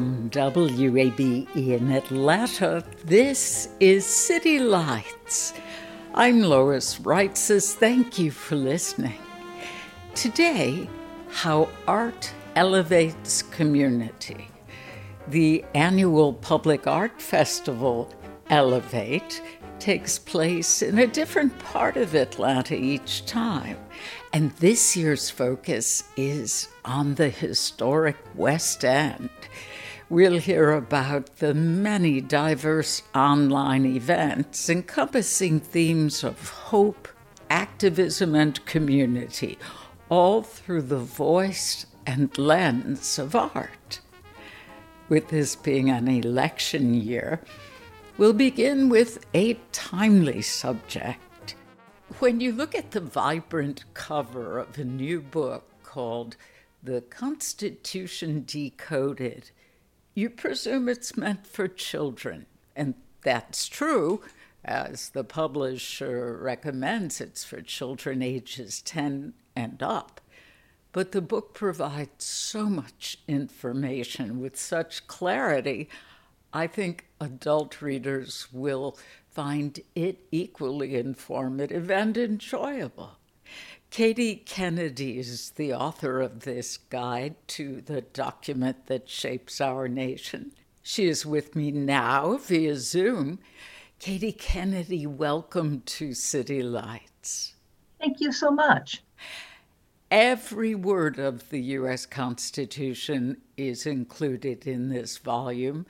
From 0.00 0.30
WABE 0.30 1.54
in 1.54 1.92
Atlanta, 1.92 2.82
this 3.04 3.68
is 3.80 4.06
City 4.06 4.58
Lights. 4.58 5.52
I'm 6.14 6.40
Lois 6.40 6.98
Reitzes. 7.00 7.74
Thank 7.74 8.18
you 8.18 8.30
for 8.30 8.56
listening. 8.56 9.20
Today, 10.14 10.88
how 11.28 11.68
art 11.86 12.32
elevates 12.56 13.42
community. 13.42 14.48
The 15.28 15.66
annual 15.74 16.32
Public 16.32 16.86
Art 16.86 17.20
Festival, 17.20 18.10
Elevate, 18.48 19.42
takes 19.80 20.18
place 20.18 20.80
in 20.80 20.98
a 20.98 21.06
different 21.06 21.58
part 21.58 21.98
of 21.98 22.14
Atlanta 22.14 22.74
each 22.74 23.26
time. 23.26 23.76
And 24.32 24.50
this 24.52 24.96
year's 24.96 25.28
focus 25.28 26.04
is 26.16 26.68
on 26.86 27.16
the 27.16 27.28
historic 27.28 28.16
West 28.34 28.82
End. 28.82 29.28
We'll 30.10 30.40
hear 30.40 30.72
about 30.72 31.36
the 31.36 31.54
many 31.54 32.20
diverse 32.20 33.04
online 33.14 33.86
events 33.86 34.68
encompassing 34.68 35.60
themes 35.60 36.24
of 36.24 36.48
hope, 36.48 37.06
activism, 37.48 38.34
and 38.34 38.66
community, 38.66 39.56
all 40.08 40.42
through 40.42 40.82
the 40.82 40.98
voice 40.98 41.86
and 42.04 42.36
lens 42.36 43.20
of 43.20 43.36
art. 43.36 44.00
With 45.08 45.28
this 45.28 45.54
being 45.54 45.90
an 45.90 46.08
election 46.08 46.92
year, 46.92 47.40
we'll 48.18 48.32
begin 48.32 48.88
with 48.88 49.24
a 49.32 49.54
timely 49.70 50.42
subject. 50.42 51.54
When 52.18 52.40
you 52.40 52.50
look 52.50 52.74
at 52.74 52.90
the 52.90 53.00
vibrant 53.00 53.84
cover 53.94 54.58
of 54.58 54.76
a 54.76 54.82
new 54.84 55.20
book 55.20 55.70
called 55.84 56.36
The 56.82 57.02
Constitution 57.02 58.42
Decoded, 58.44 59.52
you 60.20 60.28
presume 60.28 60.86
it's 60.88 61.16
meant 61.16 61.46
for 61.46 61.66
children. 61.66 62.44
And 62.76 62.94
that's 63.22 63.68
true, 63.68 64.22
as 64.62 65.08
the 65.08 65.24
publisher 65.24 66.38
recommends 66.40 67.20
it's 67.20 67.42
for 67.42 67.62
children 67.62 68.20
ages 68.20 68.82
10 68.82 69.32
and 69.56 69.82
up. 69.82 70.20
But 70.92 71.12
the 71.12 71.22
book 71.22 71.54
provides 71.54 72.24
so 72.24 72.66
much 72.66 73.18
information 73.26 74.40
with 74.40 74.58
such 74.58 75.06
clarity, 75.06 75.88
I 76.52 76.66
think 76.66 77.06
adult 77.20 77.80
readers 77.80 78.48
will 78.52 78.98
find 79.30 79.80
it 79.94 80.26
equally 80.30 80.96
informative 80.96 81.90
and 81.90 82.18
enjoyable. 82.18 83.19
Katie 83.90 84.36
Kennedy 84.36 85.18
is 85.18 85.50
the 85.50 85.74
author 85.74 86.20
of 86.20 86.40
this 86.40 86.76
guide 86.76 87.34
to 87.48 87.80
the 87.80 88.02
document 88.02 88.86
that 88.86 89.08
shapes 89.08 89.60
our 89.60 89.88
nation. 89.88 90.52
She 90.80 91.06
is 91.08 91.26
with 91.26 91.56
me 91.56 91.72
now 91.72 92.36
via 92.36 92.76
Zoom. 92.76 93.40
Katie 93.98 94.30
Kennedy, 94.30 95.08
welcome 95.08 95.82
to 95.86 96.14
City 96.14 96.62
Lights. 96.62 97.56
Thank 97.98 98.20
you 98.20 98.30
so 98.30 98.52
much. 98.52 99.02
Every 100.08 100.76
word 100.76 101.18
of 101.18 101.50
the 101.50 101.60
U.S. 101.60 102.06
Constitution 102.06 103.38
is 103.56 103.86
included 103.86 104.68
in 104.68 104.90
this 104.90 105.18
volume, 105.18 105.84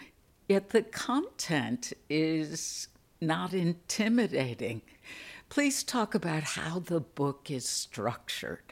yet 0.49 0.71
the 0.71 0.83
content 0.83 1.93
is 2.09 2.89
not 3.21 3.53
intimidating. 3.53 4.81
Please 5.51 5.83
talk 5.83 6.15
about 6.15 6.45
how 6.45 6.79
the 6.79 7.01
book 7.01 7.51
is 7.51 7.69
structured. 7.69 8.63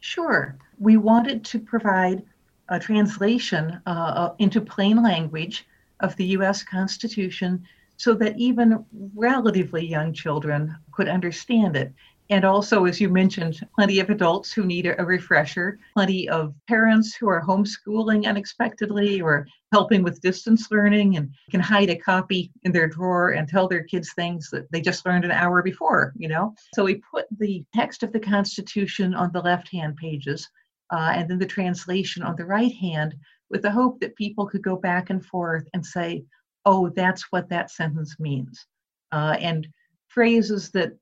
Sure. 0.00 0.58
We 0.78 0.98
wanted 0.98 1.46
to 1.46 1.58
provide 1.58 2.22
a 2.68 2.78
translation 2.78 3.80
uh, 3.86 4.30
into 4.38 4.60
plain 4.60 5.02
language 5.02 5.66
of 6.00 6.14
the 6.16 6.26
U.S. 6.36 6.62
Constitution 6.62 7.66
so 7.96 8.12
that 8.14 8.38
even 8.38 8.84
relatively 9.14 9.86
young 9.86 10.12
children 10.12 10.76
could 10.92 11.08
understand 11.08 11.74
it. 11.74 11.90
And 12.30 12.44
also, 12.44 12.84
as 12.84 13.00
you 13.00 13.08
mentioned, 13.08 13.60
plenty 13.74 13.98
of 13.98 14.08
adults 14.08 14.52
who 14.52 14.64
need 14.64 14.86
a 14.86 15.04
refresher, 15.04 15.80
plenty 15.94 16.28
of 16.28 16.54
parents 16.68 17.12
who 17.12 17.28
are 17.28 17.42
homeschooling 17.42 18.24
unexpectedly 18.24 19.20
or 19.20 19.48
helping 19.72 20.04
with 20.04 20.20
distance 20.20 20.70
learning 20.70 21.16
and 21.16 21.34
can 21.50 21.58
hide 21.58 21.90
a 21.90 21.96
copy 21.96 22.52
in 22.62 22.70
their 22.70 22.86
drawer 22.86 23.30
and 23.30 23.48
tell 23.48 23.66
their 23.66 23.82
kids 23.82 24.12
things 24.12 24.48
that 24.50 24.70
they 24.70 24.80
just 24.80 25.04
learned 25.04 25.24
an 25.24 25.32
hour 25.32 25.60
before, 25.60 26.12
you 26.16 26.28
know? 26.28 26.54
So 26.72 26.84
we 26.84 27.02
put 27.12 27.26
the 27.36 27.64
text 27.74 28.04
of 28.04 28.12
the 28.12 28.20
Constitution 28.20 29.12
on 29.12 29.32
the 29.32 29.42
left 29.42 29.68
hand 29.72 29.96
pages 29.96 30.48
uh, 30.92 31.12
and 31.16 31.28
then 31.28 31.38
the 31.40 31.46
translation 31.46 32.22
on 32.22 32.36
the 32.36 32.46
right 32.46 32.72
hand 32.72 33.16
with 33.50 33.62
the 33.62 33.72
hope 33.72 33.98
that 34.00 34.14
people 34.14 34.46
could 34.46 34.62
go 34.62 34.76
back 34.76 35.10
and 35.10 35.26
forth 35.26 35.66
and 35.74 35.84
say, 35.84 36.24
oh, 36.64 36.90
that's 36.90 37.32
what 37.32 37.48
that 37.48 37.72
sentence 37.72 38.20
means. 38.20 38.66
Uh, 39.10 39.36
and 39.40 39.66
phrases 40.08 40.70
that 40.70 40.92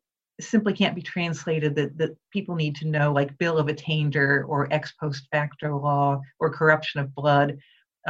simply 0.41 0.73
can't 0.73 0.95
be 0.95 1.03
translated 1.03 1.75
that, 1.75 1.97
that 1.99 2.17
people 2.33 2.55
need 2.55 2.77
to 2.77 2.89
know, 2.89 3.13
like 3.13 3.37
bill 3.39 3.59
of 3.59 3.69
attainder 3.69 4.45
or 4.49 4.73
ex 4.73 4.93
post 4.93 5.27
facto 5.33 5.79
law 5.79 6.21
or 6.39 6.51
corruption 6.51 7.01
of 7.01 7.15
blood. 7.15 7.59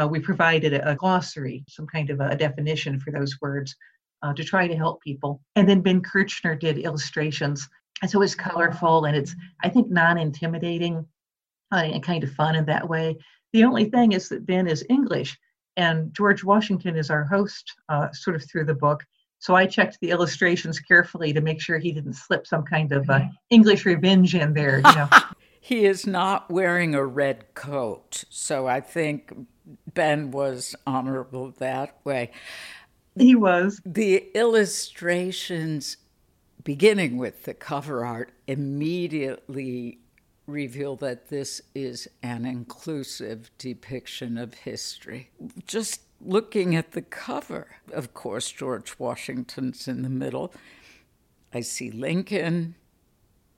Uh, 0.00 0.06
we 0.06 0.20
provided 0.20 0.74
a, 0.74 0.90
a, 0.90 0.94
glossary, 0.94 1.64
some 1.68 1.86
kind 1.86 2.10
of 2.10 2.20
a, 2.20 2.28
a 2.28 2.36
definition 2.36 3.00
for 3.00 3.10
those 3.10 3.36
words 3.40 3.74
uh, 4.22 4.32
to 4.34 4.44
try 4.44 4.68
to 4.68 4.76
help 4.76 5.02
people. 5.02 5.40
And 5.56 5.68
then 5.68 5.80
Ben 5.80 6.02
Kirchner 6.02 6.54
did 6.54 6.78
illustrations. 6.78 7.68
And 8.02 8.10
so 8.10 8.22
it's 8.22 8.34
colorful 8.34 9.06
and 9.06 9.16
it's, 9.16 9.34
I 9.62 9.68
think, 9.68 9.90
non 9.90 10.18
intimidating 10.18 11.06
uh, 11.72 11.76
and 11.76 12.02
kind 12.02 12.22
of 12.22 12.32
fun 12.32 12.54
in 12.54 12.64
that 12.66 12.88
way. 12.88 13.16
The 13.52 13.64
only 13.64 13.86
thing 13.86 14.12
is 14.12 14.28
that 14.28 14.46
Ben 14.46 14.68
is 14.68 14.84
English 14.88 15.36
and 15.76 16.12
George 16.12 16.44
Washington 16.44 16.96
is 16.96 17.10
our 17.10 17.24
host, 17.24 17.72
uh, 17.88 18.08
sort 18.12 18.36
of 18.36 18.44
through 18.44 18.64
the 18.64 18.74
book. 18.74 19.04
So 19.38 19.54
I 19.54 19.66
checked 19.66 19.98
the 20.00 20.10
illustrations 20.10 20.80
carefully 20.80 21.32
to 21.32 21.40
make 21.40 21.60
sure 21.60 21.78
he 21.78 21.92
didn't 21.92 22.14
slip 22.14 22.46
some 22.46 22.64
kind 22.64 22.92
of 22.92 23.08
uh, 23.08 23.20
English 23.50 23.84
revenge 23.84 24.34
in 24.34 24.52
there. 24.52 24.78
You 24.78 24.82
know. 24.82 25.08
he 25.60 25.84
is 25.84 26.06
not 26.06 26.50
wearing 26.50 26.94
a 26.94 27.04
red 27.04 27.54
coat, 27.54 28.24
so 28.30 28.66
I 28.66 28.80
think 28.80 29.32
Ben 29.94 30.30
was 30.30 30.74
honorable 30.86 31.52
that 31.58 31.98
way. 32.04 32.32
He 33.16 33.34
was. 33.34 33.80
The 33.84 34.28
illustrations, 34.34 35.98
beginning 36.64 37.16
with 37.16 37.44
the 37.44 37.54
cover 37.54 38.04
art, 38.04 38.32
immediately 38.46 39.98
reveal 40.46 40.96
that 40.96 41.28
this 41.28 41.60
is 41.74 42.08
an 42.22 42.46
inclusive 42.46 43.50
depiction 43.58 44.38
of 44.38 44.54
history. 44.54 45.30
Just 45.66 46.00
looking 46.20 46.74
at 46.74 46.92
the 46.92 47.02
cover, 47.02 47.76
of 47.92 48.14
course, 48.14 48.50
George 48.50 48.98
Washington's 48.98 49.88
in 49.88 50.02
the 50.02 50.08
middle. 50.08 50.52
I 51.52 51.60
see 51.60 51.90
Lincoln, 51.90 52.74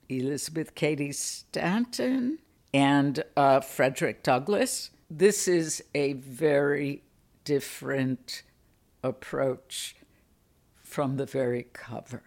Elizabeth 0.09 0.75
Cady 0.75 1.11
Stanton, 1.11 2.39
and 2.73 3.23
uh, 3.35 3.59
Frederick 3.61 4.23
Douglass. 4.23 4.91
This 5.09 5.47
is 5.47 5.83
a 5.93 6.13
very 6.13 7.03
different 7.43 8.43
approach 9.03 9.95
from 10.81 11.17
the 11.17 11.25
very 11.25 11.67
cover. 11.73 12.23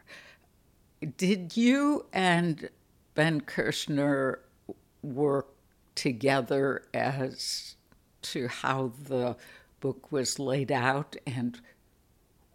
Did 1.16 1.56
you 1.56 2.06
and 2.12 2.68
Ben 3.14 3.40
Kirchner 3.42 4.40
work 5.02 5.48
together 5.94 6.82
as 6.92 7.76
to 8.22 8.48
how 8.48 8.92
the 9.06 9.36
book 9.84 10.10
was 10.10 10.38
laid 10.38 10.72
out 10.72 11.14
and 11.26 11.60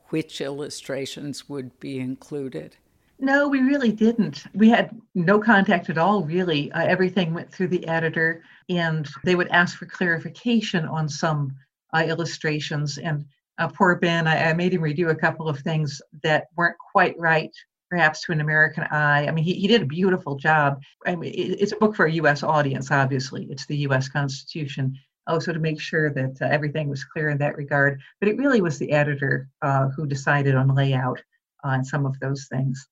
which 0.08 0.42
illustrations 0.42 1.48
would 1.48 1.80
be 1.80 2.00
included? 2.00 2.76
No, 3.20 3.48
we 3.48 3.60
really 3.60 3.92
didn't. 3.92 4.46
We 4.56 4.68
had 4.68 5.00
no 5.14 5.38
contact 5.38 5.92
at 5.92 6.00
all, 6.00 6.24
really. 6.24 6.72
Uh, 6.72 6.88
everything 6.88 7.36
went 7.36 7.52
through 7.52 7.68
the 7.68 7.88
editor, 7.88 8.42
and 8.68 9.08
they 9.26 9.36
would 9.36 9.50
ask 9.50 9.78
for 9.78 9.86
clarification 9.86 10.86
on 10.86 11.08
some 11.08 11.54
uh, 11.94 12.04
illustrations. 12.08 12.98
And 12.98 13.26
uh, 13.60 13.68
poor 13.68 13.96
Ben, 13.98 14.26
I, 14.26 14.50
I, 14.50 14.54
made 14.54 14.74
him 14.74 14.81
redo 14.81 15.12
a 15.12 15.16
couple 15.16 15.48
of 15.48 15.60
things 15.60 16.02
that 16.24 16.48
weren't 16.56 16.78
quite 16.94 17.14
right, 17.20 17.56
perhaps 17.92 18.24
to 18.24 18.31
an 18.31 18.42
American 18.42 18.86
eye. 18.86 19.28
I 19.28 19.31
mean, 19.31 19.44
he, 19.44 19.54
he 19.54 19.68
did 19.68 19.84
a 19.84 19.86
beautiful 19.86 20.36
job. 20.36 20.81
I 21.06 21.16
mean, 21.16 21.31
it, 21.31 21.62
it's 21.62 21.74
a 21.74 21.78
book 21.78 21.96
for 21.96 22.08
a 22.08 22.14
U.S. 22.14 22.42
audience, 22.42 22.90
obviously. 22.90 23.46
It's 23.52 23.68
the 23.68 23.78
U.S. 23.78 24.10
Constitution. 24.10 24.98
Also, 25.30 25.54
to 25.54 25.60
make 25.60 25.80
sure 25.80 26.12
that 26.12 26.38
uh, 26.42 26.46
everything 26.46 26.90
was 26.90 27.04
clear 27.06 27.30
in 27.30 27.38
that 27.38 27.56
regard. 27.56 28.02
But 28.20 28.30
it 28.30 28.38
really 28.38 28.62
was 28.62 28.78
the 28.78 28.92
editor 28.92 29.48
uh, 29.62 29.88
who 29.90 30.06
decided 30.06 30.56
on 30.56 30.76
layout 30.76 31.22
on 31.64 31.86
some 31.86 32.06
of 32.06 32.20
those 32.20 32.48
things. 32.50 32.88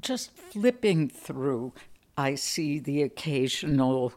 Just 0.00 0.36
flipping 0.36 1.08
through, 1.08 1.72
I 2.16 2.34
see 2.34 2.78
the 2.78 3.02
occasional 3.02 4.12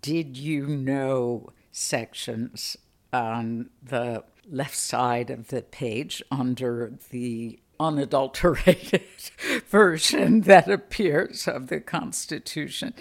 did 0.00 0.36
you 0.36 0.66
know 0.66 1.50
sections 1.72 2.76
on 3.12 3.70
the 3.82 4.24
left 4.48 4.76
side 4.76 5.30
of 5.30 5.48
the 5.48 5.62
page 5.62 6.22
under 6.30 6.92
the 7.10 7.58
unadulterated 7.78 9.04
version 9.66 10.42
that 10.42 10.68
appears 10.68 11.46
of 11.46 11.68
the 11.68 11.80
Constitution. 11.80 12.94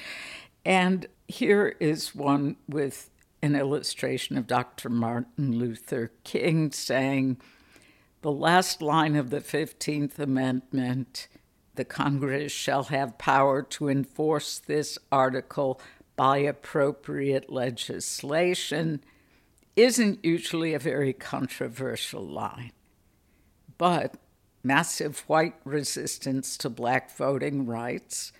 And 0.66 1.08
here 1.28 1.76
is 1.80 2.16
one 2.16 2.58
with 2.68 3.10
an 3.42 3.56
illustration 3.56 4.38
of 4.38 4.48
Dr. 4.48 4.90
Martin 4.90 5.58
Luther 5.58 6.12
King 6.24 6.72
saying, 6.72 7.38
The 8.22 8.32
last 8.32 8.82
line 8.82 9.16
of 9.16 9.30
the 9.30 9.42
15th 9.42 10.20
Amendment 10.20 11.28
the 11.76 11.86
Congress 11.86 12.52
shall 12.52 12.84
have 12.86 13.18
power 13.18 13.62
to 13.62 13.90
enforce 13.90 14.60
this 14.60 14.98
article 15.12 15.80
by 16.16 16.38
appropriate 16.38 17.52
legislation 17.52 19.02
isn't 19.76 20.24
usually 20.24 20.74
a 20.74 20.80
very 20.80 21.12
controversial 21.12 22.26
line. 22.26 22.72
But 23.78 24.16
massive 24.64 25.20
white 25.28 25.56
resistance 25.66 26.58
to 26.58 26.70
black 26.70 27.16
voting 27.16 27.66
rights 27.66 28.32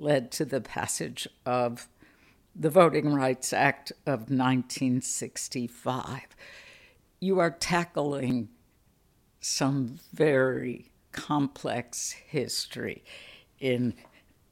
led 0.00 0.32
to 0.32 0.44
the 0.44 0.60
passage 0.60 1.28
of 1.46 1.88
the 2.54 2.70
Voting 2.70 3.14
Rights 3.14 3.52
Act 3.52 3.92
of 4.06 4.30
1965. 4.30 6.20
You 7.20 7.38
are 7.38 7.50
tackling 7.50 8.48
some 9.40 9.98
very 10.12 10.90
complex 11.12 12.10
history 12.10 13.04
in 13.58 13.94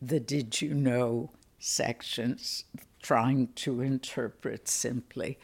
the 0.00 0.20
did 0.20 0.60
you 0.60 0.74
know 0.74 1.30
sections, 1.58 2.64
trying 3.02 3.48
to 3.54 3.80
interpret 3.80 4.68
simply. 4.68 5.38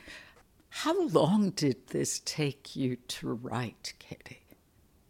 How 0.69 1.09
long 1.09 1.51
did 1.51 1.89
this 1.89 2.21
take 2.25 2.77
you 2.77 2.97
to 3.09 3.33
write, 3.33 3.95
Katie? 3.99 4.44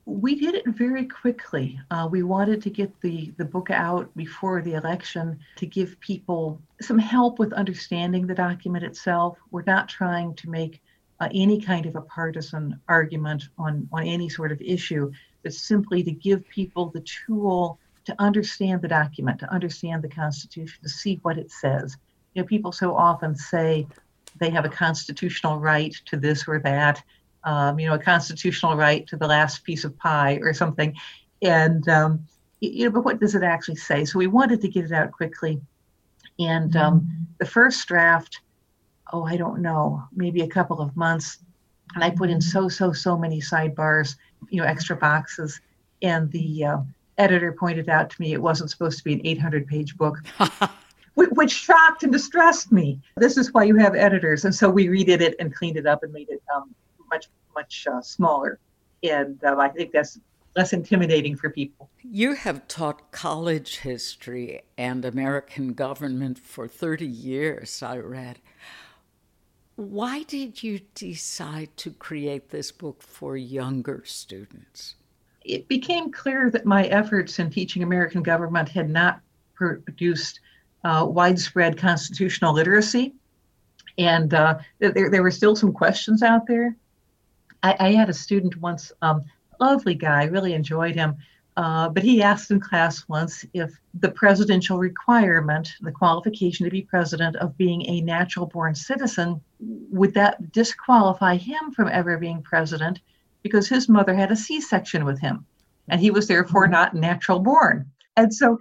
We 0.06 0.34
did 0.34 0.54
it 0.54 0.66
very 0.66 1.06
quickly. 1.06 1.80
Uh, 1.90 2.08
we 2.10 2.22
wanted 2.22 2.60
to 2.62 2.70
get 2.70 2.92
the, 3.00 3.32
the 3.38 3.44
book 3.44 3.70
out 3.70 4.14
before 4.16 4.60
the 4.60 4.74
election 4.74 5.38
to 5.56 5.66
give 5.66 5.98
people 6.00 6.60
some 6.80 6.98
help 6.98 7.38
with 7.38 7.52
understanding 7.54 8.26
the 8.26 8.34
document 8.34 8.84
itself. 8.84 9.38
We're 9.50 9.64
not 9.66 9.88
trying 9.88 10.34
to 10.34 10.50
make 10.50 10.82
uh, 11.20 11.28
any 11.32 11.60
kind 11.60 11.86
of 11.86 11.96
a 11.96 12.02
partisan 12.02 12.78
argument 12.88 13.44
on, 13.56 13.88
on 13.92 14.06
any 14.06 14.28
sort 14.28 14.52
of 14.52 14.60
issue 14.60 15.10
but 15.44 15.52
simply 15.52 16.02
to 16.02 16.10
give 16.10 16.48
people 16.48 16.86
the 16.86 17.04
tool 17.26 17.78
to 18.06 18.14
understand 18.18 18.82
the 18.82 18.88
document, 18.88 19.38
to 19.38 19.52
understand 19.52 20.02
the 20.02 20.08
Constitution, 20.08 20.82
to 20.82 20.88
see 20.88 21.20
what 21.22 21.38
it 21.38 21.50
says. 21.50 21.96
You 22.34 22.42
know, 22.42 22.48
people 22.48 22.72
so 22.72 22.96
often 22.96 23.36
say 23.36 23.86
they 24.40 24.50
have 24.50 24.64
a 24.64 24.70
constitutional 24.70 25.60
right 25.60 25.94
to 26.06 26.16
this 26.16 26.48
or 26.48 26.58
that, 26.60 27.02
um, 27.44 27.78
you 27.78 27.86
know, 27.86 27.94
a 27.94 27.98
constitutional 27.98 28.76
right 28.76 29.06
to 29.06 29.16
the 29.16 29.26
last 29.26 29.64
piece 29.64 29.84
of 29.84 29.96
pie 29.98 30.38
or 30.42 30.52
something. 30.52 30.94
And, 31.42 31.88
um, 31.88 32.26
you 32.60 32.84
know, 32.84 32.90
but 32.90 33.04
what 33.04 33.20
does 33.20 33.34
it 33.34 33.42
actually 33.42 33.76
say? 33.76 34.04
So 34.04 34.18
we 34.18 34.26
wanted 34.26 34.60
to 34.62 34.68
get 34.68 34.84
it 34.84 34.92
out 34.92 35.12
quickly. 35.12 35.60
And 36.38 36.74
um, 36.76 37.00
mm-hmm. 37.00 37.22
the 37.38 37.46
first 37.46 37.86
draft, 37.86 38.40
oh, 39.12 39.24
I 39.24 39.36
don't 39.36 39.60
know, 39.60 40.02
maybe 40.14 40.40
a 40.42 40.48
couple 40.48 40.80
of 40.80 40.96
months. 40.96 41.38
And 41.94 42.02
I 42.02 42.10
put 42.10 42.30
in 42.30 42.40
so, 42.40 42.68
so, 42.68 42.92
so 42.92 43.16
many 43.16 43.40
sidebars 43.40 44.16
you 44.50 44.60
know 44.60 44.66
extra 44.66 44.96
boxes 44.96 45.60
and 46.02 46.30
the 46.32 46.64
uh, 46.64 46.78
editor 47.18 47.52
pointed 47.52 47.88
out 47.88 48.10
to 48.10 48.20
me 48.20 48.32
it 48.32 48.42
wasn't 48.42 48.70
supposed 48.70 48.98
to 48.98 49.04
be 49.04 49.14
an 49.14 49.20
800 49.24 49.66
page 49.66 49.96
book 49.96 50.18
which 51.14 51.52
shocked 51.52 52.02
and 52.02 52.12
distressed 52.12 52.72
me 52.72 53.00
this 53.16 53.36
is 53.36 53.52
why 53.52 53.64
you 53.64 53.76
have 53.76 53.94
editors 53.94 54.44
and 54.44 54.54
so 54.54 54.68
we 54.68 54.86
redid 54.86 55.20
it 55.20 55.34
and 55.38 55.54
cleaned 55.54 55.76
it 55.76 55.86
up 55.86 56.02
and 56.02 56.12
made 56.12 56.28
it 56.28 56.42
um, 56.54 56.74
much 57.14 57.26
much 57.54 57.86
uh, 57.90 58.00
smaller 58.00 58.58
and 59.02 59.42
uh, 59.44 59.56
i 59.58 59.68
think 59.68 59.92
that's 59.92 60.18
less 60.56 60.72
intimidating 60.72 61.36
for 61.36 61.50
people 61.50 61.90
you 62.02 62.34
have 62.34 62.66
taught 62.68 63.10
college 63.12 63.78
history 63.78 64.62
and 64.78 65.04
american 65.04 65.72
government 65.72 66.38
for 66.38 66.66
30 66.68 67.06
years 67.06 67.82
i 67.82 67.96
read 67.96 68.38
why 69.76 70.22
did 70.22 70.62
you 70.62 70.80
decide 70.94 71.76
to 71.78 71.90
create 71.90 72.50
this 72.50 72.70
book 72.70 73.02
for 73.02 73.36
younger 73.36 74.02
students? 74.04 74.94
It 75.44 75.66
became 75.68 76.12
clear 76.12 76.48
that 76.50 76.64
my 76.64 76.84
efforts 76.86 77.38
in 77.38 77.50
teaching 77.50 77.82
American 77.82 78.22
government 78.22 78.68
had 78.68 78.88
not 78.88 79.20
produced 79.54 80.40
uh, 80.84 81.06
widespread 81.08 81.76
constitutional 81.76 82.54
literacy. 82.54 83.14
And 83.98 84.32
uh, 84.32 84.58
there, 84.78 85.10
there 85.10 85.22
were 85.22 85.30
still 85.30 85.56
some 85.56 85.72
questions 85.72 86.22
out 86.22 86.46
there. 86.46 86.76
I, 87.64 87.76
I 87.80 87.92
had 87.92 88.10
a 88.10 88.14
student 88.14 88.56
once, 88.58 88.92
um, 89.02 89.22
lovely 89.58 89.94
guy, 89.94 90.24
really 90.24 90.52
enjoyed 90.52 90.94
him, 90.94 91.16
uh, 91.56 91.88
but 91.88 92.02
he 92.02 92.22
asked 92.22 92.50
in 92.50 92.60
class 92.60 93.08
once 93.08 93.44
if 93.54 93.72
the 93.94 94.10
presidential 94.10 94.78
requirement, 94.78 95.70
the 95.80 95.90
qualification 95.90 96.64
to 96.64 96.70
be 96.70 96.82
president 96.82 97.36
of 97.36 97.56
being 97.56 97.86
a 97.86 98.02
natural 98.02 98.46
born 98.46 98.74
citizen, 98.74 99.40
would 99.60 100.12
that 100.12 100.52
disqualify 100.52 101.36
him 101.36 101.72
from 101.74 101.88
ever 101.88 102.18
being 102.18 102.42
president 102.42 103.00
because 103.42 103.66
his 103.66 103.88
mother 103.88 104.14
had 104.14 104.30
a 104.30 104.36
C 104.36 104.60
section 104.60 105.04
with 105.04 105.18
him 105.20 105.46
and 105.88 106.00
he 106.00 106.10
was 106.10 106.26
therefore 106.26 106.66
not 106.66 106.94
natural 106.94 107.38
born. 107.38 107.90
And 108.16 108.32
so 108.34 108.58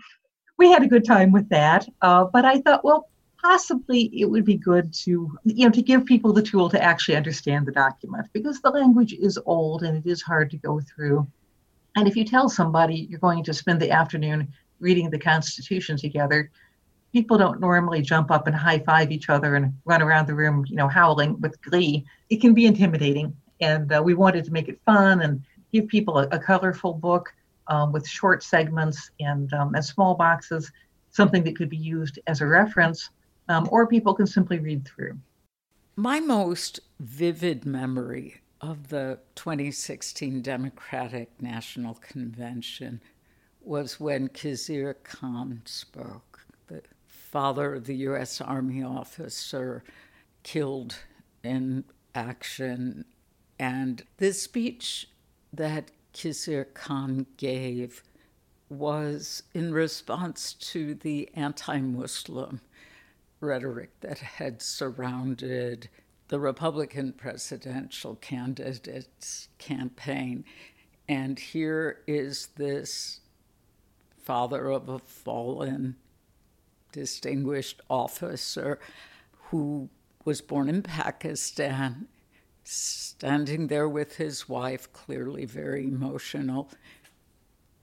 we 0.58 0.72
had 0.72 0.84
a 0.84 0.88
good 0.88 1.06
time 1.06 1.32
with 1.32 1.50
that. 1.50 1.88
Uh, 2.02 2.26
but 2.26 2.46
I 2.46 2.62
thought, 2.62 2.86
well, 2.86 3.10
possibly 3.44 4.10
it 4.20 4.26
would 4.26 4.46
be 4.46 4.56
good 4.56 4.94
to 4.94 5.38
you 5.44 5.66
know 5.66 5.72
to 5.72 5.82
give 5.82 6.06
people 6.06 6.32
the 6.32 6.42
tool 6.42 6.70
to 6.70 6.82
actually 6.82 7.16
understand 7.16 7.66
the 7.66 7.72
document 7.72 8.26
because 8.32 8.62
the 8.62 8.70
language 8.70 9.14
is 9.14 9.38
old 9.46 9.84
and 9.84 9.98
it 9.98 10.10
is 10.10 10.22
hard 10.22 10.50
to 10.50 10.58
go 10.58 10.80
through 10.80 11.28
and 11.96 12.08
if 12.08 12.16
you 12.16 12.26
tell 12.26 12.50
somebody 12.50 13.08
you're 13.10 13.20
going 13.20 13.44
to 13.44 13.54
spend 13.54 13.80
the 13.80 13.92
afternoon 13.92 14.52
reading 14.80 15.10
the 15.10 15.20
Constitution 15.20 15.98
together, 15.98 16.52
people 17.12 17.38
don't 17.38 17.60
normally 17.60 18.02
jump 18.02 18.32
up 18.32 18.48
and 18.48 18.56
high 18.56 18.80
five 18.80 19.12
each 19.12 19.30
other 19.30 19.56
and 19.56 19.74
run 19.86 20.02
around 20.02 20.28
the 20.28 20.36
room, 20.36 20.66
you 20.68 20.76
know, 20.76 20.88
howling 20.88 21.40
with 21.40 21.62
glee. 21.62 22.06
It 22.30 22.42
can 22.42 22.54
be 22.54 22.66
intimidating. 22.66 23.36
And 23.62 23.92
uh, 23.94 24.02
we 24.04 24.14
wanted 24.14 24.44
to 24.46 24.52
make 24.52 24.68
it 24.68 24.80
fun 24.86 25.22
and 25.22 25.42
give 25.72 25.88
people 25.88 26.18
a, 26.18 26.28
a 26.32 26.40
colorful 26.40 26.94
book 26.94 27.34
um, 27.68 27.92
with 27.92 28.08
short 28.08 28.44
segments 28.44 29.12
and, 29.20 29.54
um, 29.54 29.74
and 29.76 29.86
small 29.86 30.16
boxes, 30.16 30.72
something 31.12 31.44
that 31.44 31.56
could 31.56 31.70
be 31.70 31.78
used 31.78 32.20
as 32.28 32.42
a 32.42 32.48
reference, 32.48 33.10
um, 33.50 33.68
or 33.72 33.88
people 33.88 34.14
can 34.14 34.28
simply 34.28 34.60
read 34.60 34.86
through. 34.86 35.18
My 35.96 36.20
most 36.20 36.80
vivid 37.00 37.66
memory 37.66 38.42
of 38.62 38.88
the 38.88 39.20
2016 39.36 40.42
Democratic 40.42 41.30
National 41.42 41.96
Convention 41.96 43.02
was 43.62 44.00
when 44.00 44.30
Khizr 44.30 44.96
Khan 45.04 45.62
spoke, 45.66 46.46
the 46.68 46.82
father 47.06 47.76
of 47.76 47.86
the 47.86 47.96
U.S. 47.98 48.42
Army 48.42 48.84
officer 48.84 49.84
killed 50.44 50.98
in 51.44 51.84
action. 52.16 53.06
And 53.60 54.04
the 54.18 54.34
speech 54.34 55.10
that 55.52 55.92
Khizr 56.14 56.74
Khan 56.74 57.26
gave 57.38 58.04
was 58.70 59.44
in 59.54 59.74
response 59.74 60.54
to 60.54 60.96
the 60.96 61.30
anti 61.36 61.80
Muslim 61.80 62.62
rhetoric 63.44 63.92
that 64.00 64.18
had 64.20 64.62
surrounded 64.62 65.90
the 66.30 66.40
Republican 66.40 67.14
presidential 67.14 68.16
candidate's 68.16 69.50
campaign. 69.60 70.46
And 71.08 71.38
here 71.38 72.00
is 72.08 72.48
this 72.56 73.20
father 74.18 74.70
of 74.72 74.90
a 74.90 75.00
fallen 75.00 75.98
distinguished 76.92 77.82
officer 77.90 78.80
who 79.50 79.90
was 80.26 80.42
born 80.42 80.70
in 80.70 80.82
Pakistan, 80.82 82.08
standing 82.64 83.68
there 83.68 83.90
with 83.90 84.16
his 84.16 84.48
wife, 84.48 84.92
clearly 84.94 85.44
very 85.44 85.86
emotional. 85.86 86.72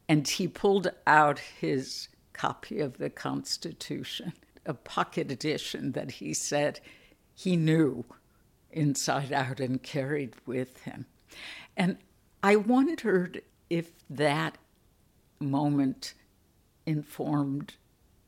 And 0.08 0.26
he 0.26 0.48
pulled 0.48 0.90
out 1.06 1.38
his 1.38 2.08
copy 2.32 2.80
of 2.80 2.96
the 2.96 3.10
Constitution, 3.10 4.32
a 4.66 4.74
pocket 4.74 5.30
edition 5.30 5.92
that 5.92 6.10
he 6.12 6.34
said 6.34 6.80
he 7.34 7.56
knew 7.56 8.04
inside 8.70 9.32
out 9.32 9.60
and 9.60 9.82
carried 9.82 10.34
with 10.46 10.82
him. 10.84 11.06
And 11.76 11.98
I 12.42 12.56
wondered 12.56 13.42
if 13.68 13.90
that 14.08 14.58
moment 15.40 16.14
informed 16.86 17.74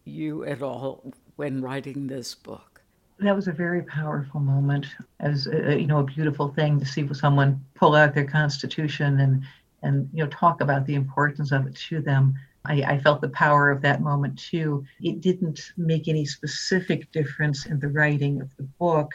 you 0.04 0.44
at 0.44 0.62
all 0.62 1.12
when 1.36 1.60
writing 1.60 2.06
this 2.06 2.34
book? 2.34 2.80
That 3.18 3.36
was 3.36 3.48
a 3.48 3.52
very 3.52 3.82
powerful 3.82 4.40
moment, 4.40 4.86
as 5.20 5.46
a, 5.46 5.78
you 5.78 5.86
know, 5.86 6.00
a 6.00 6.04
beautiful 6.04 6.48
thing 6.48 6.80
to 6.80 6.86
see 6.86 7.08
someone 7.12 7.64
pull 7.74 7.94
out 7.94 8.14
their 8.14 8.26
constitution 8.26 9.20
and 9.20 9.44
and 9.84 10.08
you 10.12 10.22
know 10.22 10.30
talk 10.30 10.60
about 10.60 10.86
the 10.86 10.94
importance 10.94 11.52
of 11.52 11.66
it 11.66 11.74
to 11.74 12.00
them. 12.00 12.34
I, 12.64 12.83
I 12.83 12.99
felt 13.00 13.21
the 13.21 13.28
power 13.31 13.71
of 13.71 13.83
that 13.83 14.02
moment 14.02 14.38
too. 14.38 14.85
It 15.00 15.21
didn't 15.21 15.73
make 15.76 16.09
any 16.09 16.25
specific 16.25 17.11
difference 17.12 17.66
in 17.66 17.81
the 17.81 17.88
writing 17.88 18.40
of 18.40 18.54
the 18.57 18.62
book, 18.62 19.11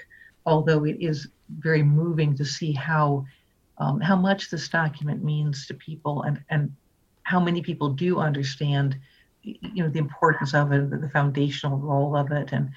although 0.45 0.83
it 0.85 0.97
is 0.99 1.29
very 1.59 1.83
moving 1.83 2.35
to 2.35 2.45
see 2.45 2.73
how 2.73 3.25
um, 3.79 4.01
how 4.01 4.15
much 4.15 4.49
this 4.49 4.67
document 4.67 5.23
means 5.23 5.67
to 5.67 5.73
people 5.73 6.23
and 6.23 6.43
and 6.49 6.73
how 7.23 7.39
many 7.39 7.61
people 7.61 7.89
do 7.89 8.19
understand 8.19 8.97
you 9.43 9.83
know 9.83 9.89
the 9.89 9.99
importance 9.99 10.53
of 10.53 10.71
it, 10.71 10.89
the 10.89 11.09
foundational 11.09 11.77
role 11.77 12.15
of 12.15 12.31
it, 12.31 12.51
and 12.51 12.69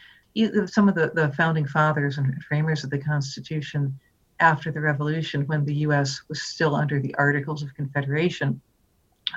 some 0.71 0.89
of 0.89 0.95
the, 0.95 1.11
the 1.15 1.33
founding 1.33 1.67
fathers 1.67 2.19
and 2.19 2.43
framers 2.45 2.85
of 2.85 2.91
the 2.91 2.99
Constitution 2.99 3.99
after 4.39 4.71
the 4.71 4.81
Revolution, 4.81 5.47
when 5.47 5.65
the 5.65 5.75
U.S. 5.87 6.23
was 6.29 6.43
still 6.43 6.75
under 6.75 7.01
the 7.01 7.15
Articles 7.17 7.63
of 7.63 7.75
Confederation, 7.75 8.61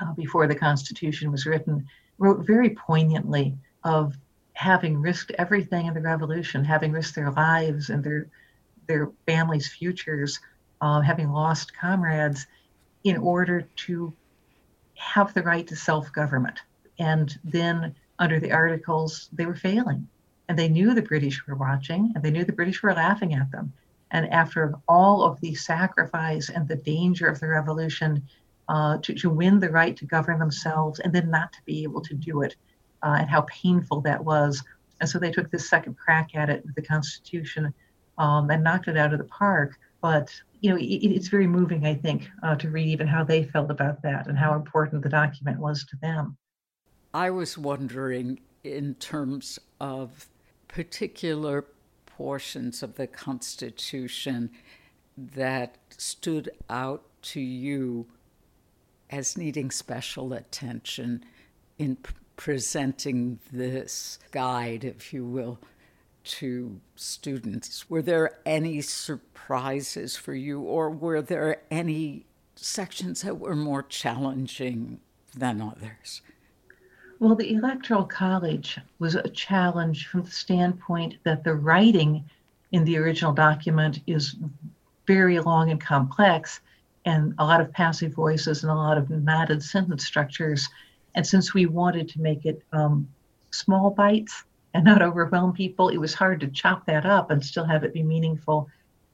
uh, 0.00 0.12
before 0.12 0.46
the 0.46 0.54
Constitution 0.54 1.30
was 1.30 1.46
written, 1.46 1.86
wrote 2.18 2.46
very 2.46 2.70
poignantly 2.70 3.56
of 3.82 4.16
having 4.54 5.00
risked 5.00 5.32
everything 5.38 5.86
in 5.86 5.94
the 5.94 6.00
Revolution, 6.00 6.64
having 6.64 6.92
risked 6.92 7.14
their 7.14 7.30
lives 7.32 7.90
and 7.90 8.02
their 8.02 8.28
their 8.86 9.10
families' 9.26 9.72
futures, 9.72 10.40
uh, 10.82 11.00
having 11.00 11.32
lost 11.32 11.74
comrades, 11.74 12.46
in 13.02 13.16
order 13.16 13.62
to 13.76 14.12
have 14.94 15.32
the 15.32 15.42
right 15.42 15.66
to 15.66 15.74
self-government 15.74 16.60
and 16.98 17.38
then 17.44 17.94
under 18.18 18.38
the 18.38 18.52
articles, 18.52 19.28
they 19.32 19.46
were 19.46 19.56
failing. 19.56 20.08
And 20.48 20.58
they 20.58 20.68
knew 20.68 20.94
the 20.94 21.02
British 21.02 21.46
were 21.46 21.56
watching 21.56 22.12
and 22.14 22.22
they 22.22 22.30
knew 22.30 22.44
the 22.44 22.52
British 22.52 22.82
were 22.82 22.92
laughing 22.92 23.34
at 23.34 23.50
them. 23.50 23.72
And 24.10 24.30
after 24.30 24.74
all 24.86 25.22
of 25.22 25.40
the 25.40 25.54
sacrifice 25.54 26.50
and 26.50 26.68
the 26.68 26.76
danger 26.76 27.26
of 27.26 27.40
the 27.40 27.48
revolution 27.48 28.28
uh, 28.68 28.98
to, 28.98 29.14
to 29.14 29.30
win 29.30 29.60
the 29.60 29.68
right 29.68 29.96
to 29.96 30.04
govern 30.04 30.38
themselves 30.38 31.00
and 31.00 31.12
then 31.12 31.30
not 31.30 31.52
to 31.52 31.58
be 31.64 31.82
able 31.82 32.00
to 32.00 32.14
do 32.14 32.42
it, 32.42 32.56
uh, 33.02 33.16
and 33.18 33.28
how 33.28 33.42
painful 33.42 34.00
that 34.00 34.24
was. 34.24 34.62
And 35.00 35.08
so 35.08 35.18
they 35.18 35.30
took 35.30 35.50
this 35.50 35.68
second 35.68 35.96
crack 35.98 36.34
at 36.34 36.48
it 36.48 36.64
with 36.64 36.74
the 36.74 36.82
Constitution 36.82 37.74
um, 38.18 38.50
and 38.50 38.64
knocked 38.64 38.88
it 38.88 38.96
out 38.96 39.12
of 39.12 39.18
the 39.18 39.24
park. 39.24 39.78
But 40.00 40.30
you 40.60 40.70
know, 40.70 40.76
it, 40.76 40.82
it's 40.82 41.28
very 41.28 41.46
moving, 41.46 41.84
I 41.86 41.94
think, 41.94 42.28
uh, 42.42 42.56
to 42.56 42.70
read 42.70 42.88
even 42.88 43.06
how 43.06 43.24
they 43.24 43.44
felt 43.44 43.70
about 43.70 44.02
that 44.02 44.28
and 44.28 44.38
how 44.38 44.54
important 44.54 45.02
the 45.02 45.08
document 45.08 45.58
was 45.58 45.84
to 45.86 45.96
them. 46.00 46.36
I 47.12 47.30
was 47.30 47.58
wondering, 47.58 48.40
in 48.62 48.94
terms 48.94 49.58
of 49.80 50.26
particular 50.68 51.66
portions 52.06 52.82
of 52.82 52.94
the 52.94 53.06
Constitution 53.06 54.50
that 55.16 55.76
stood 55.96 56.50
out 56.70 57.04
to 57.22 57.40
you 57.40 58.06
as 59.14 59.36
needing 59.36 59.70
special 59.70 60.32
attention 60.32 61.24
in 61.78 61.94
p- 61.94 62.12
presenting 62.36 63.38
this 63.52 64.18
guide, 64.32 64.82
if 64.82 65.12
you 65.12 65.24
will, 65.24 65.56
to 66.24 66.80
students. 66.96 67.88
Were 67.88 68.02
there 68.02 68.38
any 68.44 68.80
surprises 68.80 70.16
for 70.16 70.34
you, 70.34 70.60
or 70.60 70.90
were 70.90 71.22
there 71.22 71.62
any 71.70 72.26
sections 72.56 73.22
that 73.22 73.38
were 73.38 73.54
more 73.54 73.84
challenging 73.84 74.98
than 75.36 75.60
others? 75.60 76.20
Well, 77.20 77.36
the 77.36 77.54
Electoral 77.54 78.04
College 78.04 78.80
was 78.98 79.14
a 79.14 79.28
challenge 79.28 80.08
from 80.08 80.22
the 80.24 80.30
standpoint 80.30 81.18
that 81.22 81.44
the 81.44 81.54
writing 81.54 82.24
in 82.72 82.84
the 82.84 82.96
original 82.96 83.32
document 83.32 84.00
is 84.08 84.34
very 85.06 85.38
long 85.38 85.70
and 85.70 85.80
complex, 85.80 86.60
and 87.04 87.34
a 87.38 87.44
lot 87.44 87.60
of 87.60 87.72
passive 87.72 88.14
voices 88.14 88.62
and 88.62 88.70
a 88.70 88.74
lot 88.74 88.98
of 88.98 89.10
knotted 89.10 89.62
sentence 89.62 90.06
structures. 90.06 90.68
And 91.14 91.26
since 91.26 91.54
we 91.54 91.66
wanted 91.66 92.08
to 92.10 92.20
make 92.20 92.44
it 92.44 92.62
um, 92.72 93.08
small 93.50 93.90
bites 93.90 94.44
and 94.72 94.84
not 94.84 95.02
overwhelm 95.02 95.52
people, 95.52 95.88
it 95.88 95.98
was 95.98 96.14
hard 96.14 96.40
to 96.40 96.48
chop 96.48 96.86
that 96.86 97.06
up 97.06 97.30
and 97.30 97.44
still 97.44 97.64
have 97.64 97.84
it 97.84 97.92
be 97.92 98.02
meaningful. 98.02 98.68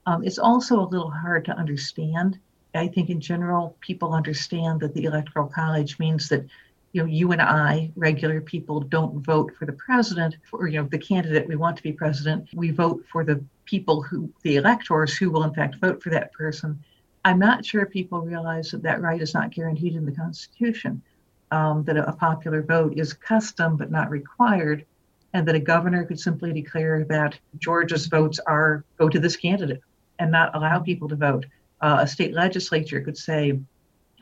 Um, 0.07 0.25
it's 0.25 0.39
also 0.39 0.81
a 0.81 0.89
little 0.89 1.11
hard 1.11 1.45
to 1.47 1.53
understand. 1.53 2.39
I 2.75 2.89
think 2.89 3.11
in 3.11 3.21
general, 3.21 3.77
people 3.81 4.15
understand 4.15 4.81
that 4.81 4.95
the 4.95 5.05
Electoral 5.05 5.49
College 5.49 5.99
means 5.99 6.29
that 6.29 6.47
you 6.93 7.03
know, 7.03 7.07
you 7.07 7.33
and 7.33 7.41
I, 7.41 7.93
regular 7.95 8.41
people, 8.41 8.81
don't 8.81 9.25
vote 9.25 9.53
for 9.57 9.65
the 9.65 9.73
president 9.73 10.37
or, 10.53 10.67
you 10.67 10.81
know, 10.81 10.89
the 10.89 10.99
candidate 10.99 11.47
we 11.47 11.57
want 11.57 11.77
to 11.77 11.83
be 11.83 11.93
president. 11.93 12.49
We 12.53 12.71
vote 12.71 13.05
for 13.13 13.25
the 13.25 13.45
people 13.65 14.03
who, 14.03 14.33
the 14.43 14.57
electors 14.57 15.17
who 15.17 15.31
will 15.31 15.45
in 15.45 15.55
fact 15.55 15.77
vote 15.77 16.03
for 16.03 16.11
that 16.11 16.33
person. 16.33 16.83
I'm 17.25 17.39
not 17.39 17.65
sure 17.65 17.87
people 17.87 18.21
realize 18.21 18.71
that 18.71 18.83
that 18.83 19.03
right 19.03 19.21
is 19.21 19.35
not 19.35 19.51
guaranteed 19.51 19.95
in 19.95 20.07
the 20.07 20.13
Constitution, 20.13 21.03
um, 21.51 21.85
that 21.85 21.97
a 21.97 22.13
popular 22.13 22.63
vote 22.63 22.99
is 22.99 23.13
custom 23.13 23.77
but 23.77 23.91
not 23.91 24.11
required, 24.11 24.87
and 25.35 25.47
that 25.47 25.55
a 25.55 25.61
governor 25.61 26.05
could 26.05 26.19
simply 26.19 26.53
declare 26.53 27.05
that 27.05 27.39
Georgia's 27.59 28.07
votes 28.07 28.41
are 28.47 28.85
go 28.97 29.09
to 29.09 29.19
this 29.19 29.37
candidate 29.37 29.81
and 30.19 30.31
not 30.31 30.55
allow 30.55 30.79
people 30.79 31.09
to 31.09 31.17
vote. 31.17 31.47
Uh, 31.81 31.99
a 32.01 32.07
state 32.07 32.35
legislature 32.35 33.01
could 33.01 33.17
say 33.17 33.59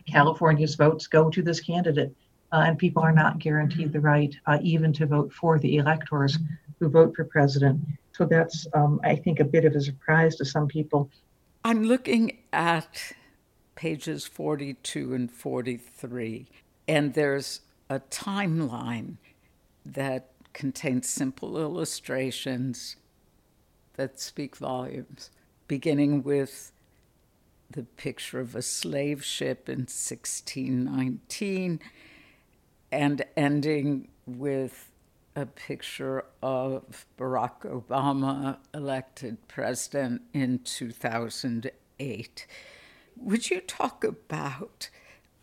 California's 0.06 0.74
votes 0.74 1.06
go 1.06 1.30
to 1.30 1.42
this 1.42 1.60
candidate 1.60 2.14
uh, 2.52 2.64
and 2.66 2.78
people 2.78 3.02
are 3.02 3.12
not 3.12 3.38
guaranteed 3.38 3.92
the 3.92 4.00
right 4.00 4.34
uh, 4.46 4.58
even 4.62 4.92
to 4.92 5.06
vote 5.06 5.32
for 5.32 5.58
the 5.58 5.76
electors 5.76 6.38
who 6.78 6.88
vote 6.88 7.14
for 7.14 7.24
president. 7.24 7.80
So 8.12 8.24
that's, 8.24 8.66
um, 8.74 9.00
I 9.04 9.16
think, 9.16 9.40
a 9.40 9.44
bit 9.44 9.64
of 9.64 9.74
a 9.74 9.80
surprise 9.80 10.36
to 10.36 10.44
some 10.44 10.66
people. 10.66 11.10
I'm 11.64 11.82
looking 11.82 12.38
at 12.52 13.12
pages 13.74 14.26
42 14.26 15.14
and 15.14 15.30
43, 15.30 16.46
and 16.86 17.14
there's 17.14 17.60
a 17.90 18.00
timeline 18.00 19.16
that 19.84 20.30
contains 20.52 21.08
simple 21.08 21.58
illustrations 21.58 22.96
that 23.94 24.20
speak 24.20 24.56
volumes, 24.56 25.30
beginning 25.66 26.22
with 26.22 26.72
the 27.70 27.82
picture 27.82 28.40
of 28.40 28.54
a 28.54 28.62
slave 28.62 29.24
ship 29.24 29.68
in 29.68 29.80
1619 29.80 31.80
and 32.90 33.24
ending 33.36 34.08
with 34.26 34.87
a 35.38 35.46
picture 35.46 36.24
of 36.42 37.06
Barack 37.16 37.60
Obama 37.60 38.58
elected 38.74 39.46
president 39.46 40.22
in 40.32 40.58
2008. 40.64 42.46
Would 43.16 43.48
you 43.48 43.60
talk 43.60 44.02
about 44.02 44.90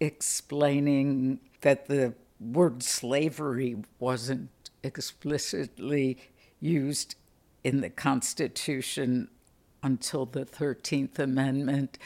explaining 0.02 1.40
that 1.62 1.88
the 1.88 2.14
word 2.42 2.84
slavery 2.84 3.78
wasn't 3.98 4.50
explicitly 4.84 6.18
used 6.60 7.16
in 7.64 7.80
the 7.80 7.90
Constitution 7.90 9.30
until 9.82 10.26
the 10.26 10.46
13th 10.46 11.20
Amendment, 11.20 11.98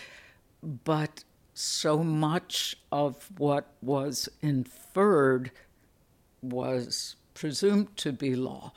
but 0.62 1.24
so 1.56 2.04
much 2.04 2.78
of 2.92 3.32
what 3.40 3.74
was 3.82 4.30
inferred 4.44 5.52
was 6.44 7.16
presumed 7.40 7.96
to 7.96 8.12
be 8.12 8.36
law. 8.36 8.70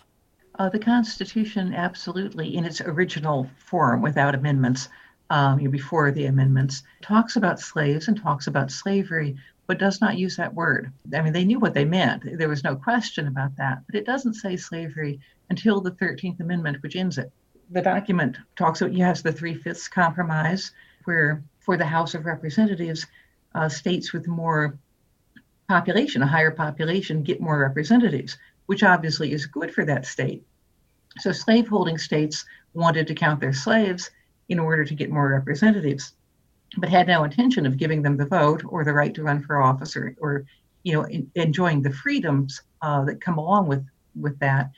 Uh, 0.57 0.69
the 0.69 0.79
Constitution, 0.79 1.75
absolutely, 1.75 2.57
in 2.57 2.65
its 2.65 2.81
original 2.81 3.51
form, 3.59 4.01
without 4.01 4.37
amendments, 4.37 4.89
um, 5.31 5.59
before 5.71 6.13
the 6.13 6.27
amendments, 6.27 6.85
talks 7.01 7.35
about 7.35 7.59
slaves 7.59 8.07
and 8.07 8.17
talks 8.17 8.47
about 8.47 8.71
slavery, 8.71 9.37
but 9.67 9.81
does 9.81 10.01
not 10.01 10.17
use 10.17 10.37
that 10.37 10.55
word. 10.55 10.93
I 11.13 11.23
mean, 11.23 11.33
they 11.33 11.45
knew 11.45 11.59
what 11.59 11.75
they 11.75 11.85
meant. 11.85 12.23
There 12.39 12.49
was 12.49 12.63
no 12.63 12.77
question 12.77 13.27
about 13.27 13.57
that. 13.57 13.83
But 13.87 13.97
it 13.97 14.07
doesn't 14.07 14.35
say 14.35 14.57
slavery 14.57 15.19
until 15.51 15.81
the 15.81 15.91
13th 15.91 16.39
Amendment, 16.39 16.85
which 16.85 16.95
ends 16.95 17.19
it. 17.19 17.33
The 17.71 17.83
document 17.83 18.37
talks 18.55 18.81
about, 18.81 18.95
yes, 18.95 19.23
the 19.23 19.33
Three 19.33 19.55
Fifths 19.55 19.89
Compromise, 19.89 20.71
where 21.05 21.43
for 21.59 21.77
the 21.77 21.87
House 21.87 22.15
of 22.15 22.27
Representatives, 22.27 23.07
uh, 23.57 23.69
states 23.69 24.13
with 24.13 24.29
more 24.29 24.79
population, 25.69 26.23
a 26.23 26.27
higher 26.27 26.51
population, 26.51 27.23
get 27.23 27.41
more 27.41 27.59
representatives, 27.59 28.37
which 28.67 28.83
obviously 28.83 29.33
is 29.33 29.47
good 29.47 29.73
for 29.75 29.85
that 29.85 30.07
state. 30.07 30.45
So 31.19 31.33
slaveholding 31.33 31.99
states 31.99 32.45
wanted 32.75 33.07
to 33.07 33.15
count 33.15 33.41
their 33.41 33.53
slaves 33.53 34.11
in 34.49 34.59
order 34.59 34.85
to 34.85 34.95
get 34.95 35.11
more 35.11 35.29
representatives, 35.29 36.13
but 36.79 36.89
had 36.89 37.07
no 37.07 37.25
intention 37.25 37.67
of 37.67 37.77
giving 37.77 38.03
them 38.03 38.17
the 38.17 38.27
vote 38.27 38.63
or 38.67 38.85
the 38.85 38.95
right 38.95 39.15
to 39.15 39.23
run 39.23 39.43
for 39.43 39.63
office 39.63 39.97
or, 39.97 40.17
or 40.21 40.45
you 40.85 40.95
know, 40.95 41.03
in, 41.05 41.31
enjoying 41.35 41.83
the 41.83 41.93
freedoms 41.93 42.63
uh, 42.81 43.05
that 43.05 43.21
come 43.21 43.39
along 43.39 43.69
with 43.69 43.85
with 44.15 44.39
that. 44.41 44.71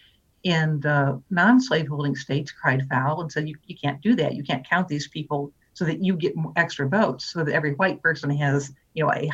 And 0.45 0.85
uh, 0.85 1.17
non-slaveholding 1.31 2.17
states 2.17 2.53
cried 2.53 2.87
foul 2.91 3.23
and 3.23 3.33
said, 3.33 3.49
you, 3.49 3.57
you 3.67 3.77
can't 3.83 4.01
do 4.03 4.15
that. 4.17 4.35
You 4.35 4.45
can't 4.45 4.69
count 4.69 4.89
these 4.89 5.09
people 5.09 5.53
so 5.73 5.85
that 5.87 6.05
you 6.05 6.15
get 6.17 6.35
extra 6.57 6.89
votes, 6.89 7.33
so 7.33 7.43
that 7.43 7.55
every 7.55 7.75
white 7.75 8.03
person 8.03 8.31
has, 8.31 8.71
you 8.93 9.03
know, 9.03 9.13
a, 9.13 9.31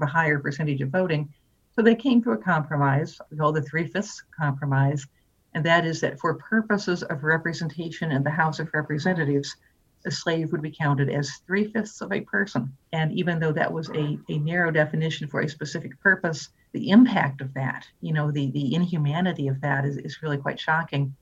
a 0.00 0.06
higher 0.06 0.38
percentage 0.38 0.80
of 0.80 0.90
voting. 0.90 1.28
So 1.74 1.82
they 1.82 1.94
came 1.94 2.22
to 2.22 2.32
a 2.32 2.36
compromise, 2.36 3.18
we 3.30 3.38
call 3.38 3.52
the 3.52 3.62
three-fifths 3.62 4.22
compromise, 4.38 5.06
and 5.54 5.64
that 5.64 5.86
is 5.86 6.00
that 6.00 6.20
for 6.20 6.34
purposes 6.34 7.02
of 7.02 7.24
representation 7.24 8.12
in 8.12 8.22
the 8.22 8.30
House 8.30 8.58
of 8.58 8.68
Representatives, 8.74 9.56
a 10.04 10.10
slave 10.10 10.50
would 10.52 10.62
be 10.62 10.70
counted 10.70 11.08
as 11.08 11.30
three 11.46 11.70
fifths 11.70 12.00
of 12.00 12.12
a 12.12 12.20
person. 12.22 12.76
And 12.92 13.12
even 13.12 13.38
though 13.38 13.52
that 13.52 13.72
was 13.72 13.88
a, 13.90 14.18
a 14.28 14.38
narrow 14.38 14.70
definition 14.70 15.28
for 15.28 15.40
a 15.40 15.48
specific 15.48 15.98
purpose, 16.00 16.48
the 16.72 16.90
impact 16.90 17.40
of 17.40 17.54
that, 17.54 17.86
you 18.00 18.12
know, 18.12 18.30
the, 18.30 18.50
the 18.50 18.74
inhumanity 18.74 19.48
of 19.48 19.60
that 19.60 19.84
is, 19.84 19.96
is 19.98 20.22
really 20.22 20.38
quite 20.38 20.58
shocking. 20.58 21.14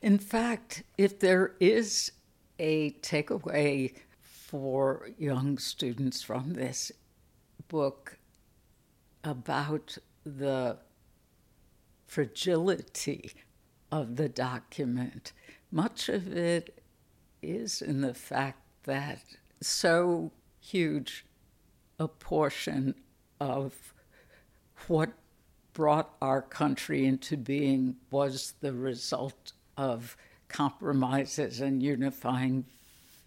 In 0.00 0.18
fact, 0.18 0.84
if 0.96 1.18
there 1.18 1.54
is 1.60 2.12
a 2.58 2.92
takeaway 3.00 3.96
for 4.20 5.10
young 5.18 5.58
students 5.58 6.22
from 6.22 6.52
this 6.54 6.92
book 7.68 8.18
about 9.24 9.98
the 10.24 10.78
fragility 12.06 13.32
of 13.90 14.16
the 14.16 14.28
document, 14.28 15.32
much 15.70 16.08
of 16.08 16.36
it 16.36 16.82
is 17.42 17.82
in 17.82 18.00
the 18.00 18.14
fact 18.14 18.60
that 18.84 19.22
so 19.60 20.30
huge 20.60 21.24
a 21.98 22.08
portion 22.08 22.94
of 23.40 23.94
what 24.88 25.10
brought 25.72 26.14
our 26.20 26.42
country 26.42 27.06
into 27.06 27.36
being 27.36 27.96
was 28.10 28.54
the 28.60 28.72
result 28.72 29.52
of 29.76 30.16
compromises 30.48 31.60
and 31.60 31.82
unifying 31.82 32.64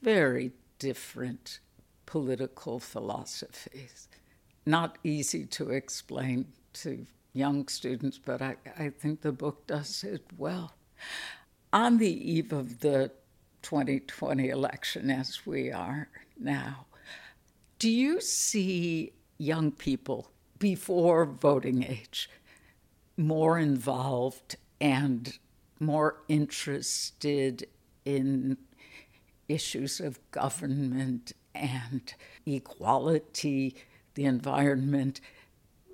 very 0.02 0.52
different 0.78 1.60
political 2.06 2.80
philosophies. 2.80 4.08
Not 4.66 4.98
easy 5.04 5.46
to 5.46 5.70
explain 5.72 6.48
to 6.74 7.06
young 7.34 7.68
students, 7.68 8.20
but 8.24 8.42
I, 8.42 8.56
I 8.78 8.90
think 8.90 9.22
the 9.22 9.32
book 9.32 9.68
does 9.68 10.04
it 10.04 10.24
well. 10.38 10.74
On 11.72 11.98
the 11.98 12.32
eve 12.32 12.54
of 12.54 12.80
the 12.80 13.12
2020 13.62 14.50
election 14.50 15.10
as 15.10 15.46
we 15.46 15.72
are 15.72 16.08
now. 16.40 16.86
Do 17.80 17.90
you 17.90 18.22
see 18.22 19.12
young 19.38 19.72
people 19.72 20.30
before 20.60 21.26
voting 21.26 21.84
age 21.84 22.30
more 23.18 23.58
involved 23.58 24.56
and 24.80 25.38
more 25.80 26.18
interested 26.28 27.68
in 28.06 28.58
issues 29.48 30.00
of 30.00 30.20
government 30.32 31.34
and 31.54 32.14
equality, 32.46 33.76
the 34.16 34.26
environment, 34.26 35.22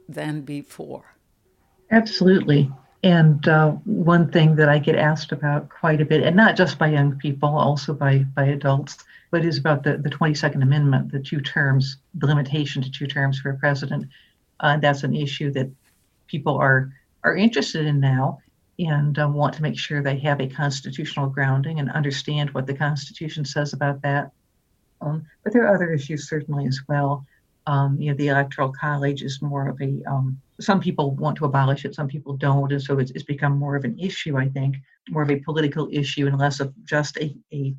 than 0.07 0.41
before? 0.41 1.15
Absolutely. 1.91 2.71
And 3.03 3.47
uh, 3.47 3.71
one 3.85 4.31
thing 4.31 4.55
that 4.57 4.69
I 4.69 4.77
get 4.77 4.95
asked 4.95 5.31
about 5.31 5.69
quite 5.69 6.01
a 6.01 6.05
bit, 6.05 6.23
and 6.23 6.35
not 6.35 6.55
just 6.55 6.77
by 6.77 6.87
young 6.87 7.17
people, 7.17 7.49
also 7.49 7.93
by, 7.93 8.19
by 8.35 8.45
adults, 8.45 9.03
but 9.31 9.43
is 9.43 9.57
about 9.57 9.83
the, 9.83 9.97
the 9.97 10.09
22nd 10.09 10.61
Amendment, 10.61 11.11
the 11.11 11.19
two 11.19 11.41
terms, 11.41 11.97
the 12.13 12.27
limitation 12.27 12.81
to 12.81 12.91
two 12.91 13.07
terms 13.07 13.39
for 13.39 13.49
a 13.49 13.57
president. 13.57 14.07
Uh, 14.59 14.77
that's 14.77 15.03
an 15.03 15.15
issue 15.15 15.51
that 15.51 15.69
people 16.27 16.55
are, 16.57 16.91
are 17.23 17.35
interested 17.35 17.87
in 17.87 17.99
now 17.99 18.39
and 18.77 19.17
uh, 19.17 19.27
want 19.27 19.55
to 19.55 19.61
make 19.61 19.77
sure 19.77 20.01
they 20.01 20.19
have 20.19 20.39
a 20.39 20.47
constitutional 20.47 21.27
grounding 21.27 21.79
and 21.79 21.89
understand 21.91 22.51
what 22.51 22.67
the 22.67 22.73
Constitution 22.73 23.45
says 23.45 23.73
about 23.73 24.01
that. 24.01 24.31
Um, 25.01 25.25
but 25.43 25.53
there 25.53 25.65
are 25.65 25.75
other 25.75 25.91
issues 25.91 26.29
certainly 26.29 26.67
as 26.67 26.79
well. 26.87 27.25
Um, 27.67 27.99
you 27.99 28.11
know, 28.11 28.17
the 28.17 28.29
Electoral 28.29 28.71
College 28.71 29.21
is 29.21 29.41
more 29.41 29.69
of 29.69 29.79
a 29.81 30.01
um, 30.09 30.41
some 30.59 30.79
people 30.79 31.15
want 31.15 31.37
to 31.37 31.45
abolish 31.45 31.85
it, 31.85 31.95
some 31.95 32.07
people 32.07 32.33
don't, 32.37 32.71
and 32.71 32.81
so 32.81 32.99
it's, 32.99 33.11
it's 33.11 33.23
become 33.23 33.57
more 33.57 33.75
of 33.75 33.83
an 33.83 33.97
issue. 33.99 34.37
I 34.37 34.47
think 34.49 34.77
more 35.09 35.23
of 35.23 35.31
a 35.31 35.39
political 35.39 35.89
issue 35.91 36.27
and 36.27 36.37
less 36.37 36.59
of 36.59 36.73
just 36.85 37.17
a, 37.17 37.35
a 37.53 37.73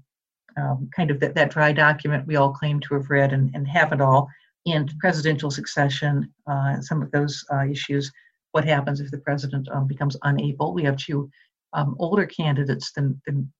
um, 0.56 0.90
kind 0.94 1.10
of 1.10 1.20
that, 1.20 1.34
that 1.34 1.50
dry 1.50 1.72
document 1.72 2.26
we 2.26 2.36
all 2.36 2.52
claim 2.52 2.80
to 2.80 2.94
have 2.94 3.10
read 3.10 3.32
and, 3.32 3.54
and 3.54 3.66
have 3.68 3.92
it 3.92 4.00
all. 4.00 4.28
And 4.66 4.92
presidential 5.00 5.50
succession, 5.50 6.32
uh, 6.46 6.80
some 6.80 7.02
of 7.02 7.10
those 7.10 7.44
uh, 7.52 7.66
issues. 7.66 8.12
What 8.52 8.64
happens 8.64 9.00
if 9.00 9.10
the 9.10 9.18
president 9.18 9.68
um, 9.72 9.86
becomes 9.86 10.16
unable? 10.22 10.74
We 10.74 10.84
have 10.84 10.96
two 10.96 11.30
um, 11.72 11.96
older 11.98 12.26
candidates 12.26 12.92
than, 12.92 13.20
than 13.26 13.50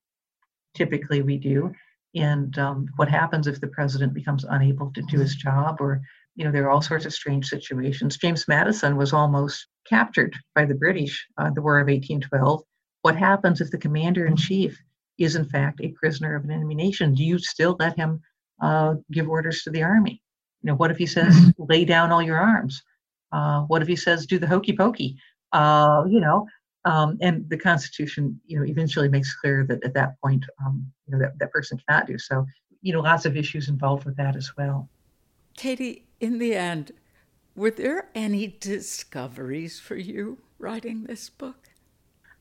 typically 0.74 1.22
we 1.22 1.38
do. 1.38 1.72
And 2.14 2.56
um, 2.58 2.86
what 2.96 3.08
happens 3.08 3.46
if 3.46 3.60
the 3.60 3.68
president 3.68 4.12
becomes 4.12 4.44
unable 4.44 4.92
to 4.92 5.02
do 5.02 5.18
his 5.18 5.34
job 5.34 5.80
or 5.80 6.02
you 6.34 6.44
know, 6.44 6.50
there 6.52 6.64
are 6.64 6.70
all 6.70 6.82
sorts 6.82 7.04
of 7.04 7.12
strange 7.12 7.46
situations. 7.46 8.16
James 8.16 8.48
Madison 8.48 8.96
was 8.96 9.12
almost 9.12 9.66
captured 9.86 10.34
by 10.54 10.64
the 10.64 10.74
British, 10.74 11.26
uh, 11.38 11.50
the 11.50 11.60
War 11.60 11.78
of 11.78 11.88
1812. 11.88 12.62
What 13.02 13.16
happens 13.16 13.60
if 13.60 13.70
the 13.70 13.78
commander 13.78 14.26
in 14.26 14.36
chief 14.36 14.80
is, 15.18 15.36
in 15.36 15.44
fact, 15.44 15.80
a 15.82 15.88
prisoner 15.88 16.34
of 16.34 16.44
an 16.44 16.50
enemy 16.50 16.74
nation? 16.74 17.14
Do 17.14 17.22
you 17.22 17.38
still 17.38 17.76
let 17.78 17.96
him 17.96 18.20
uh, 18.62 18.94
give 19.10 19.28
orders 19.28 19.62
to 19.62 19.70
the 19.70 19.82
army? 19.82 20.22
You 20.62 20.68
know, 20.68 20.76
what 20.76 20.90
if 20.90 20.96
he 20.96 21.06
says, 21.06 21.34
mm-hmm. 21.34 21.64
lay 21.68 21.84
down 21.84 22.12
all 22.12 22.22
your 22.22 22.38
arms? 22.38 22.82
Uh, 23.30 23.62
what 23.62 23.82
if 23.82 23.88
he 23.88 23.96
says, 23.96 24.26
do 24.26 24.38
the 24.38 24.46
hokey 24.46 24.74
pokey? 24.74 25.16
Uh, 25.52 26.04
you 26.08 26.20
know, 26.20 26.46
um, 26.84 27.18
and 27.20 27.48
the 27.48 27.56
Constitution, 27.56 28.40
you 28.46 28.58
know, 28.58 28.66
eventually 28.66 29.08
makes 29.08 29.34
clear 29.36 29.64
that 29.68 29.84
at 29.84 29.94
that 29.94 30.20
point, 30.20 30.44
um, 30.64 30.84
you 31.06 31.12
know, 31.12 31.18
that, 31.22 31.38
that 31.38 31.52
person 31.52 31.78
cannot 31.86 32.06
do 32.06 32.18
so. 32.18 32.46
You 32.82 32.92
know, 32.92 33.00
lots 33.00 33.26
of 33.26 33.36
issues 33.36 33.68
involved 33.68 34.04
with 34.04 34.16
that 34.16 34.34
as 34.34 34.50
well. 34.56 34.88
Katie, 35.56 36.06
in 36.20 36.38
the 36.38 36.54
end, 36.54 36.92
were 37.54 37.70
there 37.70 38.08
any 38.14 38.56
discoveries 38.60 39.78
for 39.78 39.96
you 39.96 40.38
writing 40.58 41.04
this 41.04 41.28
book? 41.28 41.68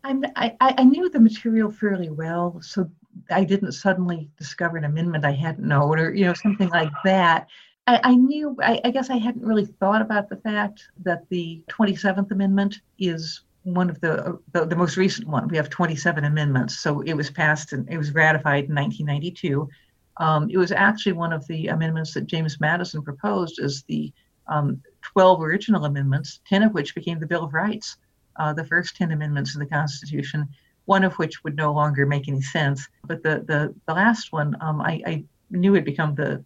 I'm, 0.04 0.23
I, 0.36 0.56
I 0.60 0.84
knew 0.84 1.10
the 1.10 1.19
material 1.19 1.69
fairly 1.69 2.10
well, 2.10 2.60
so 2.62 2.89
I 3.30 3.43
didn't 3.43 3.73
suddenly 3.73 4.30
discover 4.38 4.77
an 4.77 4.86
amendment 4.86 5.25
I 5.25 5.34
hadn't 5.34 5.67
known, 5.67 5.99
or 5.99 6.13
you 6.13 6.25
know 6.25 6.34
something 6.34 6.69
like 6.69 6.91
that. 7.04 7.47
I, 7.86 7.99
I 8.04 8.15
knew. 8.15 8.56
I, 8.63 8.82
I, 8.84 8.89
guess 8.91 9.10
I 9.10 9.17
hadn't 9.17 9.45
really 9.45 9.65
thought 9.65 10.01
about 10.01 10.30
the 10.30 10.38
fact 10.38 10.88
that 11.04 11.30
the 11.30 11.62
27th 11.69 12.32
Amendment 12.32 12.80
is 12.97 13.41
one 13.63 13.89
of 13.89 14.00
the, 14.02 14.39
the, 14.54 14.65
the 14.65 14.76
most 14.76 14.97
recent 14.97 15.28
one. 15.28 15.47
We 15.47 15.58
have 15.58 15.69
27 15.69 16.24
amendments, 16.24 16.80
so 16.80 17.02
it 17.02 17.13
was 17.13 17.30
passed 17.30 17.74
and 17.74 17.88
it 17.89 17.97
was 17.97 18.13
ratified 18.13 18.65
in 18.65 18.76
1992. 18.76 19.69
Um, 20.17 20.50
it 20.50 20.58
was 20.58 20.71
actually 20.71 21.13
one 21.13 21.32
of 21.34 21.45
the 21.47 21.67
amendments 21.67 22.13
that 22.13 22.28
James 22.28 22.60
Madison 22.60 23.02
proposed 23.02 23.60
as 23.60 23.84
the 23.84 24.12
um, 24.47 24.82
12 25.02 25.41
original 25.41 25.86
amendments, 25.86 26.41
10 26.47 26.63
of 26.63 26.74
which 26.74 26.95
became 26.95 27.19
the 27.19 27.28
Bill 27.28 27.43
of 27.43 27.54
Rights, 27.54 27.97
uh, 28.38 28.54
the 28.54 28.65
first 28.65 28.95
10 28.95 29.12
amendments 29.12 29.56
of 29.56 29.60
the 29.60 29.67
Constitution, 29.67 30.47
one 30.86 31.04
of 31.04 31.13
which 31.13 31.43
would 31.43 31.56
no 31.56 31.71
longer 31.71 32.06
make 32.06 32.28
any 32.28 32.41
sense. 32.41 32.88
But 33.06 33.24
the, 33.24 33.43
the, 33.47 33.74
the 33.88 33.93
last 33.93 34.32
one, 34.32 34.56
um, 34.62 34.82
I, 34.82 35.02
I 35.06 35.24
knew 35.52 35.74
had 35.74 35.86
become 35.86 36.15
the, 36.15 36.43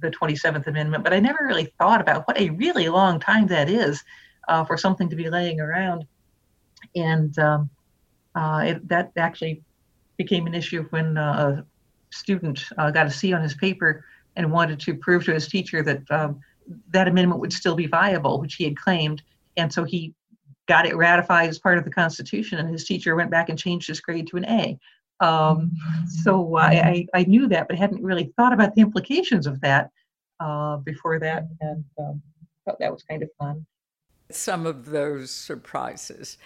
the 0.00 0.10
27th 0.10 0.66
Amendment, 0.66 1.04
but 1.04 1.12
I 1.12 1.20
never 1.20 1.44
really 1.44 1.72
thought 1.78 2.00
about 2.00 2.26
what 2.28 2.38
a 2.38 2.50
really 2.50 2.88
long 2.88 3.18
time 3.18 3.46
that 3.48 3.68
is 3.68 4.02
uh, 4.48 4.64
for 4.64 4.76
something 4.76 5.08
to 5.10 5.16
be 5.16 5.28
laying 5.28 5.60
around. 5.60 6.06
And 6.96 7.38
um, 7.38 7.70
uh, 8.34 8.64
it, 8.66 8.88
that 8.88 9.12
actually 9.16 9.62
became 10.16 10.46
an 10.46 10.54
issue 10.54 10.84
when 10.90 11.16
uh, 11.16 11.62
student 12.10 12.64
uh, 12.78 12.90
got 12.90 13.06
a 13.06 13.10
C 13.10 13.32
on 13.32 13.42
his 13.42 13.54
paper 13.54 14.04
and 14.36 14.50
wanted 14.50 14.80
to 14.80 14.94
prove 14.94 15.24
to 15.24 15.34
his 15.34 15.48
teacher 15.48 15.82
that 15.82 16.02
um, 16.10 16.40
that 16.90 17.08
amendment 17.08 17.40
would 17.40 17.52
still 17.52 17.74
be 17.74 17.86
viable, 17.86 18.40
which 18.40 18.54
he 18.54 18.64
had 18.64 18.76
claimed. 18.76 19.22
And 19.56 19.72
so 19.72 19.84
he 19.84 20.14
got 20.66 20.86
it 20.86 20.96
ratified 20.96 21.48
as 21.48 21.58
part 21.58 21.78
of 21.78 21.84
the 21.84 21.90
Constitution, 21.90 22.58
and 22.58 22.68
his 22.68 22.84
teacher 22.84 23.14
went 23.14 23.30
back 23.30 23.48
and 23.48 23.58
changed 23.58 23.86
his 23.86 24.00
grade 24.00 24.26
to 24.28 24.36
an 24.36 24.44
A. 24.46 24.78
Um, 25.20 25.72
so 26.22 26.58
I, 26.58 27.06
I, 27.14 27.24
knew 27.24 27.48
that, 27.48 27.68
but 27.68 27.78
hadn't 27.78 28.02
really 28.02 28.34
thought 28.36 28.52
about 28.52 28.74
the 28.74 28.82
implications 28.82 29.46
of 29.46 29.58
that 29.62 29.90
uh, 30.40 30.76
before 30.78 31.18
that, 31.20 31.46
and 31.62 31.84
um, 31.98 32.20
thought 32.66 32.78
that 32.80 32.92
was 32.92 33.02
kind 33.04 33.22
of 33.22 33.30
fun. 33.38 33.64
Some 34.30 34.66
of 34.66 34.86
those 34.86 35.30
surprises 35.30 36.36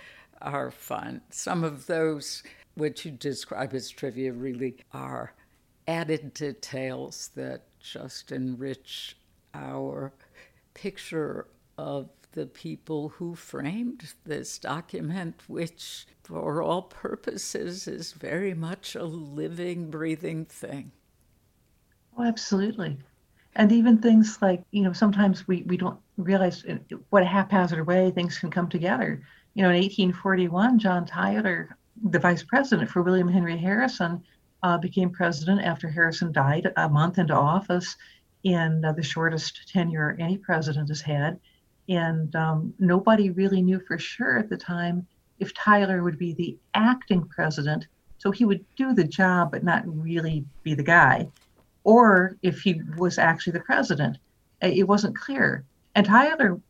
are 0.43 0.71
fun. 0.71 1.23
Some 1.31 1.65
of 1.65 1.87
those, 1.87 2.43
which 2.75 3.05
you 3.05 3.13
describe 3.13 3.75
as 3.75 3.91
trivia, 3.91 4.33
really 4.33 4.77
are 4.93 5.35
added 5.87 6.35
details 6.35 7.31
that 7.35 7.63
just 7.81 8.33
enrich 8.33 9.17
our 9.55 10.13
picture 10.75 11.47
of 11.79 12.09
the 12.33 12.47
people 12.47 13.09
who 13.09 13.35
framed 13.35 14.13
this 14.25 14.59
document, 14.59 15.43
which, 15.49 16.07
for 16.23 16.63
all 16.63 16.83
purposes, 16.83 17.89
is 17.89 18.13
very 18.13 18.55
much 18.55 18.95
a 18.95 19.05
living, 19.05 19.91
breathing 19.91 20.45
thing. 20.45 20.93
Oh, 22.17 22.23
absolutely. 22.23 22.99
And 23.57 23.73
even 23.73 23.99
things 23.99 24.39
like, 24.41 24.63
you 24.71 24.83
know, 24.83 24.93
sometimes 24.93 25.49
we, 25.49 25.63
we 25.63 25.77
don't 25.77 25.99
realize 26.17 26.65
what 27.09 27.23
a 27.23 27.27
haphazard 27.27 27.87
way 27.87 28.11
things 28.11 28.39
can 28.39 28.51
come 28.51 28.69
together. 28.69 29.23
You 29.55 29.65
know, 29.65 29.71
in 29.71 29.83
1841, 29.83 30.79
John 30.79 31.05
Tyler, 31.05 31.77
the 32.03 32.19
vice 32.19 32.43
president 32.43 32.89
for 32.89 33.03
William 33.03 33.29
Henry 33.29 33.59
Harrison, 33.59 34.23
uh, 34.63 34.79
became 34.79 35.11
president 35.11 35.63
after 35.63 35.89
Harrison 35.89 36.33
died 36.33 36.73
a 36.77 36.89
month 36.89 37.19
into 37.19 37.35
office 37.35 37.97
in 38.45 38.85
uh, 38.85 38.93
the 38.93 39.03
shortest 39.03 39.69
tenure 39.69 40.17
any 40.19 40.39
president 40.39 40.89
has 40.89 41.01
had. 41.01 41.41
And 41.89 42.35
um, 42.37 42.73
nobody 42.79 43.31
really 43.31 43.63
knew 43.63 43.81
for 43.81 43.99
sure 43.99 44.39
at 44.39 44.49
the 44.49 44.57
time 44.57 45.07
if 45.41 45.53
Tyler 45.55 46.03
would 46.03 46.19
be 46.19 46.33
the 46.33 46.57
acting 46.75 47.27
president. 47.27 47.87
So 48.19 48.31
he 48.31 48.45
would 48.45 48.65
do 48.77 48.95
the 48.95 49.05
job, 49.05 49.51
but 49.51 49.65
not 49.65 49.83
really 49.87 50.45
be 50.63 50.75
the 50.75 50.83
guy, 50.83 51.29
or 51.83 52.37
if 52.43 52.61
he 52.61 52.83
was 52.97 53.19
actually 53.19 53.55
the 53.55 53.61
president. 53.61 54.19
It 54.63 54.87
wasn't 54.87 55.17
clear. 55.17 55.65
And 55.95 56.07
Tyler 56.07 56.61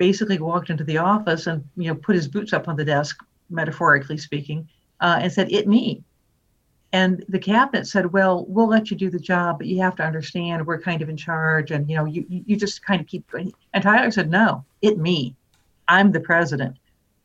basically 0.00 0.38
walked 0.38 0.70
into 0.70 0.82
the 0.82 0.96
office 0.96 1.46
and 1.46 1.62
you 1.76 1.88
know 1.88 1.94
put 1.94 2.16
his 2.16 2.26
boots 2.26 2.54
up 2.54 2.66
on 2.68 2.74
the 2.74 2.84
desk, 2.84 3.22
metaphorically 3.50 4.16
speaking, 4.16 4.66
uh, 5.00 5.18
and 5.20 5.30
said, 5.30 5.52
"It 5.52 5.68
me." 5.68 6.02
And 6.92 7.22
the 7.28 7.38
cabinet 7.38 7.86
said, 7.86 8.12
"Well, 8.12 8.46
we'll 8.48 8.66
let 8.66 8.90
you 8.90 8.96
do 8.96 9.10
the 9.10 9.20
job, 9.20 9.58
but 9.58 9.66
you 9.66 9.80
have 9.82 9.94
to 9.96 10.02
understand 10.02 10.66
we're 10.66 10.80
kind 10.80 11.02
of 11.02 11.10
in 11.10 11.18
charge, 11.18 11.70
and 11.70 11.88
you 11.88 11.96
know 11.96 12.06
you 12.06 12.24
you 12.28 12.56
just 12.56 12.82
kind 12.82 13.00
of 13.00 13.06
keep." 13.06 13.30
Going. 13.30 13.52
And 13.74 13.84
Tyler 13.84 14.10
said, 14.10 14.30
"No, 14.30 14.64
it 14.80 14.98
me. 14.98 15.36
I'm 15.86 16.10
the 16.10 16.20
president," 16.20 16.78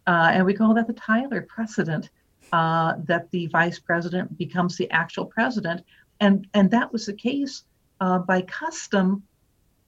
uh, 0.06 0.32
and 0.34 0.46
we 0.46 0.54
call 0.54 0.74
that 0.76 0.88
the 0.88 0.94
Tyler 0.94 1.42
precedent. 1.42 2.10
Uh, 2.54 2.94
that 3.06 3.32
the 3.32 3.48
vice 3.48 3.80
president 3.80 4.38
becomes 4.38 4.78
the 4.78 4.92
actual 4.92 5.26
president, 5.26 5.82
and 6.20 6.46
and 6.54 6.70
that 6.70 6.92
was 6.92 7.06
the 7.06 7.14
case 7.14 7.64
uh, 8.02 8.20
by 8.20 8.42
custom 8.42 9.24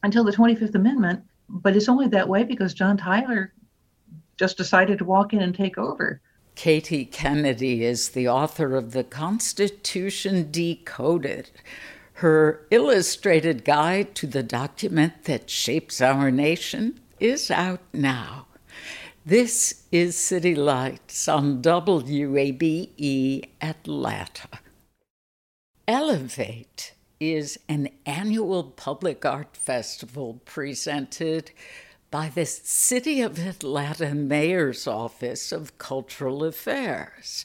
until 0.03 0.23
the 0.23 0.31
25th 0.31 0.73
Amendment. 0.73 1.21
But 1.49 1.75
it's 1.75 1.89
only 1.89 2.07
that 2.09 2.29
way 2.29 2.43
because 2.43 2.73
John 2.73 2.97
Tyler 2.97 3.53
just 4.37 4.57
decided 4.57 4.99
to 4.99 5.05
walk 5.05 5.33
in 5.33 5.41
and 5.41 5.55
take 5.55 5.77
over. 5.77 6.21
Katie 6.55 7.05
Kennedy 7.05 7.85
is 7.85 8.09
the 8.09 8.27
author 8.27 8.75
of 8.75 8.91
The 8.91 9.03
Constitution 9.03 10.49
Decoded, 10.51 11.51
her 12.13 12.65
illustrated 12.71 13.63
guide 13.63 14.15
to 14.15 14.25
the 14.25 14.41
document 14.43 15.25
that 15.25 15.49
shapes 15.49 16.01
our 16.01 16.31
nation 16.31 16.99
is 17.19 17.51
out 17.51 17.81
now. 17.93 18.47
This 19.23 19.83
is 19.91 20.17
City 20.17 20.55
Lights 20.55 21.27
on 21.27 21.61
WABE 21.61 23.49
Atlanta. 23.61 24.47
Elevate 25.87 26.93
is 27.19 27.59
an 27.67 27.89
annual 28.05 28.63
public 28.63 29.25
art 29.25 29.55
festival 29.55 30.41
presented 30.45 31.51
by 32.09 32.29
the 32.29 32.45
City 32.45 33.21
of 33.21 33.39
Atlanta 33.45 34.15
Mayor's 34.15 34.87
Office 34.87 35.51
of 35.51 35.77
Cultural 35.77 36.43
Affairs. 36.43 37.43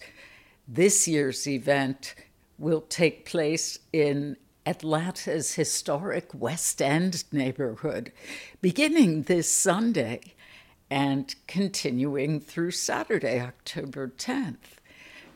This 0.69 1.09
year's 1.09 1.47
event 1.47 2.15
will 2.59 2.83
take 2.83 3.25
place 3.25 3.79
in 3.93 4.37
Atlanta's 4.65 5.55
historic 5.55 6.33
West 6.33 6.81
End 6.81 7.25
neighborhood, 7.33 8.13
beginning 8.61 9.23
this 9.25 9.51
Sunday 9.51 10.21
and 10.89 11.35
continuing 11.49 12.39
through 12.39 12.71
Saturday, 12.71 13.41
October 13.41 14.13
10th. 14.17 14.79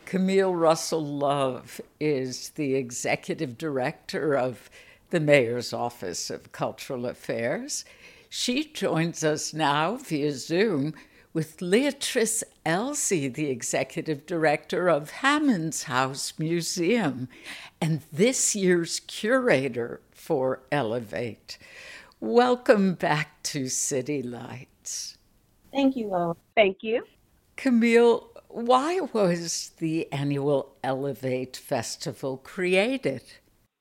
Camille 0.07 0.55
Russell 0.55 1.05
Love 1.05 1.81
is 1.99 2.51
the 2.51 2.77
executive 2.77 3.59
director 3.59 4.37
of 4.37 4.71
the 5.11 5.19
Mayor's 5.19 5.73
Office 5.73 6.31
of 6.31 6.53
Cultural 6.53 7.07
Affairs. 7.07 7.85
She 8.29 8.71
joins 8.73 9.25
us 9.25 9.53
now 9.53 9.97
via 9.97 10.31
Zoom 10.31 10.95
with 11.33 11.59
Leatrice 11.59 12.45
Ellzy, 12.65 13.35
the 13.35 13.51
executive 13.51 14.27
director 14.27 14.89
of 14.89 15.11
Hammonds 15.11 15.83
House 15.85 16.35
Museum 16.39 17.29
and 17.81 18.03
this 18.13 18.55
year's 18.55 19.01
curator 19.01 20.01
for 20.13 20.61
Elevate. 20.71 21.59
Welcome 22.21 22.95
back 22.95 23.43
to 23.43 23.69
City 23.69 24.23
Lights. 24.23 25.19
Thank 25.73 25.97
you, 25.97 26.07
Lo. 26.07 26.37
Thank 26.55 26.85
you. 26.85 27.03
Camille, 27.57 28.31
why 28.57 29.01
was 29.13 29.73
the 29.77 30.11
annual 30.11 30.77
Elevate 30.83 31.59
Festival 31.59 32.39
created? 32.39 33.21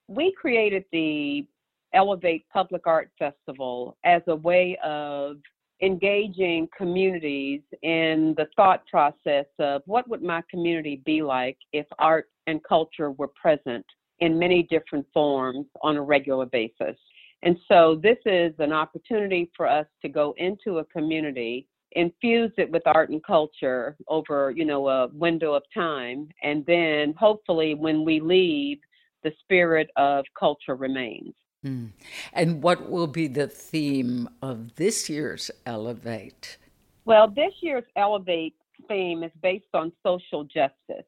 We 0.09 0.33
created 0.33 0.83
the 0.91 1.47
Elevate 1.93 2.45
Public 2.51 2.85
Art 2.85 3.09
Festival 3.17 3.95
as 4.03 4.21
a 4.27 4.35
way 4.35 4.77
of 4.83 5.37
engaging 5.81 6.67
communities 6.77 7.61
in 7.83 8.33
the 8.35 8.47
thought 8.57 8.85
process 8.87 9.45
of 9.59 9.81
what 9.85 10.09
would 10.09 10.21
my 10.21 10.43
community 10.51 11.01
be 11.05 11.21
like 11.21 11.57
if 11.71 11.85
art 11.97 12.27
and 12.47 12.61
culture 12.67 13.11
were 13.11 13.29
present 13.29 13.85
in 14.19 14.37
many 14.37 14.63
different 14.63 15.05
forms 15.13 15.67
on 15.83 15.95
a 15.95 16.01
regular 16.01 16.47
basis. 16.47 16.97
And 17.43 17.57
so 17.69 17.97
this 18.03 18.17
is 18.25 18.53
an 18.59 18.73
opportunity 18.73 19.49
for 19.55 19.67
us 19.67 19.85
to 20.01 20.09
go 20.09 20.33
into 20.37 20.79
a 20.79 20.85
community 20.85 21.69
infuse 21.95 22.51
it 22.57 22.69
with 22.69 22.83
art 22.85 23.09
and 23.09 23.23
culture 23.23 23.95
over 24.07 24.51
you 24.51 24.65
know 24.65 24.87
a 24.87 25.07
window 25.07 25.53
of 25.53 25.63
time. 25.73 26.29
And 26.43 26.65
then 26.65 27.13
hopefully 27.17 27.73
when 27.73 28.05
we 28.05 28.19
leave 28.19 28.79
the 29.23 29.33
spirit 29.41 29.89
of 29.95 30.25
culture 30.37 30.75
remains. 30.75 31.33
Mm. 31.65 31.93
and 32.33 32.61
what 32.61 32.91
will 32.91 33.07
be 33.07 33.27
the 33.27 33.47
theme 33.47 34.29
of 34.43 34.75
this 34.75 35.09
year's 35.09 35.49
elevate? 35.65 36.57
Well 37.05 37.27
this 37.27 37.53
year's 37.61 37.85
elevate 37.95 38.53
theme 38.87 39.23
is 39.23 39.31
based 39.41 39.73
on 39.73 39.91
social 40.05 40.43
justice. 40.43 41.07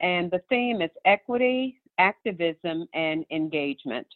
And 0.00 0.30
the 0.30 0.42
theme 0.50 0.82
is 0.82 0.90
equity 1.06 1.80
activism 1.98 2.86
and 2.92 3.24
engagement. 3.30 4.06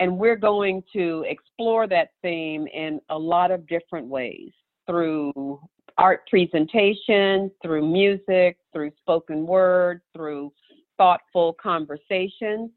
And 0.00 0.18
we're 0.18 0.36
going 0.36 0.82
to 0.92 1.24
explore 1.28 1.86
that 1.86 2.10
theme 2.22 2.66
in 2.66 3.00
a 3.10 3.16
lot 3.16 3.52
of 3.52 3.68
different 3.68 4.08
ways 4.08 4.50
through 4.86 5.60
art 5.98 6.26
presentation, 6.28 7.50
through 7.62 7.86
music, 7.86 8.58
through 8.72 8.90
spoken 8.98 9.46
word, 9.46 10.00
through 10.14 10.52
thoughtful 10.96 11.54
conversations, 11.54 12.70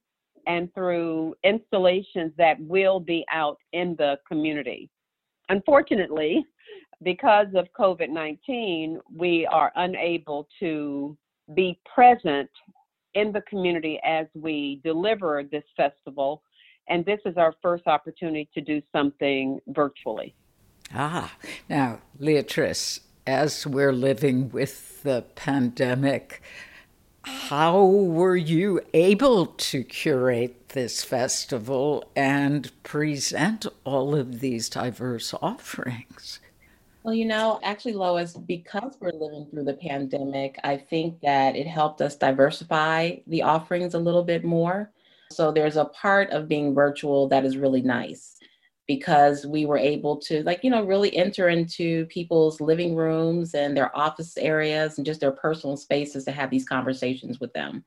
and 0.46 0.74
through 0.74 1.36
installations 1.44 2.32
that 2.38 2.60
will 2.62 3.00
be 3.00 3.26
out 3.32 3.58
in 3.74 3.96
the 3.98 4.18
community. 4.28 4.90
Unfortunately, 5.50 6.46
because 7.04 7.48
of 7.56 7.68
COVID 7.78 8.10
19, 8.10 9.00
we 9.16 9.46
are 9.48 9.72
unable 9.76 10.48
to 10.60 11.18
be 11.54 11.80
present 11.94 12.50
in 13.14 13.32
the 13.32 13.42
community 13.42 14.00
as 14.06 14.28
we 14.34 14.82
deliver 14.84 15.44
this 15.52 15.64
festival. 15.76 16.44
And 16.90 17.06
this 17.06 17.20
is 17.26 17.36
our 17.38 17.54
first 17.62 17.88
opportunity 17.88 18.50
to 18.54 18.62
do 18.62 18.82
something 18.94 19.60
virtually. 19.68 20.36
Ah, 20.94 21.36
now, 21.68 22.00
Leatrice, 22.20 23.02
as 23.26 23.68
we're 23.68 23.94
living 23.94 24.50
with 24.50 25.04
the 25.04 25.26
pandemic, 25.36 26.42
how 27.24 27.84
were 27.84 28.38
you 28.38 28.80
able 28.94 29.48
to 29.48 29.84
curate 29.84 30.70
this 30.70 31.04
festival 31.04 32.10
and 32.16 32.72
present 32.84 33.66
all 33.84 34.16
of 34.16 34.40
these 34.40 34.70
diverse 34.70 35.34
offerings? 35.42 36.40
Well, 37.04 37.14
you 37.14 37.26
know, 37.26 37.60
actually, 37.64 37.94
Lois, 37.94 38.34
because 38.34 38.96
we're 39.00 39.12
living 39.12 39.48
through 39.50 39.66
the 39.66 39.74
pandemic, 39.74 40.58
I 40.64 40.78
think 40.78 41.20
that 41.22 41.56
it 41.56 41.68
helped 41.68 42.02
us 42.02 42.16
diversify 42.16 43.18
the 43.28 43.44
offerings 43.44 43.94
a 43.94 44.00
little 44.00 44.24
bit 44.24 44.44
more. 44.44 44.92
So 45.32 45.52
there's 45.52 45.78
a 45.78 45.86
part 45.86 46.30
of 46.32 46.48
being 46.48 46.74
virtual 46.74 47.28
that 47.28 47.44
is 47.46 47.58
really 47.58 47.82
nice 47.82 48.38
because 48.88 49.46
we 49.46 49.66
were 49.66 49.78
able 49.78 50.18
to 50.18 50.44
like 50.44 50.64
you 50.64 50.70
know 50.70 50.84
really 50.84 51.16
enter 51.16 51.50
into 51.50 52.06
people's 52.08 52.62
living 52.62 52.96
rooms 52.96 53.54
and 53.54 53.76
their 53.76 53.96
office 53.98 54.38
areas 54.38 54.98
and 54.98 55.06
just 55.06 55.20
their 55.20 55.32
personal 55.32 55.78
spaces 55.78 56.26
to 56.26 56.32
have 56.32 56.50
these 56.50 56.68
conversations 56.68 57.40
with 57.40 57.54
them. 57.54 57.84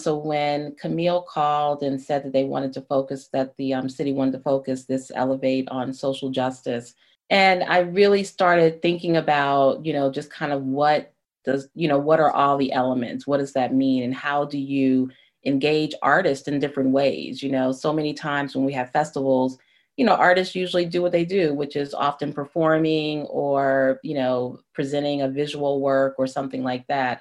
So 0.00 0.16
when 0.16 0.74
camille 0.80 1.22
called 1.22 1.82
and 1.82 2.00
said 2.00 2.24
that 2.24 2.32
they 2.32 2.44
wanted 2.44 2.72
to 2.74 2.82
focus 2.82 3.28
that 3.32 3.56
the 3.56 3.74
um, 3.74 3.88
city 3.88 4.12
wanted 4.12 4.32
to 4.32 4.40
focus 4.40 4.84
this 4.84 5.12
elevate 5.14 5.68
on 5.70 5.92
social 5.92 6.30
justice 6.30 6.94
and 7.30 7.62
i 7.64 7.78
really 7.78 8.24
started 8.24 8.82
thinking 8.82 9.16
about 9.16 9.84
you 9.86 9.92
know 9.92 10.10
just 10.10 10.30
kind 10.30 10.52
of 10.52 10.62
what 10.64 11.12
does 11.44 11.68
you 11.74 11.88
know 11.88 11.98
what 11.98 12.20
are 12.20 12.30
all 12.30 12.56
the 12.56 12.72
elements? 12.72 13.26
What 13.26 13.38
does 13.38 13.52
that 13.54 13.74
mean? 13.74 14.02
And 14.02 14.14
how 14.14 14.44
do 14.44 14.58
you 14.58 15.10
engage 15.44 15.94
artists 16.02 16.46
in 16.48 16.60
different 16.60 16.90
ways? 16.90 17.42
You 17.42 17.50
know 17.50 17.72
so 17.72 17.92
many 17.92 18.14
times 18.14 18.54
when 18.54 18.64
we 18.64 18.72
have 18.72 18.90
festivals 18.90 19.58
you 19.96 20.06
know, 20.06 20.14
artists 20.14 20.54
usually 20.54 20.86
do 20.86 21.02
what 21.02 21.12
they 21.12 21.24
do, 21.24 21.54
which 21.54 21.76
is 21.76 21.92
often 21.94 22.32
performing 22.32 23.22
or, 23.22 24.00
you 24.02 24.14
know, 24.14 24.58
presenting 24.72 25.22
a 25.22 25.28
visual 25.28 25.80
work 25.80 26.14
or 26.18 26.26
something 26.26 26.62
like 26.62 26.86
that. 26.86 27.20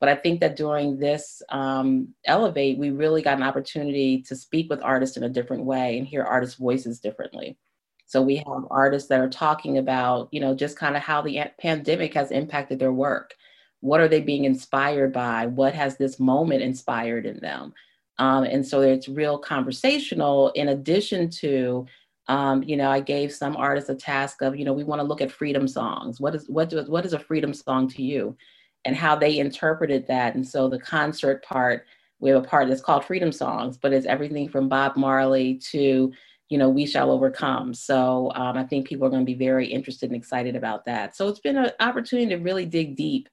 But 0.00 0.08
I 0.08 0.16
think 0.16 0.40
that 0.40 0.56
during 0.56 0.98
this 0.98 1.42
um, 1.50 2.14
Elevate, 2.24 2.78
we 2.78 2.90
really 2.90 3.22
got 3.22 3.36
an 3.36 3.42
opportunity 3.42 4.22
to 4.22 4.36
speak 4.36 4.70
with 4.70 4.82
artists 4.82 5.16
in 5.16 5.24
a 5.24 5.28
different 5.28 5.64
way 5.64 5.98
and 5.98 6.06
hear 6.06 6.22
artists' 6.22 6.56
voices 6.56 7.00
differently. 7.00 7.58
So 8.06 8.20
we 8.20 8.36
have 8.36 8.64
artists 8.70 9.08
that 9.08 9.20
are 9.20 9.28
talking 9.28 9.78
about, 9.78 10.28
you 10.32 10.40
know, 10.40 10.54
just 10.54 10.76
kind 10.76 10.96
of 10.96 11.02
how 11.02 11.22
the 11.22 11.44
pandemic 11.60 12.14
has 12.14 12.30
impacted 12.30 12.78
their 12.78 12.92
work. 12.92 13.34
What 13.80 14.00
are 14.00 14.08
they 14.08 14.20
being 14.20 14.44
inspired 14.44 15.12
by? 15.12 15.46
What 15.46 15.74
has 15.74 15.96
this 15.96 16.18
moment 16.18 16.62
inspired 16.62 17.24
in 17.24 17.38
them? 17.38 17.72
Um, 18.18 18.44
and 18.44 18.66
so 18.66 18.82
it's 18.82 19.08
real 19.08 19.38
conversational 19.38 20.50
in 20.50 20.68
addition 20.68 21.30
to 21.30 21.86
um, 22.30 22.62
you 22.62 22.76
know, 22.76 22.88
I 22.88 23.00
gave 23.00 23.32
some 23.32 23.56
artists 23.56 23.90
a 23.90 23.94
task 23.96 24.40
of, 24.40 24.56
you 24.56 24.64
know, 24.64 24.72
we 24.72 24.84
want 24.84 25.00
to 25.00 25.06
look 25.06 25.20
at 25.20 25.32
freedom 25.32 25.66
songs. 25.66 26.20
What 26.20 26.36
is 26.36 26.48
what 26.48 26.70
does 26.70 26.88
what 26.88 27.04
is 27.04 27.12
a 27.12 27.18
freedom 27.18 27.52
song 27.52 27.88
to 27.88 28.02
you? 28.04 28.36
And 28.84 28.94
how 28.94 29.16
they 29.16 29.40
interpreted 29.40 30.06
that. 30.06 30.36
And 30.36 30.46
so 30.46 30.68
the 30.68 30.78
concert 30.78 31.42
part, 31.42 31.86
we 32.20 32.30
have 32.30 32.42
a 32.42 32.46
part 32.46 32.68
that's 32.68 32.80
called 32.80 33.04
Freedom 33.04 33.32
Songs, 33.32 33.76
but 33.76 33.92
it's 33.92 34.06
everything 34.06 34.48
from 34.48 34.68
Bob 34.68 34.96
Marley 34.96 35.56
to, 35.70 36.12
you 36.48 36.58
know, 36.58 36.68
We 36.68 36.86
Shall 36.86 37.10
Overcome. 37.10 37.74
So 37.74 38.30
um, 38.36 38.56
I 38.56 38.64
think 38.64 38.86
people 38.86 39.06
are 39.06 39.10
going 39.10 39.26
to 39.26 39.32
be 39.32 39.34
very 39.34 39.66
interested 39.66 40.08
and 40.10 40.16
excited 40.16 40.54
about 40.54 40.84
that. 40.84 41.16
So 41.16 41.28
it's 41.28 41.40
been 41.40 41.58
an 41.58 41.72
opportunity 41.80 42.28
to 42.28 42.36
really 42.36 42.64
dig 42.64 42.94
deep 42.94 43.28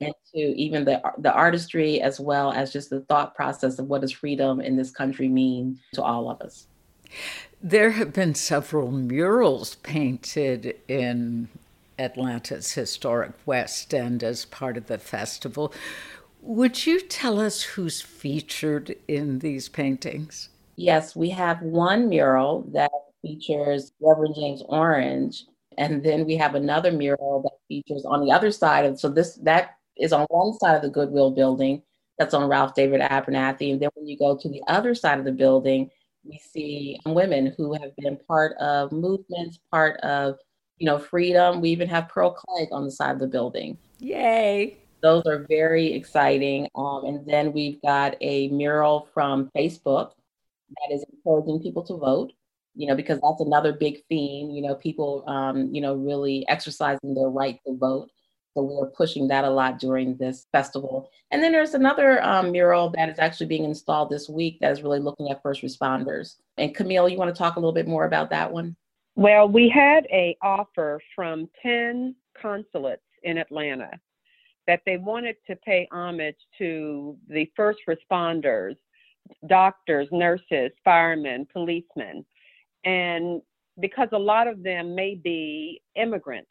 into 0.00 0.54
even 0.54 0.84
the 0.84 1.00
the 1.18 1.32
artistry 1.32 2.02
as 2.02 2.20
well 2.20 2.52
as 2.52 2.72
just 2.72 2.90
the 2.90 3.00
thought 3.02 3.34
process 3.34 3.78
of 3.78 3.86
what 3.86 4.02
does 4.02 4.12
freedom 4.12 4.60
in 4.60 4.76
this 4.76 4.90
country 4.90 5.28
mean 5.28 5.80
to 5.94 6.02
all 6.02 6.30
of 6.30 6.42
us. 6.42 6.66
There 7.66 7.92
have 7.92 8.12
been 8.12 8.34
several 8.34 8.90
murals 8.90 9.76
painted 9.76 10.76
in 10.86 11.48
Atlanta's 11.98 12.74
historic 12.74 13.32
West 13.46 13.94
End 13.94 14.22
as 14.22 14.44
part 14.44 14.76
of 14.76 14.86
the 14.86 14.98
festival. 14.98 15.72
Would 16.42 16.84
you 16.84 17.00
tell 17.00 17.40
us 17.40 17.62
who's 17.62 18.02
featured 18.02 18.94
in 19.08 19.38
these 19.38 19.70
paintings? 19.70 20.50
Yes, 20.76 21.16
we 21.16 21.30
have 21.30 21.62
one 21.62 22.10
mural 22.10 22.66
that 22.74 22.90
features 23.22 23.92
Reverend 23.98 24.34
James 24.34 24.62
Orange, 24.68 25.46
and 25.78 26.04
then 26.04 26.26
we 26.26 26.36
have 26.36 26.54
another 26.54 26.92
mural 26.92 27.40
that 27.44 27.56
features 27.66 28.04
on 28.04 28.26
the 28.26 28.30
other 28.30 28.50
side 28.50 28.84
of 28.84 29.00
so 29.00 29.08
this 29.08 29.36
that 29.36 29.76
is 29.96 30.12
on 30.12 30.26
one 30.28 30.52
side 30.58 30.76
of 30.76 30.82
the 30.82 30.90
Goodwill 30.90 31.30
building 31.30 31.82
that's 32.18 32.34
on 32.34 32.46
Ralph 32.46 32.74
David 32.74 33.00
Abernathy, 33.00 33.72
and 33.72 33.80
then 33.80 33.88
when 33.94 34.06
you 34.06 34.18
go 34.18 34.36
to 34.36 34.48
the 34.50 34.62
other 34.68 34.94
side 34.94 35.18
of 35.18 35.24
the 35.24 35.32
building, 35.32 35.90
we 36.24 36.38
see 36.38 36.98
women 37.06 37.54
who 37.56 37.74
have 37.74 37.94
been 37.96 38.18
part 38.28 38.56
of 38.58 38.92
movements, 38.92 39.58
part 39.70 39.98
of 40.00 40.38
you 40.78 40.86
know 40.86 40.98
freedom. 40.98 41.60
We 41.60 41.70
even 41.70 41.88
have 41.88 42.08
Pearl 42.08 42.32
Cleage 42.32 42.68
on 42.72 42.84
the 42.84 42.90
side 42.90 43.12
of 43.12 43.20
the 43.20 43.26
building. 43.26 43.78
Yay! 43.98 44.78
Those 45.02 45.24
are 45.26 45.46
very 45.48 45.92
exciting. 45.92 46.68
Um, 46.74 47.04
and 47.04 47.26
then 47.26 47.52
we've 47.52 47.80
got 47.82 48.16
a 48.20 48.48
mural 48.48 49.08
from 49.12 49.50
Facebook 49.56 50.12
that 50.70 50.94
is 50.94 51.04
encouraging 51.12 51.60
people 51.62 51.84
to 51.84 51.96
vote. 51.96 52.32
You 52.76 52.88
know, 52.88 52.96
because 52.96 53.20
that's 53.20 53.40
another 53.40 53.72
big 53.72 54.02
theme. 54.08 54.50
You 54.50 54.62
know, 54.62 54.74
people, 54.74 55.22
um, 55.28 55.72
you 55.72 55.80
know, 55.80 55.94
really 55.94 56.44
exercising 56.48 57.14
their 57.14 57.28
right 57.28 57.60
to 57.66 57.76
vote. 57.76 58.10
So 58.54 58.62
we 58.62 58.74
are 58.80 58.86
pushing 58.86 59.26
that 59.28 59.44
a 59.44 59.50
lot 59.50 59.80
during 59.80 60.16
this 60.16 60.46
festival. 60.52 61.10
And 61.32 61.42
then 61.42 61.50
there's 61.50 61.74
another 61.74 62.22
um, 62.22 62.52
mural 62.52 62.90
that 62.90 63.08
is 63.08 63.18
actually 63.18 63.46
being 63.46 63.64
installed 63.64 64.10
this 64.10 64.28
week 64.28 64.58
that 64.60 64.70
is 64.70 64.82
really 64.82 65.00
looking 65.00 65.28
at 65.30 65.42
first 65.42 65.62
responders. 65.62 66.36
And 66.56 66.74
Camille, 66.74 67.08
you 67.08 67.18
want 67.18 67.34
to 67.34 67.38
talk 67.38 67.56
a 67.56 67.60
little 67.60 67.72
bit 67.72 67.88
more 67.88 68.04
about 68.04 68.30
that 68.30 68.52
one? 68.52 68.76
Well, 69.16 69.48
we 69.48 69.68
had 69.68 70.06
a 70.06 70.36
offer 70.40 71.00
from 71.16 71.48
10 71.62 72.14
consulates 72.40 73.02
in 73.24 73.38
Atlanta 73.38 73.90
that 74.66 74.80
they 74.86 74.98
wanted 74.98 75.36
to 75.48 75.56
pay 75.56 75.88
homage 75.92 76.36
to 76.58 77.16
the 77.28 77.50
first 77.56 77.80
responders, 77.88 78.76
doctors, 79.48 80.08
nurses, 80.12 80.70
firemen, 80.84 81.46
policemen. 81.52 82.24
And 82.84 83.42
because 83.80 84.08
a 84.12 84.18
lot 84.18 84.46
of 84.46 84.62
them 84.62 84.94
may 84.94 85.16
be 85.16 85.82
immigrants 85.96 86.50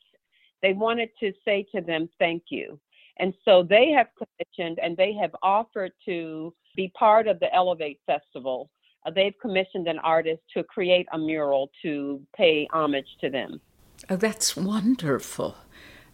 they 0.64 0.74
wanted 0.74 1.10
to 1.20 1.32
say 1.46 1.68
to 1.76 1.82
them, 1.82 2.10
thank 2.18 2.44
you. 2.50 2.80
And 3.18 3.34
so 3.46 3.62
they 3.62 3.92
have 3.92 4.08
commissioned 4.18 4.80
and 4.82 4.98
they 4.98 5.14
have 5.14 5.36
offered 5.44 5.92
to 6.06 6.54
be 6.76 6.92
part 6.98 7.28
of 7.28 7.40
the 7.40 7.54
Elevate 7.54 8.00
Festival. 8.08 8.72
Uh, 9.06 9.12
they've 9.12 9.36
commissioned 9.40 9.88
an 9.88 10.00
artist 10.00 10.42
to 10.56 10.64
create 10.64 11.06
a 11.12 11.18
mural 11.18 11.70
to 11.84 12.22
pay 12.36 12.68
homage 12.74 13.18
to 13.22 13.30
them. 13.30 13.62
Oh, 14.10 14.16
that's 14.16 14.58
wonderful. 14.58 15.58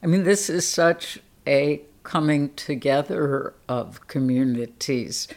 I 0.03 0.07
mean, 0.07 0.23
this 0.23 0.49
is 0.49 0.67
such 0.67 1.19
a 1.47 1.81
coming 2.03 2.53
together 2.55 3.53
of 3.69 4.07
communities 4.07 5.27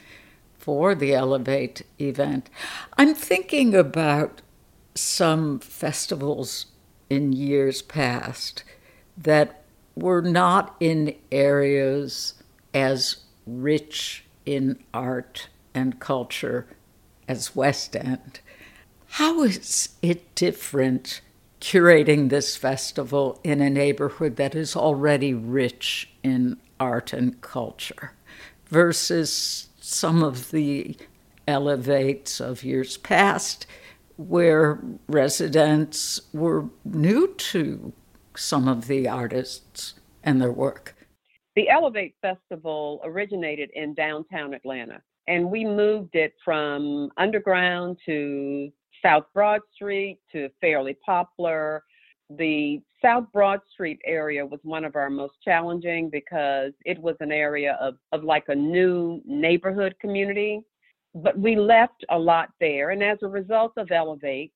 for 0.58 0.94
the 0.94 1.12
Elevate 1.14 1.82
event. 2.00 2.48
I'm 2.96 3.14
thinking 3.14 3.74
about 3.74 4.40
some 4.94 5.58
festivals 5.58 6.66
in 7.10 7.32
years 7.32 7.82
past 7.82 8.64
that 9.16 9.62
were 9.94 10.22
not 10.22 10.74
in 10.80 11.14
areas 11.30 12.34
as 12.72 13.16
rich 13.46 14.24
in 14.46 14.78
art 14.92 15.48
and 15.74 16.00
culture 16.00 16.66
as 17.28 17.54
West 17.54 17.94
End. 17.96 18.40
How 19.06 19.42
is 19.42 19.90
it 20.00 20.34
different 20.34 21.20
curating 21.60 22.28
this 22.28 22.56
festival 22.56 23.38
in 23.44 23.60
a 23.60 23.70
neighborhood 23.70 24.36
that 24.36 24.54
is 24.54 24.74
already 24.74 25.32
rich 25.32 26.10
in 26.22 26.56
art 26.80 27.12
and 27.12 27.40
culture 27.40 28.12
versus 28.66 29.68
some 29.80 30.24
of 30.24 30.50
the 30.50 30.96
elevates 31.46 32.40
of 32.40 32.64
years 32.64 32.96
past 32.96 33.66
where 34.16 34.80
residents 35.06 36.20
were 36.32 36.64
new 36.84 37.28
to 37.36 37.92
some 38.36 38.68
of 38.68 38.86
the 38.86 39.08
artists 39.08 39.94
and 40.22 40.40
their 40.40 40.52
work. 40.52 40.94
The 41.54 41.68
Elevate 41.68 42.14
Festival 42.22 43.00
originated 43.04 43.70
in 43.74 43.94
downtown 43.94 44.54
Atlanta, 44.54 45.02
and 45.26 45.50
we 45.50 45.64
moved 45.64 46.14
it 46.14 46.32
from 46.44 47.10
underground 47.16 47.98
to 48.06 48.70
South 49.02 49.24
Broad 49.34 49.60
Street 49.74 50.18
to 50.32 50.48
Fairlie-Poplar. 50.60 51.82
The 52.30 52.80
South 53.02 53.26
Broad 53.32 53.60
Street 53.70 54.00
area 54.06 54.46
was 54.46 54.60
one 54.62 54.84
of 54.84 54.96
our 54.96 55.10
most 55.10 55.34
challenging 55.44 56.08
because 56.08 56.72
it 56.86 56.98
was 56.98 57.16
an 57.20 57.32
area 57.32 57.76
of, 57.80 57.96
of 58.12 58.24
like 58.24 58.44
a 58.48 58.54
new 58.54 59.20
neighborhood 59.26 59.94
community. 60.00 60.62
But 61.14 61.38
we 61.38 61.56
left 61.56 62.06
a 62.10 62.18
lot 62.18 62.48
there. 62.60 62.90
And 62.90 63.02
as 63.02 63.18
a 63.22 63.28
result 63.28 63.72
of 63.76 63.90
Elevate, 63.90 64.52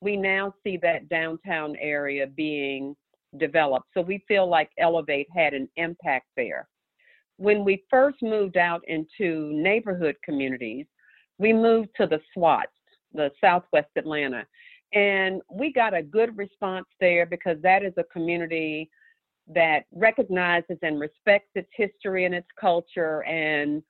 we 0.00 0.16
now 0.16 0.54
see 0.64 0.78
that 0.78 1.08
downtown 1.08 1.76
area 1.80 2.26
being 2.26 2.96
developed. 3.36 3.88
So 3.94 4.00
we 4.00 4.24
feel 4.26 4.48
like 4.48 4.70
Elevate 4.78 5.28
had 5.34 5.54
an 5.54 5.68
impact 5.76 6.26
there. 6.36 6.66
When 7.36 7.64
we 7.64 7.84
first 7.90 8.22
moved 8.22 8.56
out 8.56 8.82
into 8.88 9.52
neighborhood 9.52 10.16
communities, 10.24 10.86
we 11.38 11.52
moved 11.52 11.90
to 11.96 12.06
the 12.06 12.20
SWATs, 12.34 12.72
the 13.12 13.30
Southwest 13.40 13.90
Atlanta. 13.96 14.44
And 14.92 15.42
we 15.52 15.72
got 15.72 15.94
a 15.94 16.02
good 16.02 16.36
response 16.36 16.86
there 17.00 17.26
because 17.26 17.58
that 17.62 17.82
is 17.84 17.92
a 17.96 18.04
community 18.04 18.90
that 19.54 19.84
recognizes 19.92 20.78
and 20.82 21.00
respects 21.00 21.50
its 21.54 21.68
history 21.74 22.24
and 22.24 22.34
its 22.34 22.48
culture, 22.60 23.22
and 23.24 23.82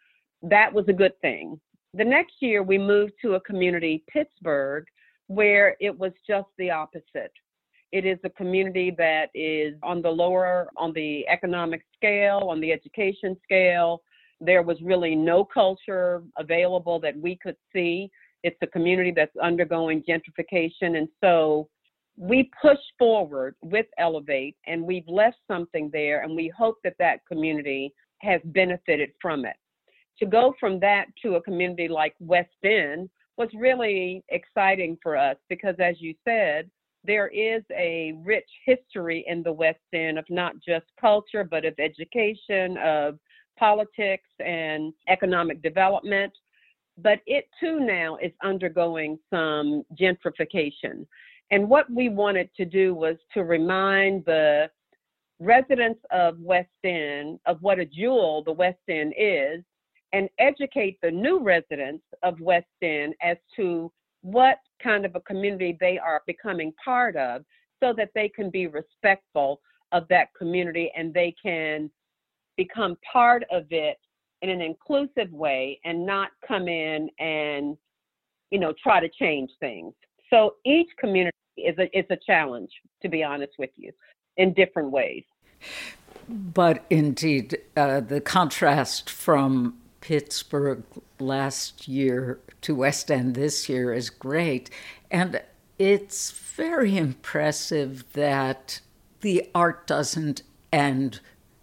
that 0.43 0.73
was 0.73 0.85
a 0.89 0.93
good 0.93 1.19
thing. 1.21 1.61
The 1.95 2.05
next 2.05 2.35
year, 2.41 2.63
we 2.63 2.79
moved 2.79 3.15
to 3.23 3.35
a 3.35 3.41
community, 3.41 4.05
Pittsburgh, 4.09 4.85
where 5.27 5.77
it 5.81 5.97
was 5.97 6.13
just 6.27 6.49
the 6.59 6.71
opposite. 6.71 7.33
It 7.93 8.05
is 8.05 8.19
a 8.25 8.31
community 8.31 8.95
that 8.99 9.31
is 9.35 9.75
on 9.83 10.03
the 10.03 10.11
lower, 10.11 10.69
on 10.77 10.93
the 10.93 11.27
economic 11.29 11.83
scale, 11.97 12.49
on 12.51 12.61
the 12.61 12.73
education 12.73 13.37
scale. 13.43 14.03
There 14.41 14.63
was 14.63 14.77
really 14.83 15.15
no 15.15 15.45
culture 15.45 16.23
available 16.37 17.01
that 17.01 17.17
we 17.17 17.37
could 17.37 17.57
see. 17.73 18.11
It's 18.43 18.59
a 18.63 18.67
community 18.67 19.13
that's 19.15 19.37
undergoing 19.43 20.05
gentrification. 20.09 20.99
And 20.99 21.09
so 21.21 21.69
we 22.17 22.51
push 22.61 22.79
forward 22.99 23.55
with 23.63 23.87
Elevate 23.99 24.57
and 24.67 24.83
we've 24.83 25.09
left 25.09 25.39
something 25.47 25.89
there 25.93 26.23
and 26.23 26.37
we 26.37 26.53
hope 26.57 26.77
that 26.85 26.97
that 26.99 27.21
community 27.27 27.95
has 28.19 28.41
benefited 28.47 29.11
from 29.23 29.45
it. 29.45 29.57
To 30.19 30.27
go 30.27 30.53
from 30.59 30.81
that 30.81 31.07
to 31.23 31.37
a 31.37 31.43
community 31.43 31.89
like 31.89 32.15
West 32.21 32.49
End 32.65 33.09
was 33.37 33.49
really 33.55 34.25
exciting 34.31 34.99
for 35.01 35.17
us 35.17 35.37
because, 35.49 35.77
as 35.79 35.95
you 36.01 36.15
said, 36.25 36.69
there 37.05 37.29
is 37.29 37.63
a 37.77 38.15
rich 38.25 38.49
history 38.65 39.25
in 39.27 39.43
the 39.43 39.53
West 39.53 39.79
End 39.93 40.19
of 40.19 40.25
not 40.29 40.55
just 40.67 40.87
culture, 41.01 41.45
but 41.45 41.65
of 41.65 41.75
education, 41.79 42.77
of 42.79 43.19
politics, 43.59 44.29
and 44.45 44.93
economic 45.09 45.63
development. 45.63 46.33
But 46.97 47.21
it 47.27 47.49
too 47.61 47.81
now 47.81 48.17
is 48.17 48.33
undergoing 48.43 49.19
some 49.31 49.85
gentrification. 49.99 51.07
And 51.51 51.69
what 51.69 51.91
we 51.91 52.09
wanted 52.09 52.51
to 52.57 52.65
do 52.65 52.95
was 52.95 53.17
to 53.35 53.45
remind 53.45 54.25
the 54.25 54.71
residents 55.41 56.01
of 56.11 56.39
West 56.41 56.69
End 56.85 57.39
of 57.47 57.63
what 57.63 57.79
a 57.79 57.85
jewel 57.85 58.43
the 58.45 58.53
West 58.53 58.81
End 58.89 59.15
is 59.17 59.63
and 60.13 60.29
educate 60.39 60.99
the 61.03 61.11
new 61.11 61.41
residents 61.41 62.05
of 62.23 62.41
West 62.41 62.67
End 62.83 63.15
as 63.23 63.37
to 63.57 63.93
what 64.23 64.59
kind 64.83 65.05
of 65.05 65.15
a 65.15 65.21
community 65.21 65.77
they 65.81 65.99
are 65.99 66.23
becoming 66.27 66.73
part 66.83 67.17
of 67.17 67.45
so 67.83 67.93
that 67.97 68.11
they 68.15 68.29
can 68.29 68.51
be 68.51 68.67
respectful 68.67 69.61
of 69.93 70.07
that 70.09 70.29
community 70.37 70.91
and 70.97 71.15
they 71.15 71.35
can 71.43 71.91
become 72.57 72.97
part 73.11 73.45
of 73.51 73.65
it 73.71 73.97
in 74.43 74.51
an 74.51 74.61
inclusive 74.61 75.31
way 75.33 75.81
and 75.85 76.05
not 76.05 76.31
come 76.47 76.69
in 76.69 77.09
and 77.19 77.77
you 78.51 78.59
know 78.59 78.73
try 78.83 79.01
to 79.01 79.09
change 79.09 79.51
things. 79.61 79.93
So 80.31 80.55
each 80.65 80.89
community 80.99 81.37
is 81.57 81.77
a 81.79 81.99
is 81.99 82.07
a 82.11 82.17
challenge 82.27 82.71
to 83.03 83.09
be 83.09 83.23
honest 83.23 83.53
with 83.59 83.71
you 83.77 83.93
in 84.37 84.53
different 84.55 84.91
ways. 84.91 85.25
But 86.29 86.85
indeed 86.91 87.59
uh, 87.77 88.01
the 88.01 88.21
contrast 88.21 89.09
from 89.09 89.79
pittsburgh 90.01 90.85
last 91.21 91.89
year 91.89 92.41
to 92.61 92.75
west 92.75 93.11
end 93.11 93.35
this 93.35 93.69
year 93.69 93.93
is 93.93 94.11
great 94.11 94.71
and 95.11 95.41
it's 95.79 96.31
very 96.31 96.97
impressive 96.97 98.05
that 98.13 98.81
the 99.21 99.49
art 99.55 99.87
doesn't 99.87 100.43
end 100.73 101.21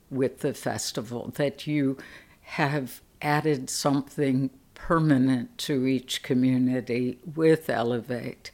with 0.10 0.40
the 0.40 0.54
festival 0.54 1.32
that 1.36 1.68
you 1.68 1.98
have 2.42 3.02
added 3.22 3.70
something 3.70 4.50
permanent 4.74 5.58
to 5.58 5.86
each 5.88 6.22
community 6.22 7.18
with 7.36 7.70
Elevate. 7.70 8.52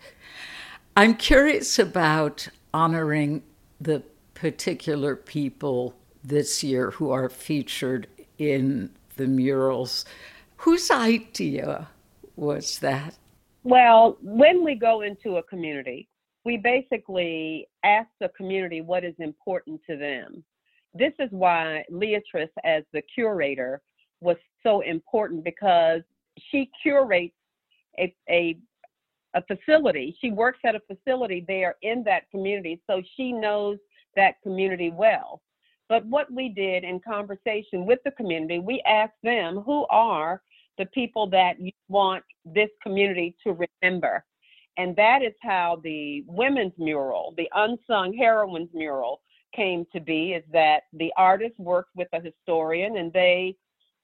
I'm 0.95 1.15
curious 1.15 1.77
about 1.77 2.47
honoring 2.73 3.43
the 3.79 4.03
particular 4.33 5.15
people 5.15 5.93
this 6.23 6.63
year 6.63 6.91
who 6.91 7.11
are 7.11 7.29
featured 7.29 8.07
in 8.37 8.91
the 9.17 9.27
murals. 9.27 10.05
Whose 10.61 10.91
idea 10.91 11.89
was 12.35 12.79
that? 12.79 13.17
Well, 13.63 14.17
when 14.21 14.63
we 14.63 14.75
go 14.75 15.01
into 15.01 15.37
a 15.37 15.43
community, 15.43 16.07
we 16.45 16.57
basically 16.57 17.67
ask 17.83 18.09
the 18.19 18.29
community 18.29 18.81
what 18.81 19.03
is 19.03 19.15
important 19.19 19.81
to 19.87 19.97
them 19.97 20.43
this 20.93 21.13
is 21.19 21.29
why 21.31 21.85
Leatrice, 21.89 22.49
as 22.63 22.83
the 22.93 23.01
curator, 23.01 23.81
was 24.19 24.37
so 24.63 24.81
important 24.81 25.43
because 25.43 26.01
she 26.51 26.69
curates 26.81 27.35
a, 27.97 28.13
a, 28.29 28.57
a 29.33 29.43
facility. 29.43 30.15
She 30.21 30.31
works 30.31 30.59
at 30.65 30.75
a 30.75 30.81
facility 30.81 31.45
there 31.47 31.75
in 31.81 32.03
that 32.03 32.29
community, 32.29 32.81
so 32.87 33.01
she 33.15 33.31
knows 33.31 33.77
that 34.15 34.41
community 34.43 34.91
well. 34.91 35.41
But 35.87 36.05
what 36.05 36.31
we 36.31 36.49
did 36.49 36.83
in 36.83 36.99
conversation 36.99 37.85
with 37.85 37.99
the 38.05 38.11
community, 38.11 38.59
we 38.59 38.81
asked 38.85 39.21
them 39.23 39.61
who 39.65 39.85
are 39.89 40.41
the 40.81 40.87
people 40.87 41.27
that 41.27 41.59
you 41.59 41.71
want 41.89 42.23
this 42.43 42.69
community 42.81 43.35
to 43.43 43.55
remember. 43.83 44.25
And 44.77 44.95
that 44.95 45.21
is 45.21 45.33
how 45.43 45.79
the 45.83 46.23
women's 46.25 46.73
mural, 46.79 47.35
the 47.37 47.47
unsung 47.53 48.13
heroines 48.17 48.69
mural, 48.73 49.21
came 49.55 49.85
to 49.93 49.99
be 49.99 50.31
is 50.31 50.43
that 50.51 50.83
the 50.93 51.13
artist 51.17 51.53
worked 51.59 51.91
with 51.95 52.07
a 52.13 52.21
historian 52.21 52.97
and 52.97 53.13
they, 53.13 53.55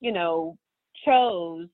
you 0.01 0.11
know, 0.11 0.55
chose 1.03 1.67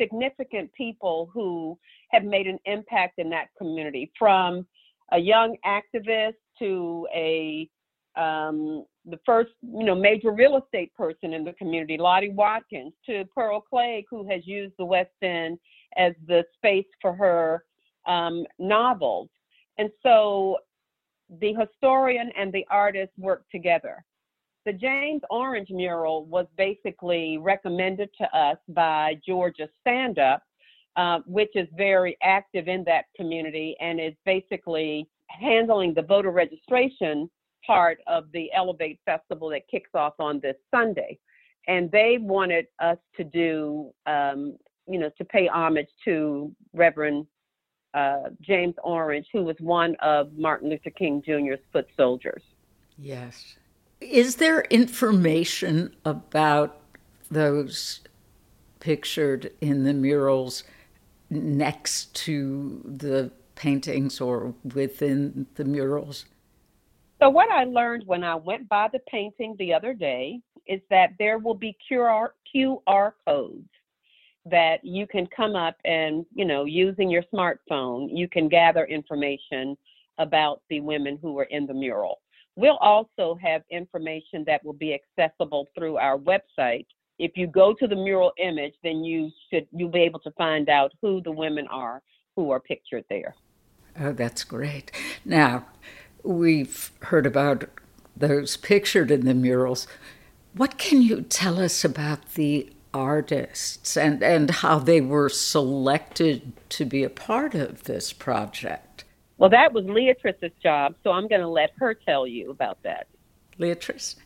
significant 0.00 0.72
people 0.72 1.28
who 1.34 1.78
have 2.12 2.24
made 2.24 2.46
an 2.46 2.58
impact 2.64 3.18
in 3.18 3.28
that 3.28 3.48
community 3.58 4.10
from 4.18 4.66
a 5.12 5.18
young 5.18 5.54
activist 5.66 6.36
to 6.58 7.06
a 7.14 7.68
um, 8.16 8.84
the 9.04 9.18
first 9.24 9.50
you 9.62 9.84
know 9.84 9.94
major 9.94 10.32
real 10.32 10.56
estate 10.56 10.94
person 10.94 11.32
in 11.32 11.44
the 11.44 11.52
community 11.54 11.96
lottie 11.96 12.30
watkins 12.30 12.92
to 13.04 13.24
Pearl 13.34 13.60
Cleage 13.60 14.06
who 14.10 14.28
has 14.28 14.46
used 14.46 14.74
the 14.78 14.84
west 14.84 15.10
end 15.22 15.58
as 15.96 16.12
the 16.26 16.44
space 16.56 16.86
for 17.00 17.14
her 17.14 17.64
um, 18.06 18.44
novels 18.58 19.28
and 19.78 19.90
so 20.02 20.58
the 21.40 21.54
historian 21.54 22.30
and 22.36 22.52
the 22.52 22.66
artist 22.70 23.12
worked 23.18 23.50
together. 23.50 24.04
The 24.64 24.72
James 24.72 25.22
Orange 25.30 25.70
mural 25.70 26.24
was 26.24 26.46
basically 26.56 27.38
recommended 27.38 28.10
to 28.18 28.36
us 28.36 28.58
by 28.68 29.20
Georgia 29.24 29.68
Stand 29.80 30.18
Up, 30.18 30.42
uh, 30.96 31.20
which 31.26 31.50
is 31.54 31.68
very 31.76 32.16
active 32.22 32.68
in 32.68 32.82
that 32.84 33.04
community 33.16 33.76
and 33.80 34.00
is 34.00 34.14
basically 34.24 35.08
handling 35.28 35.94
the 35.94 36.02
voter 36.02 36.30
registration 36.30 37.30
part 37.64 37.98
of 38.06 38.30
the 38.32 38.50
Elevate 38.52 38.98
Festival 39.04 39.50
that 39.50 39.68
kicks 39.68 39.90
off 39.94 40.14
on 40.18 40.40
this 40.40 40.56
Sunday. 40.74 41.18
And 41.68 41.90
they 41.90 42.18
wanted 42.20 42.66
us 42.80 42.98
to 43.16 43.24
do, 43.24 43.92
um, 44.06 44.56
you 44.88 44.98
know, 44.98 45.10
to 45.18 45.24
pay 45.24 45.48
homage 45.48 45.88
to 46.04 46.54
Reverend 46.72 47.26
uh, 47.94 48.30
James 48.40 48.74
Orange, 48.84 49.26
who 49.32 49.42
was 49.42 49.56
one 49.58 49.96
of 50.00 50.32
Martin 50.36 50.70
Luther 50.70 50.90
King 50.90 51.22
Jr.'s 51.24 51.58
foot 51.72 51.88
soldiers. 51.96 52.42
Yes. 52.98 53.56
Is 54.00 54.36
there 54.36 54.62
information 54.62 55.96
about 56.04 56.78
those 57.30 58.00
pictured 58.80 59.50
in 59.60 59.84
the 59.84 59.94
murals 59.94 60.62
next 61.30 62.14
to 62.14 62.82
the 62.84 63.32
paintings 63.54 64.20
or 64.20 64.54
within 64.74 65.46
the 65.54 65.64
murals? 65.64 66.26
So, 67.18 67.30
what 67.30 67.50
I 67.50 67.64
learned 67.64 68.06
when 68.06 68.22
I 68.22 68.34
went 68.34 68.68
by 68.68 68.88
the 68.92 68.98
painting 69.10 69.56
the 69.58 69.72
other 69.72 69.94
day 69.94 70.40
is 70.66 70.80
that 70.90 71.10
there 71.18 71.38
will 71.38 71.54
be 71.54 71.76
QR, 71.90 72.28
QR 72.54 73.12
codes 73.26 73.68
that 74.44 74.84
you 74.84 75.06
can 75.06 75.26
come 75.34 75.56
up 75.56 75.76
and, 75.84 76.24
you 76.34 76.44
know, 76.44 76.64
using 76.64 77.10
your 77.10 77.24
smartphone, 77.34 78.08
you 78.12 78.28
can 78.28 78.48
gather 78.48 78.84
information 78.84 79.76
about 80.18 80.62
the 80.70 80.80
women 80.80 81.18
who 81.20 81.38
are 81.38 81.44
in 81.44 81.66
the 81.66 81.74
mural. 81.74 82.20
We'll 82.54 82.78
also 82.78 83.36
have 83.42 83.62
information 83.70 84.44
that 84.46 84.64
will 84.64 84.72
be 84.72 84.94
accessible 84.94 85.68
through 85.74 85.96
our 85.96 86.18
website. 86.18 86.86
If 87.18 87.32
you 87.36 87.46
go 87.46 87.74
to 87.74 87.86
the 87.86 87.96
mural 87.96 88.32
image, 88.38 88.74
then 88.82 89.04
you 89.04 89.30
should 89.50 89.66
you'll 89.72 89.90
be 89.90 90.00
able 90.00 90.20
to 90.20 90.30
find 90.32 90.68
out 90.68 90.92
who 91.02 91.20
the 91.22 91.32
women 91.32 91.66
are 91.68 92.02
who 92.34 92.50
are 92.50 92.60
pictured 92.60 93.04
there. 93.10 93.34
Oh, 93.98 94.12
that's 94.12 94.44
great. 94.44 94.92
Now, 95.24 95.66
we've 96.26 96.90
heard 97.02 97.26
about 97.26 97.64
those 98.16 98.56
pictured 98.56 99.10
in 99.10 99.24
the 99.24 99.34
murals. 99.34 99.86
What 100.54 100.78
can 100.78 101.02
you 101.02 101.22
tell 101.22 101.60
us 101.60 101.84
about 101.84 102.34
the 102.34 102.70
artists 102.96 103.96
and, 103.96 104.22
and 104.22 104.50
how 104.50 104.78
they 104.78 105.00
were 105.00 105.28
selected 105.28 106.52
to 106.70 106.84
be 106.84 107.04
a 107.04 107.10
part 107.10 107.54
of 107.54 107.84
this 107.84 108.12
project. 108.12 109.04
Well, 109.38 109.50
that 109.50 109.74
was 109.74 109.84
Leatrice's 109.84 110.52
job, 110.62 110.94
so 111.04 111.10
I'm 111.10 111.28
going 111.28 111.42
to 111.42 111.48
let 111.48 111.70
her 111.78 111.92
tell 111.92 112.26
you 112.26 112.50
about 112.50 112.82
that. 112.84 113.06
Leatrice? 113.58 114.16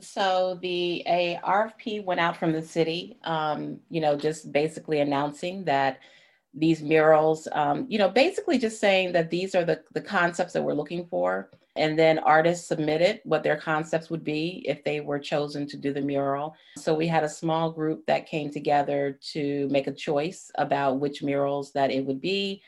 So 0.00 0.58
the 0.60 1.02
a 1.06 1.38
RFP 1.44 2.02
went 2.04 2.20
out 2.20 2.36
from 2.36 2.52
the 2.52 2.62
city, 2.62 3.16
um, 3.24 3.78
you 3.90 4.00
know, 4.00 4.16
just 4.16 4.50
basically 4.52 5.00
announcing 5.00 5.64
that 5.64 5.98
these 6.56 6.82
murals, 6.82 7.48
um, 7.52 7.86
you 7.88 7.98
know, 7.98 8.08
basically 8.08 8.58
just 8.58 8.80
saying 8.80 9.12
that 9.12 9.30
these 9.30 9.54
are 9.54 9.64
the, 9.64 9.82
the 9.92 10.00
concepts 10.00 10.52
that 10.52 10.62
we're 10.62 10.74
looking 10.74 11.06
for. 11.06 11.50
And 11.76 11.98
then 11.98 12.20
artists 12.20 12.68
submitted 12.68 13.20
what 13.24 13.42
their 13.42 13.56
concepts 13.56 14.08
would 14.08 14.22
be 14.22 14.64
if 14.68 14.84
they 14.84 15.00
were 15.00 15.18
chosen 15.18 15.66
to 15.66 15.76
do 15.76 15.92
the 15.92 16.00
mural. 16.00 16.54
So 16.76 16.94
we 16.94 17.08
had 17.08 17.24
a 17.24 17.28
small 17.28 17.72
group 17.72 18.06
that 18.06 18.28
came 18.28 18.50
together 18.50 19.18
to 19.32 19.68
make 19.72 19.88
a 19.88 19.92
choice 19.92 20.52
about 20.56 21.00
which 21.00 21.22
murals 21.22 21.72
that 21.72 21.90
it 21.90 22.06
would 22.06 22.20
be. 22.20 22.62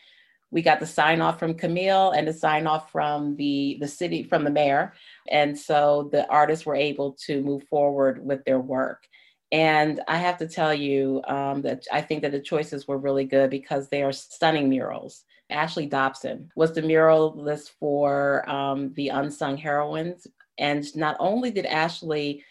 We 0.51 0.63
got 0.63 0.81
the 0.81 0.87
sign 0.87 1.21
off 1.21 1.39
from 1.39 1.55
Camille 1.55 2.11
and 2.13 2.27
the 2.27 2.33
sign 2.33 2.67
off 2.67 2.91
from 2.91 3.37
the, 3.37 3.79
the 3.81 3.87
city, 3.87 4.25
from 4.25 4.43
the 4.43 4.51
mayor. 4.51 4.95
And 5.29 5.57
so 5.57 6.09
the 6.11 6.29
artists 6.29 6.67
were 6.67 6.77
able 6.77 7.13
to 7.27 7.43
move 7.43 7.63
forward 7.69 8.25
with 8.25 8.45
their 8.45 8.61
work. 8.61 9.07
And 9.53 10.01
I 10.09 10.17
have 10.17 10.39
to 10.39 10.49
tell 10.49 10.75
you 10.75 11.23
um, 11.29 11.63
that 11.63 11.85
I 11.93 12.01
think 12.01 12.23
that 12.23 12.33
the 12.33 12.41
choices 12.41 12.89
were 12.89 12.99
really 12.99 13.25
good 13.25 13.51
because 13.51 13.89
they 13.89 14.03
are 14.03 14.13
stunning 14.13 14.69
murals. 14.69 15.25
Ashley 15.51 15.87
Dobson 15.87 16.51
was 16.57 16.73
the 16.73 16.83
muralist 16.83 17.71
for 17.79 18.49
um, 18.51 18.93
the 18.95 19.09
Unsung 19.09 19.57
Heroines. 19.57 20.27
And 20.59 20.85
not 20.97 21.17
only 21.21 21.51
did 21.51 21.67
Ashley 21.67 22.43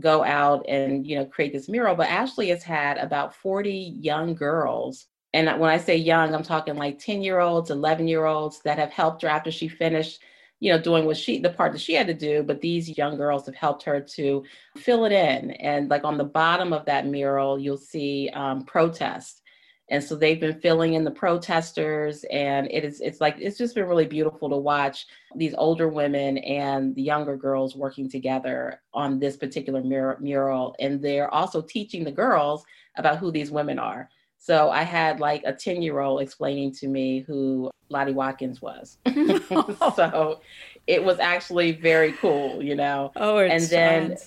go 0.00 0.24
out 0.24 0.64
and 0.68 1.06
you 1.06 1.16
know 1.16 1.24
create 1.24 1.52
this 1.52 1.68
mural, 1.68 1.94
but 1.94 2.08
Ashley 2.08 2.48
has 2.48 2.62
had 2.62 2.98
about 2.98 3.34
40 3.34 3.96
young 4.00 4.34
girls. 4.34 5.06
And 5.32 5.46
when 5.58 5.70
I 5.70 5.78
say 5.78 5.96
young, 5.96 6.34
I'm 6.34 6.44
talking 6.44 6.76
like 6.76 6.98
10 7.00 7.22
year 7.22 7.40
olds, 7.40 7.70
11 7.70 8.06
year 8.06 8.26
olds 8.26 8.60
that 8.62 8.78
have 8.78 8.92
helped 8.92 9.22
her 9.22 9.28
after 9.28 9.50
she 9.50 9.66
finished 9.66 10.20
you 10.64 10.72
know, 10.72 10.80
doing 10.80 11.04
what 11.04 11.18
she, 11.18 11.38
the 11.38 11.50
part 11.50 11.72
that 11.72 11.80
she 11.82 11.92
had 11.92 12.06
to 12.06 12.14
do, 12.14 12.42
but 12.42 12.62
these 12.62 12.96
young 12.96 13.18
girls 13.18 13.44
have 13.44 13.54
helped 13.54 13.82
her 13.82 14.00
to 14.00 14.42
fill 14.78 15.04
it 15.04 15.12
in. 15.12 15.50
And 15.50 15.90
like 15.90 16.04
on 16.04 16.16
the 16.16 16.24
bottom 16.24 16.72
of 16.72 16.86
that 16.86 17.06
mural, 17.06 17.58
you'll 17.58 17.76
see 17.76 18.30
um, 18.32 18.64
protest. 18.64 19.42
And 19.90 20.02
so 20.02 20.16
they've 20.16 20.40
been 20.40 20.58
filling 20.62 20.94
in 20.94 21.04
the 21.04 21.10
protesters, 21.10 22.24
and 22.30 22.66
it 22.70 22.82
is 22.82 23.02
it's 23.02 23.20
like 23.20 23.36
it's 23.38 23.58
just 23.58 23.74
been 23.74 23.86
really 23.86 24.06
beautiful 24.06 24.48
to 24.48 24.56
watch 24.56 25.04
these 25.36 25.54
older 25.58 25.90
women 25.90 26.38
and 26.38 26.94
the 26.94 27.02
younger 27.02 27.36
girls 27.36 27.76
working 27.76 28.08
together 28.08 28.80
on 28.94 29.18
this 29.18 29.36
particular 29.36 29.82
mur- 29.82 30.16
mural. 30.18 30.74
And 30.80 31.02
they're 31.02 31.32
also 31.34 31.60
teaching 31.60 32.04
the 32.04 32.10
girls 32.10 32.64
about 32.96 33.18
who 33.18 33.30
these 33.30 33.50
women 33.50 33.78
are. 33.78 34.08
So 34.44 34.68
I 34.68 34.82
had 34.82 35.20
like 35.20 35.42
a 35.46 35.54
10 35.54 35.80
year 35.80 36.00
old 36.00 36.20
explaining 36.20 36.72
to 36.72 36.86
me 36.86 37.20
who 37.20 37.70
Lottie 37.88 38.12
Watkins 38.12 38.60
was. 38.60 38.98
so 39.96 40.42
it 40.86 41.02
was 41.02 41.18
actually 41.18 41.72
very 41.72 42.12
cool, 42.12 42.62
you 42.62 42.74
know. 42.74 43.10
Oh, 43.16 43.38
and 43.38 43.62
then 43.62 44.18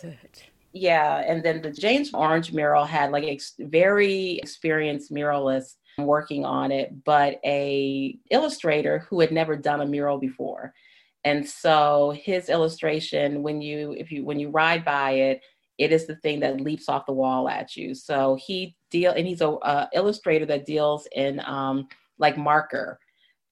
yeah, 0.73 1.17
and 1.17 1.43
then 1.43 1.61
the 1.61 1.69
James 1.69 2.15
Orange 2.15 2.51
mural 2.51 2.83
had 2.83 3.11
like 3.11 3.25
a 3.25 3.39
very 3.59 4.39
experienced 4.39 5.11
muralist 5.11 5.75
working 5.99 6.45
on 6.45 6.71
it, 6.71 7.03
but 7.03 7.39
a 7.45 8.17
illustrator 8.31 9.05
who 9.07 9.19
had 9.19 9.31
never 9.31 9.55
done 9.55 9.81
a 9.81 9.85
mural 9.85 10.17
before. 10.17 10.73
And 11.25 11.47
so 11.47 12.15
his 12.19 12.49
illustration, 12.49 13.43
when 13.43 13.61
you 13.61 13.91
if 13.91 14.11
you 14.11 14.25
when 14.25 14.39
you 14.39 14.49
ride 14.49 14.83
by 14.83 15.11
it, 15.11 15.41
it 15.77 15.91
is 15.91 16.07
the 16.07 16.15
thing 16.15 16.39
that 16.39 16.59
leaps 16.59 16.89
off 16.89 17.05
the 17.05 17.13
wall 17.13 17.47
at 17.47 17.75
you. 17.75 17.93
So 17.93 18.35
he 18.43 18.76
deal 18.89 19.11
and 19.11 19.27
he's 19.27 19.41
a 19.41 19.49
uh, 19.49 19.87
illustrator 19.93 20.45
that 20.45 20.65
deals 20.65 21.07
in 21.13 21.41
um, 21.45 21.87
like 22.17 22.37
marker, 22.37 22.99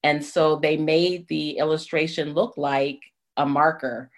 and 0.02 0.24
so 0.24 0.56
they 0.56 0.76
made 0.76 1.26
the 1.28 1.58
illustration 1.58 2.34
look 2.34 2.56
like 2.56 3.00
a 3.36 3.46
marker 3.46 4.10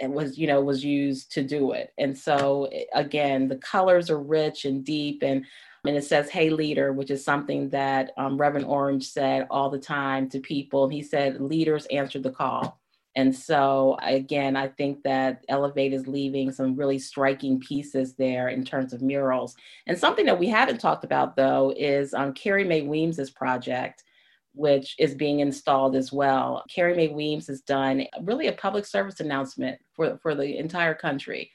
and 0.00 0.12
was 0.12 0.38
you 0.38 0.46
know 0.46 0.60
was 0.60 0.84
used 0.84 1.32
to 1.32 1.42
do 1.42 1.72
it. 1.72 1.92
And 1.98 2.16
so 2.16 2.70
again, 2.94 3.48
the 3.48 3.56
colors 3.56 4.10
are 4.10 4.20
rich 4.20 4.64
and 4.64 4.84
deep 4.84 5.22
and. 5.22 5.44
And 5.84 5.96
it 5.96 6.02
says, 6.02 6.28
Hey, 6.28 6.50
leader, 6.50 6.92
which 6.92 7.12
is 7.12 7.24
something 7.24 7.68
that 7.68 8.10
um, 8.16 8.36
Reverend 8.36 8.66
Orange 8.66 9.06
said 9.08 9.46
all 9.50 9.70
the 9.70 9.78
time 9.78 10.28
to 10.30 10.40
people. 10.40 10.88
He 10.88 11.00
said, 11.00 11.40
Leaders 11.40 11.86
answer 11.92 12.18
the 12.18 12.32
call. 12.32 12.80
And 13.16 13.34
so, 13.34 13.96
again, 14.02 14.56
I 14.56 14.68
think 14.68 15.02
that 15.04 15.42
Elevate 15.48 15.94
is 15.94 16.06
leaving 16.06 16.52
some 16.52 16.76
really 16.76 16.98
striking 16.98 17.58
pieces 17.58 18.14
there 18.14 18.48
in 18.48 18.62
terms 18.62 18.92
of 18.92 19.00
murals. 19.00 19.56
And 19.86 19.98
something 19.98 20.26
that 20.26 20.38
we 20.38 20.48
haven't 20.48 20.78
talked 20.78 21.02
about, 21.02 21.34
though, 21.34 21.72
is 21.76 22.12
um, 22.12 22.34
Carrie 22.34 22.64
Mae 22.64 22.82
Weems's 22.82 23.30
project, 23.30 24.04
which 24.52 24.94
is 24.98 25.14
being 25.14 25.40
installed 25.40 25.96
as 25.96 26.12
well. 26.12 26.62
Carrie 26.68 26.94
Mae 26.94 27.08
Weems 27.08 27.46
has 27.46 27.62
done 27.62 28.06
really 28.22 28.48
a 28.48 28.52
public 28.52 28.84
service 28.84 29.20
announcement 29.20 29.78
for, 29.94 30.18
for 30.18 30.34
the 30.34 30.58
entire 30.58 30.94
country 30.94 31.50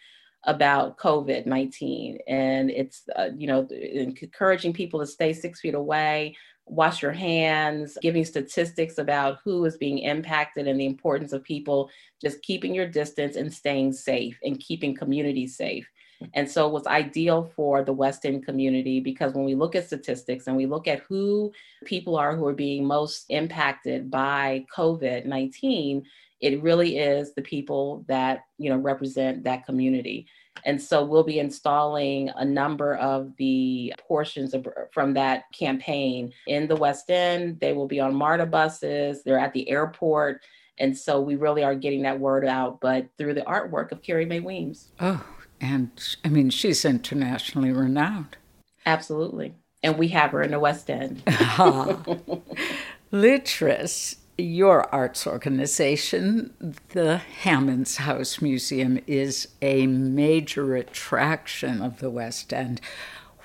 about 0.45 0.97
COVID 0.97 1.45
19. 1.45 2.17
And 2.27 2.71
it's, 2.71 3.03
uh, 3.15 3.29
you 3.37 3.45
know, 3.45 3.67
encouraging 3.69 4.73
people 4.73 4.99
to 4.99 5.05
stay 5.05 5.31
six 5.31 5.59
feet 5.59 5.75
away, 5.75 6.35
wash 6.71 7.01
your 7.01 7.11
hands, 7.11 7.97
giving 8.01 8.23
statistics 8.23 8.97
about 8.97 9.39
who 9.43 9.65
is 9.65 9.75
being 9.75 9.99
impacted 9.99 10.67
and 10.67 10.79
the 10.79 10.85
importance 10.85 11.33
of 11.33 11.43
people 11.43 11.89
just 12.21 12.41
keeping 12.43 12.73
your 12.73 12.87
distance 12.87 13.35
and 13.35 13.53
staying 13.53 13.91
safe 13.91 14.39
and 14.41 14.57
keeping 14.59 14.95
communities 14.95 15.57
safe. 15.57 15.85
And 16.33 16.49
so 16.49 16.67
it 16.67 16.71
was 16.71 16.87
ideal 16.87 17.51
for 17.55 17.83
the 17.83 17.91
West 17.91 18.25
End 18.25 18.45
community 18.45 19.01
because 19.01 19.33
when 19.33 19.43
we 19.43 19.53
look 19.53 19.75
at 19.75 19.87
statistics 19.87 20.47
and 20.47 20.55
we 20.55 20.65
look 20.65 20.87
at 20.87 21.01
who 21.09 21.51
people 21.83 22.15
are 22.15 22.37
who 22.37 22.47
are 22.47 22.53
being 22.53 22.85
most 22.85 23.25
impacted 23.29 24.09
by 24.09 24.63
COVID 24.75 25.25
19, 25.25 26.05
it 26.41 26.61
really 26.61 26.97
is 26.97 27.33
the 27.33 27.41
people 27.41 28.03
that 28.07 28.45
you 28.57 28.69
know 28.69 28.77
represent 28.77 29.43
that 29.43 29.65
community 29.65 30.27
and 30.65 30.81
so 30.81 31.03
we'll 31.03 31.23
be 31.23 31.39
installing 31.39 32.29
a 32.35 32.45
number 32.45 32.95
of 32.95 33.35
the 33.37 33.93
portions 34.07 34.53
of, 34.53 34.67
from 34.93 35.13
that 35.13 35.45
campaign 35.57 36.31
in 36.47 36.67
the 36.67 36.75
West 36.75 37.09
End. 37.09 37.59
They 37.59 37.73
will 37.73 37.87
be 37.87 37.99
on 37.99 38.13
MARTA 38.13 38.45
buses, 38.45 39.23
they're 39.23 39.39
at 39.39 39.53
the 39.53 39.69
airport. 39.69 40.41
And 40.77 40.97
so 40.97 41.21
we 41.21 41.35
really 41.35 41.63
are 41.63 41.75
getting 41.75 42.03
that 42.03 42.19
word 42.19 42.45
out, 42.45 42.79
but 42.81 43.07
through 43.17 43.35
the 43.35 43.41
artwork 43.41 43.91
of 43.91 44.01
Carrie 44.01 44.25
Mae 44.25 44.39
Weems. 44.39 44.91
Oh, 44.99 45.23
and 45.59 45.91
I 46.23 46.29
mean, 46.29 46.49
she's 46.49 46.85
internationally 46.85 47.71
renowned. 47.71 48.37
Absolutely. 48.85 49.53
And 49.83 49.97
we 49.97 50.07
have 50.09 50.31
her 50.31 50.41
in 50.41 50.51
the 50.51 50.59
West 50.59 50.89
End. 50.89 51.23
Ah. 51.53 52.01
Leatrice, 53.11 54.15
your 54.41 54.93
arts 54.93 55.25
organization, 55.27 56.75
the 56.89 57.17
Hammonds 57.17 57.97
House 57.97 58.41
Museum, 58.41 58.99
is 59.07 59.47
a 59.61 59.87
major 59.87 60.75
attraction 60.75 61.81
of 61.81 61.99
the 61.99 62.09
West 62.09 62.53
End. 62.53 62.81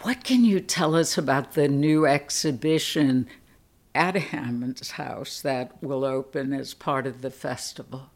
What 0.03 0.25
can 0.25 0.45
you 0.45 0.61
tell 0.61 0.95
us 0.95 1.17
about 1.17 1.53
the 1.53 1.69
new 1.69 2.07
exhibition 2.07 3.29
at 3.95 4.15
Hammonds 4.15 4.93
House 4.93 5.41
that 5.41 5.83
will 5.83 6.05
open 6.05 6.53
as 6.53 6.75
part 6.75 7.07
of 7.07 7.23
the 7.23 7.31
festival? 7.31 8.11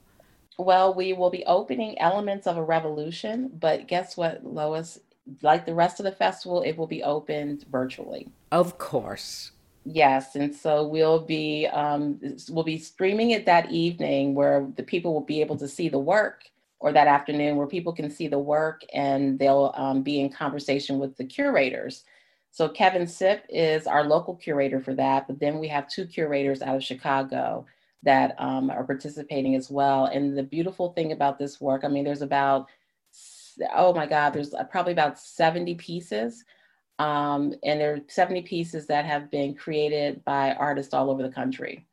Well, 0.58 0.92
we 0.92 1.12
will 1.12 1.30
be 1.30 1.44
opening 1.46 1.98
Elements 1.98 2.46
of 2.46 2.56
a 2.56 2.62
Revolution, 2.62 3.50
but 3.58 3.88
guess 3.88 4.16
what, 4.16 4.44
Lois? 4.44 4.98
Like 5.42 5.64
the 5.64 5.74
rest 5.74 6.00
of 6.00 6.04
the 6.04 6.12
festival, 6.12 6.62
it 6.62 6.76
will 6.76 6.86
be 6.86 7.02
opened 7.02 7.64
virtually. 7.70 8.28
Of 8.50 8.78
course. 8.78 9.52
Yes, 9.84 10.36
and 10.36 10.54
so 10.54 10.86
we'll 10.86 11.20
be 11.26 11.66
um, 11.68 12.20
we'll 12.50 12.64
be 12.64 12.78
streaming 12.78 13.30
it 13.30 13.46
that 13.46 13.70
evening, 13.72 14.34
where 14.34 14.68
the 14.76 14.82
people 14.82 15.14
will 15.14 15.22
be 15.22 15.40
able 15.40 15.56
to 15.56 15.68
see 15.68 15.88
the 15.88 15.98
work, 15.98 16.44
or 16.80 16.92
that 16.92 17.08
afternoon 17.08 17.56
where 17.56 17.66
people 17.66 17.92
can 17.94 18.10
see 18.10 18.28
the 18.28 18.38
work, 18.38 18.82
and 18.92 19.38
they'll 19.38 19.72
um, 19.76 20.02
be 20.02 20.20
in 20.20 20.30
conversation 20.30 20.98
with 20.98 21.16
the 21.16 21.24
curators. 21.24 22.04
So 22.52 22.68
Kevin 22.68 23.06
Sipp 23.06 23.44
is 23.48 23.86
our 23.86 24.04
local 24.04 24.36
curator 24.36 24.80
for 24.80 24.94
that, 24.94 25.26
but 25.26 25.40
then 25.40 25.58
we 25.58 25.68
have 25.68 25.88
two 25.88 26.06
curators 26.06 26.62
out 26.62 26.76
of 26.76 26.84
Chicago 26.84 27.64
that 28.02 28.34
um, 28.38 28.70
are 28.70 28.84
participating 28.84 29.54
as 29.56 29.70
well. 29.70 30.06
And 30.06 30.36
the 30.36 30.42
beautiful 30.42 30.92
thing 30.92 31.12
about 31.12 31.38
this 31.38 31.60
work, 31.60 31.84
I 31.84 31.88
mean, 31.88 32.04
there's 32.04 32.22
about 32.22 32.68
oh 33.74 33.92
my 33.94 34.06
God, 34.06 34.30
there's 34.30 34.54
probably 34.70 34.92
about 34.92 35.18
70 35.18 35.74
pieces 35.76 36.44
um, 37.01 37.55
and 37.62 37.80
there 37.80 37.94
are 37.94 38.01
70 38.09 38.42
pieces 38.42 38.86
that 38.88 39.07
have 39.07 39.30
been 39.30 39.55
created 39.55 40.22
by 40.26 40.53
artists 40.53 40.92
all 40.92 41.11
over 41.11 41.22
the 41.22 41.32
country. 41.32 41.86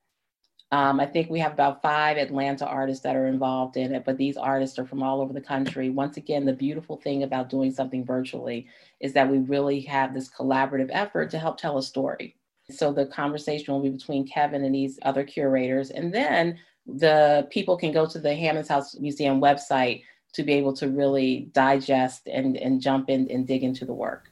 Um, 0.73 0.99
I 0.99 1.05
think 1.05 1.29
we 1.29 1.39
have 1.39 1.53
about 1.53 1.81
five 1.81 2.17
Atlanta 2.17 2.65
artists 2.65 3.03
that 3.03 3.15
are 3.15 3.27
involved 3.27 3.77
in 3.77 3.95
it, 3.95 4.03
but 4.03 4.17
these 4.17 4.35
artists 4.35 4.77
are 4.77 4.85
from 4.85 5.01
all 5.01 5.21
over 5.21 5.31
the 5.31 5.39
country. 5.39 5.89
Once 5.89 6.17
again, 6.17 6.43
the 6.43 6.51
beautiful 6.51 6.97
thing 6.97 7.23
about 7.23 7.49
doing 7.49 7.71
something 7.71 8.03
virtually 8.03 8.67
is 8.99 9.13
that 9.13 9.31
we 9.31 9.37
really 9.37 9.79
have 9.79 10.13
this 10.13 10.29
collaborative 10.29 10.89
effort 10.91 11.29
to 11.29 11.39
help 11.39 11.57
tell 11.57 11.77
a 11.77 11.83
story. 11.83 12.35
So 12.69 12.91
the 12.91 13.05
conversation 13.05 13.73
will 13.73 13.81
be 13.81 13.89
between 13.89 14.27
Kevin 14.27 14.65
and 14.65 14.75
these 14.75 14.99
other 15.03 15.23
curators. 15.23 15.89
And 15.89 16.13
then 16.13 16.59
the 16.85 17.47
people 17.49 17.77
can 17.77 17.93
go 17.93 18.05
to 18.05 18.19
the 18.19 18.35
Hammonds 18.35 18.67
House 18.67 18.93
Museum 18.99 19.39
website 19.39 20.03
to 20.33 20.43
be 20.43 20.51
able 20.55 20.73
to 20.73 20.89
really 20.89 21.49
digest 21.53 22.27
and, 22.27 22.57
and 22.57 22.81
jump 22.81 23.09
in 23.09 23.31
and 23.31 23.47
dig 23.47 23.63
into 23.63 23.85
the 23.85 23.93
work. 23.93 24.29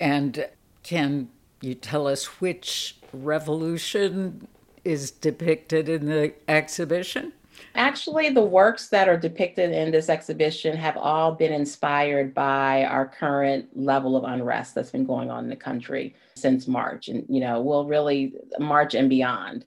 And 0.00 0.48
can 0.82 1.28
you 1.60 1.74
tell 1.74 2.06
us 2.06 2.40
which 2.40 2.96
revolution 3.12 4.46
is 4.84 5.10
depicted 5.10 5.88
in 5.88 6.06
the 6.06 6.34
exhibition? 6.48 7.32
Actually, 7.74 8.30
the 8.30 8.42
works 8.42 8.88
that 8.88 9.08
are 9.08 9.16
depicted 9.16 9.72
in 9.72 9.90
this 9.90 10.08
exhibition 10.08 10.76
have 10.76 10.96
all 10.96 11.32
been 11.32 11.52
inspired 11.52 12.34
by 12.34 12.84
our 12.84 13.06
current 13.06 13.66
level 13.74 14.16
of 14.16 14.24
unrest 14.24 14.74
that's 14.74 14.90
been 14.90 15.06
going 15.06 15.30
on 15.30 15.44
in 15.44 15.50
the 15.50 15.56
country 15.56 16.14
since 16.36 16.68
March. 16.68 17.08
And, 17.08 17.24
you 17.28 17.40
know, 17.40 17.60
we'll 17.60 17.86
really 17.86 18.34
March 18.58 18.94
and 18.94 19.08
beyond. 19.08 19.64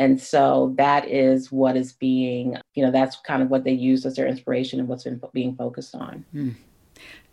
And 0.00 0.20
so 0.20 0.74
that 0.78 1.08
is 1.08 1.50
what 1.50 1.76
is 1.76 1.92
being, 1.92 2.56
you 2.74 2.84
know, 2.84 2.90
that's 2.90 3.16
kind 3.16 3.42
of 3.42 3.50
what 3.50 3.64
they 3.64 3.72
use 3.72 4.04
as 4.04 4.16
their 4.16 4.28
inspiration 4.28 4.78
and 4.78 4.88
what's 4.88 5.04
been 5.04 5.20
being 5.32 5.56
focused 5.56 5.94
on. 5.94 6.24
Mm 6.34 6.54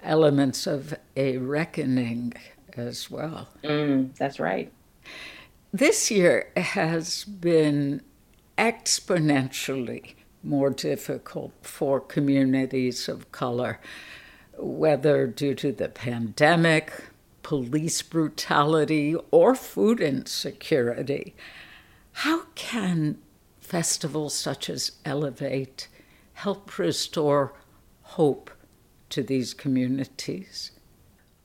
elements 0.02 0.68
of 0.68 0.94
a 1.16 1.38
reckoning 1.38 2.34
as 2.76 3.10
well. 3.10 3.50
Mm, 3.64 4.16
that's 4.16 4.40
right. 4.40 4.72
This 5.74 6.10
year 6.10 6.52
has 6.56 7.24
been 7.26 8.02
exponentially 8.58 10.16
more 10.44 10.70
difficult 10.70 11.52
for 11.62 12.00
communities 12.00 13.10
of 13.10 13.32
color, 13.32 13.80
whether 14.58 15.28
due 15.28 15.56
to 15.56 15.72
the 15.72 15.90
pandemic, 15.90 16.94
police 17.44 18.02
brutality, 18.02 19.16
or 19.32 19.56
food 19.56 20.00
insecurity. 20.00 21.36
How 22.14 22.44
can 22.56 23.18
festivals 23.60 24.34
such 24.34 24.70
as 24.70 24.94
Elevate 25.04 25.88
help 26.34 26.78
restore 26.78 27.54
hope 28.04 28.52
to 29.16 29.24
these 29.24 29.54
communities? 29.54 30.72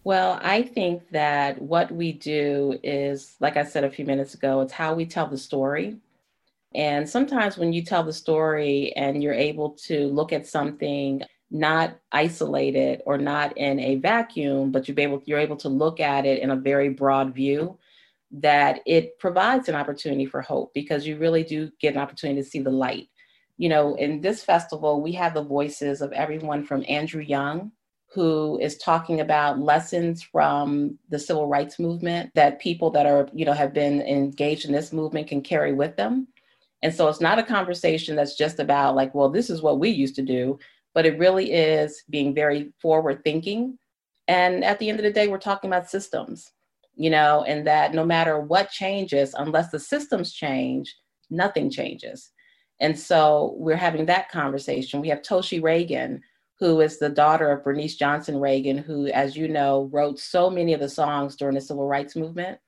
Well, 0.04 0.40
I 0.42 0.62
think 0.62 1.10
that 1.10 1.60
what 1.60 1.92
we 1.92 2.12
do 2.12 2.78
is, 2.82 3.36
like 3.40 3.56
I 3.56 3.64
said 3.64 3.84
a 3.84 3.90
few 3.90 4.04
minutes 4.06 4.34
ago, 4.34 4.60
it's 4.62 4.72
how 4.72 4.94
we 4.94 5.06
tell 5.06 5.26
the 5.28 5.38
story. 5.38 5.98
And 6.74 7.08
sometimes 7.08 7.58
when 7.58 7.72
you 7.72 7.82
tell 7.82 8.04
the 8.04 8.12
story 8.12 8.92
and 8.96 9.22
you're 9.22 9.34
able 9.34 9.70
to 9.88 10.06
look 10.08 10.32
at 10.32 10.46
something 10.46 11.22
not 11.50 11.98
isolated 12.12 13.02
or 13.06 13.18
not 13.18 13.56
in 13.58 13.80
a 13.80 13.96
vacuum, 13.96 14.70
but 14.72 14.88
you're 14.88 15.00
able 15.00 15.22
you're 15.26 15.38
able 15.38 15.56
to 15.58 15.68
look 15.68 16.00
at 16.00 16.26
it 16.26 16.42
in 16.42 16.50
a 16.50 16.56
very 16.56 16.88
broad 16.90 17.34
view. 17.34 17.78
that 18.32 18.80
it 18.86 19.18
provides 19.18 19.68
an 19.68 19.74
opportunity 19.74 20.26
for 20.26 20.40
hope 20.42 20.72
because 20.74 21.06
you 21.06 21.18
really 21.18 21.42
do 21.44 21.70
get 21.80 21.94
an 21.94 22.00
opportunity 22.00 22.40
to 22.42 22.48
see 22.48 22.60
the 22.60 22.70
light. 22.70 23.08
You 23.60 23.68
know, 23.68 23.94
in 23.96 24.22
this 24.22 24.42
festival, 24.42 25.02
we 25.02 25.12
have 25.12 25.34
the 25.34 25.44
voices 25.44 26.00
of 26.00 26.12
everyone 26.12 26.64
from 26.64 26.82
Andrew 26.88 27.20
Young, 27.20 27.72
who 28.10 28.58
is 28.58 28.78
talking 28.78 29.20
about 29.20 29.58
lessons 29.58 30.22
from 30.22 30.98
the 31.10 31.18
civil 31.18 31.46
rights 31.46 31.78
movement 31.78 32.30
that 32.34 32.58
people 32.58 32.90
that 32.92 33.04
are, 33.04 33.28
you 33.34 33.44
know, 33.44 33.52
have 33.52 33.74
been 33.74 34.00
engaged 34.00 34.64
in 34.64 34.72
this 34.72 34.94
movement 34.94 35.28
can 35.28 35.42
carry 35.42 35.74
with 35.74 35.94
them. 35.96 36.26
And 36.80 36.94
so 36.94 37.06
it's 37.08 37.20
not 37.20 37.38
a 37.38 37.42
conversation 37.42 38.16
that's 38.16 38.34
just 38.34 38.60
about 38.60 38.96
like, 38.96 39.14
well, 39.14 39.28
this 39.28 39.50
is 39.50 39.60
what 39.60 39.78
we 39.78 39.90
used 39.90 40.14
to 40.14 40.22
do, 40.22 40.58
but 40.94 41.04
it 41.04 41.18
really 41.18 41.52
is 41.52 42.02
being 42.08 42.34
very 42.34 42.72
forward 42.80 43.22
thinking. 43.24 43.76
And 44.26 44.64
at 44.64 44.78
the 44.78 44.88
end 44.88 45.00
of 45.00 45.04
the 45.04 45.12
day, 45.12 45.28
we're 45.28 45.36
talking 45.36 45.68
about 45.68 45.90
systems, 45.90 46.50
you 46.94 47.10
know, 47.10 47.44
and 47.46 47.66
that 47.66 47.92
no 47.92 48.06
matter 48.06 48.40
what 48.40 48.70
changes, 48.70 49.34
unless 49.34 49.70
the 49.70 49.78
systems 49.78 50.32
change, 50.32 50.96
nothing 51.28 51.68
changes. 51.68 52.30
And 52.80 52.98
so 52.98 53.54
we're 53.58 53.76
having 53.76 54.06
that 54.06 54.30
conversation. 54.30 55.00
We 55.00 55.08
have 55.08 55.22
Toshi 55.22 55.60
Reagon, 55.60 56.20
who 56.58 56.80
is 56.80 56.98
the 56.98 57.08
daughter 57.08 57.50
of 57.50 57.64
Bernice 57.64 57.96
Johnson 57.96 58.36
Reagon, 58.36 58.78
who, 58.82 59.06
as 59.08 59.36
you 59.36 59.48
know, 59.48 59.88
wrote 59.92 60.18
so 60.18 60.50
many 60.50 60.72
of 60.72 60.80
the 60.80 60.88
songs 60.88 61.36
during 61.36 61.54
the 61.54 61.60
civil 61.60 61.86
rights 61.86 62.16
movement. 62.16 62.58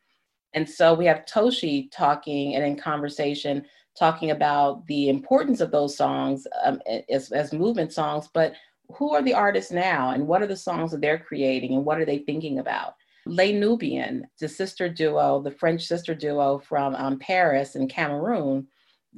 And 0.55 0.69
so 0.69 0.93
we 0.95 1.07
have 1.07 1.25
Toshi 1.25 1.91
talking 1.91 2.55
and 2.55 2.65
in 2.65 2.77
conversation, 2.77 3.65
talking 3.99 4.31
about 4.31 4.87
the 4.87 5.09
importance 5.09 5.61
of 5.61 5.71
those 5.71 5.97
songs 5.97 6.47
um, 6.65 6.81
as, 7.11 7.33
as 7.33 7.53
movement 7.53 7.93
songs, 7.93 8.29
but 8.33 8.55
who 8.95 9.15
are 9.15 9.23
the 9.23 9.35
artists 9.35 9.73
now 9.73 10.11
and 10.11 10.27
what 10.27 10.43
are 10.43 10.47
the 10.47 10.57
songs 10.57 10.91
that 10.91 11.01
they're 11.01 11.19
creating 11.19 11.75
and 11.75 11.85
what 11.85 11.99
are 11.99 12.05
they 12.05 12.19
thinking 12.19 12.59
about? 12.59 12.95
Les 13.27 13.53
Nubian, 13.53 14.27
the 14.41 14.49
sister 14.49 14.89
duo, 14.89 15.41
the 15.41 15.51
French 15.51 15.87
sister 15.87 16.15
duo 16.15 16.59
from 16.59 16.95
um, 16.97 17.19
Paris 17.19 17.77
and 17.77 17.89
Cameroon, 17.89 18.67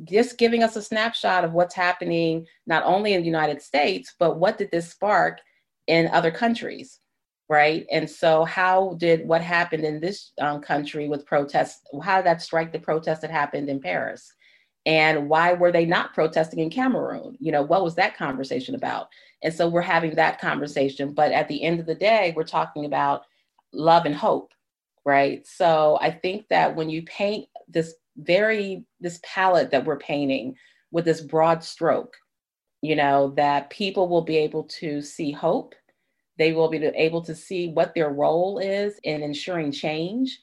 just 0.02 0.38
giving 0.38 0.62
us 0.62 0.76
a 0.76 0.82
snapshot 0.82 1.44
of 1.44 1.52
what's 1.52 1.74
happening 1.74 2.46
not 2.66 2.82
only 2.84 3.12
in 3.12 3.20
the 3.20 3.26
United 3.26 3.62
States, 3.62 4.14
but 4.18 4.38
what 4.38 4.58
did 4.58 4.70
this 4.70 4.90
spark 4.90 5.40
in 5.86 6.08
other 6.08 6.30
countries, 6.30 6.98
right? 7.48 7.86
And 7.92 8.08
so, 8.08 8.44
how 8.44 8.96
did 8.98 9.26
what 9.26 9.40
happened 9.40 9.84
in 9.84 10.00
this 10.00 10.32
um, 10.40 10.60
country 10.60 11.08
with 11.08 11.26
protests? 11.26 11.80
How 12.02 12.16
did 12.16 12.26
that 12.26 12.42
strike 12.42 12.72
the 12.72 12.78
protests 12.78 13.20
that 13.20 13.30
happened 13.30 13.68
in 13.68 13.80
Paris? 13.80 14.32
And 14.86 15.28
why 15.28 15.54
were 15.54 15.72
they 15.72 15.86
not 15.86 16.12
protesting 16.12 16.58
in 16.58 16.70
Cameroon? 16.70 17.36
You 17.40 17.52
know, 17.52 17.62
what 17.62 17.82
was 17.82 17.94
that 17.94 18.16
conversation 18.16 18.74
about? 18.74 19.08
And 19.42 19.52
so 19.52 19.68
we're 19.68 19.80
having 19.80 20.14
that 20.16 20.40
conversation. 20.40 21.14
But 21.14 21.32
at 21.32 21.48
the 21.48 21.62
end 21.62 21.80
of 21.80 21.86
the 21.86 21.94
day, 21.94 22.34
we're 22.36 22.44
talking 22.44 22.84
about 22.84 23.22
love 23.72 24.04
and 24.04 24.14
hope, 24.14 24.52
right? 25.06 25.46
So 25.46 25.98
I 26.02 26.10
think 26.10 26.48
that 26.48 26.76
when 26.76 26.90
you 26.90 27.02
paint 27.04 27.48
this 27.68 27.94
very 28.16 28.84
this 29.00 29.20
palette 29.24 29.70
that 29.70 29.84
we're 29.84 29.98
painting 29.98 30.54
with 30.92 31.04
this 31.04 31.20
broad 31.20 31.64
stroke 31.64 32.16
you 32.84 32.96
know 32.96 33.32
that 33.38 33.70
people 33.70 34.08
will 34.10 34.20
be 34.20 34.36
able 34.36 34.64
to 34.64 35.00
see 35.00 35.32
hope. 35.32 35.74
They 36.36 36.52
will 36.52 36.68
be 36.68 36.84
able 36.84 37.22
to 37.22 37.34
see 37.34 37.68
what 37.68 37.94
their 37.94 38.10
role 38.10 38.58
is 38.58 39.00
in 39.04 39.22
ensuring 39.22 39.72
change. 39.72 40.38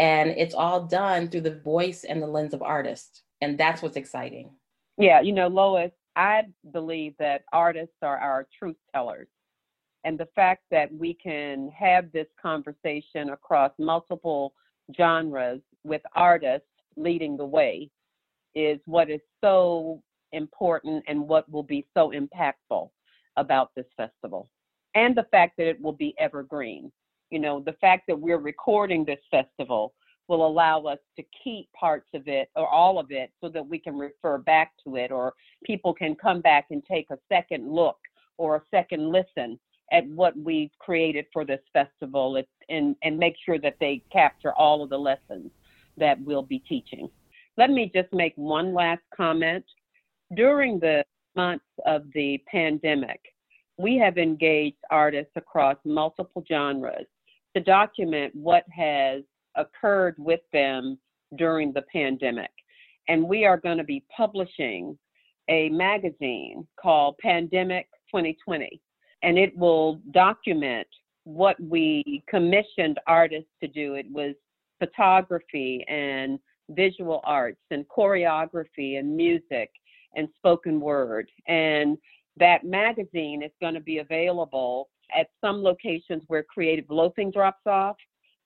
And 0.00 0.30
it's 0.30 0.56
all 0.56 0.86
done 0.88 1.28
through 1.28 1.42
the 1.42 1.60
voice 1.60 2.02
and 2.02 2.20
the 2.20 2.26
lens 2.26 2.52
of 2.52 2.62
artists. 2.62 3.22
And 3.40 3.56
that's 3.56 3.80
what's 3.80 3.96
exciting. 3.96 4.50
Yeah 4.98 5.20
you 5.20 5.32
know 5.32 5.46
lois 5.46 5.92
i 6.16 6.42
believe 6.72 7.14
that 7.20 7.42
artists 7.52 7.96
are 8.02 8.18
our 8.18 8.48
truth 8.58 8.76
tellers. 8.92 9.28
And 10.02 10.18
the 10.18 10.28
fact 10.34 10.64
that 10.72 10.92
we 10.92 11.14
can 11.14 11.70
have 11.78 12.10
this 12.10 12.26
conversation 12.42 13.30
across 13.30 13.70
multiple 13.78 14.52
genres 14.96 15.60
with 15.84 16.02
artists 16.16 16.66
leading 16.96 17.36
the 17.36 17.44
way 17.44 17.90
is 18.54 18.78
what 18.86 19.10
is 19.10 19.20
so 19.42 20.02
important 20.32 21.04
and 21.08 21.28
what 21.28 21.50
will 21.50 21.62
be 21.62 21.86
so 21.94 22.12
impactful 22.12 22.90
about 23.36 23.70
this 23.74 23.86
festival. 23.96 24.48
And 24.94 25.16
the 25.16 25.26
fact 25.30 25.56
that 25.58 25.68
it 25.68 25.80
will 25.80 25.92
be 25.92 26.14
evergreen. 26.18 26.92
You 27.30 27.40
know, 27.40 27.60
the 27.60 27.72
fact 27.80 28.04
that 28.08 28.18
we're 28.18 28.38
recording 28.38 29.04
this 29.04 29.20
festival 29.30 29.94
will 30.28 30.46
allow 30.46 30.82
us 30.82 30.98
to 31.16 31.24
keep 31.42 31.68
parts 31.72 32.08
of 32.14 32.28
it 32.28 32.48
or 32.56 32.66
all 32.68 32.98
of 32.98 33.10
it 33.10 33.30
so 33.40 33.48
that 33.48 33.66
we 33.66 33.78
can 33.78 33.96
refer 33.96 34.38
back 34.38 34.72
to 34.84 34.96
it 34.96 35.10
or 35.10 35.34
people 35.64 35.92
can 35.92 36.14
come 36.14 36.40
back 36.40 36.66
and 36.70 36.82
take 36.84 37.10
a 37.10 37.18
second 37.28 37.70
look 37.70 37.98
or 38.38 38.56
a 38.56 38.62
second 38.70 39.10
listen 39.10 39.58
at 39.92 40.06
what 40.08 40.36
we've 40.36 40.70
created 40.78 41.26
for 41.32 41.44
this 41.44 41.60
festival 41.72 42.42
and, 42.68 42.96
and 43.02 43.18
make 43.18 43.34
sure 43.44 43.58
that 43.58 43.76
they 43.80 44.02
capture 44.10 44.52
all 44.54 44.82
of 44.82 44.90
the 44.90 44.98
lessons 44.98 45.50
that 45.96 46.20
we'll 46.20 46.42
be 46.42 46.60
teaching. 46.60 47.08
Let 47.56 47.70
me 47.70 47.90
just 47.94 48.12
make 48.12 48.34
one 48.36 48.74
last 48.74 49.02
comment. 49.14 49.64
During 50.34 50.80
the 50.80 51.04
months 51.36 51.64
of 51.86 52.04
the 52.14 52.42
pandemic, 52.50 53.20
we 53.78 53.96
have 53.98 54.18
engaged 54.18 54.76
artists 54.90 55.32
across 55.36 55.76
multiple 55.84 56.44
genres 56.48 57.06
to 57.54 57.62
document 57.62 58.34
what 58.34 58.64
has 58.70 59.22
occurred 59.56 60.14
with 60.18 60.40
them 60.52 60.98
during 61.36 61.72
the 61.72 61.82
pandemic. 61.92 62.50
And 63.08 63.28
we 63.28 63.44
are 63.44 63.56
going 63.56 63.78
to 63.78 63.84
be 63.84 64.04
publishing 64.16 64.98
a 65.48 65.68
magazine 65.68 66.66
called 66.80 67.16
Pandemic 67.18 67.86
2020. 68.10 68.80
And 69.22 69.38
it 69.38 69.56
will 69.56 70.00
document 70.12 70.86
what 71.24 71.60
we 71.60 72.22
commissioned 72.28 72.98
artists 73.06 73.50
to 73.62 73.68
do. 73.68 73.94
It 73.94 74.06
was 74.10 74.34
photography 74.78 75.84
and 75.88 76.38
visual 76.70 77.20
arts 77.24 77.60
and 77.70 77.84
choreography 77.88 78.98
and 78.98 79.16
music 79.16 79.70
and 80.16 80.28
spoken 80.36 80.80
word. 80.80 81.30
And 81.46 81.98
that 82.36 82.64
magazine 82.64 83.42
is 83.42 83.50
going 83.60 83.74
to 83.74 83.80
be 83.80 83.98
available 83.98 84.88
at 85.16 85.28
some 85.40 85.62
locations 85.62 86.22
where 86.26 86.42
creative 86.42 86.86
loafing 86.88 87.30
drops 87.30 87.66
off, 87.66 87.96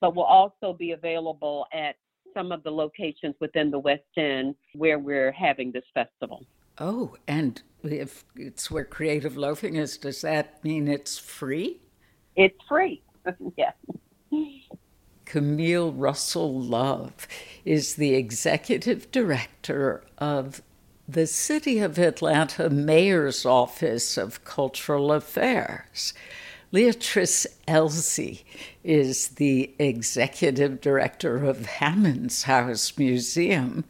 but 0.00 0.14
will 0.14 0.24
also 0.24 0.72
be 0.72 0.92
available 0.92 1.66
at 1.72 1.96
some 2.34 2.52
of 2.52 2.62
the 2.62 2.70
locations 2.70 3.34
within 3.40 3.70
the 3.70 3.78
West 3.78 4.02
End 4.16 4.54
where 4.74 4.98
we're 4.98 5.32
having 5.32 5.72
this 5.72 5.84
festival. 5.94 6.44
Oh, 6.78 7.16
and 7.26 7.60
if 7.82 8.24
it's 8.36 8.70
where 8.70 8.84
creative 8.84 9.36
loafing 9.36 9.76
is, 9.76 9.96
does 9.96 10.20
that 10.20 10.62
mean 10.62 10.86
it's 10.88 11.18
free? 11.18 11.80
It's 12.36 12.58
free, 12.68 13.02
yes. 13.56 13.74
Camille 15.28 15.92
Russell 15.92 16.58
Love 16.58 17.28
is 17.66 17.96
the 17.96 18.14
executive 18.14 19.10
director 19.10 20.02
of 20.16 20.62
the 21.06 21.26
City 21.26 21.80
of 21.80 21.98
Atlanta 21.98 22.70
Mayor's 22.70 23.44
Office 23.44 24.16
of 24.16 24.42
Cultural 24.44 25.12
Affairs. 25.12 26.14
Leatrice 26.72 27.46
Ellzy 27.66 28.44
is 28.82 29.28
the 29.28 29.74
executive 29.78 30.80
director 30.80 31.44
of 31.44 31.66
Hammonds 31.66 32.44
House 32.44 32.96
Museum 32.96 33.84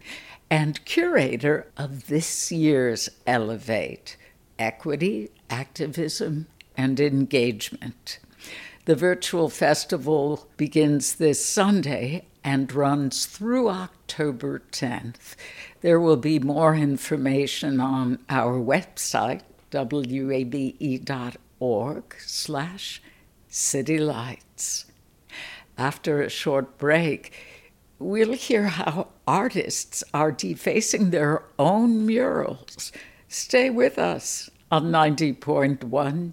and 0.50 0.84
curator 0.84 1.70
of 1.76 2.08
this 2.08 2.50
year's 2.50 3.08
Elevate 3.28 4.16
Equity, 4.58 5.30
Activism, 5.48 6.48
and 6.76 6.98
Engagement. 6.98 8.18
The 8.88 8.96
virtual 8.96 9.50
festival 9.50 10.48
begins 10.56 11.16
this 11.16 11.44
Sunday 11.44 12.24
and 12.42 12.72
runs 12.72 13.26
through 13.26 13.68
October 13.68 14.62
10th. 14.72 15.36
There 15.82 16.00
will 16.00 16.16
be 16.16 16.38
more 16.38 16.74
information 16.74 17.80
on 17.80 18.20
our 18.30 18.54
website, 18.58 19.42
wabe.org 19.74 20.44
slash 22.18 23.02
citylights. 23.50 24.86
After 25.76 26.22
a 26.22 26.30
short 26.30 26.78
break, 26.78 27.34
we'll 27.98 28.32
hear 28.32 28.68
how 28.68 29.08
artists 29.26 30.02
are 30.14 30.32
defacing 30.32 31.10
their 31.10 31.42
own 31.58 32.06
murals. 32.06 32.90
Stay 33.28 33.68
with 33.68 33.98
us 33.98 34.48
on 34.70 34.84
90.1 34.84 36.32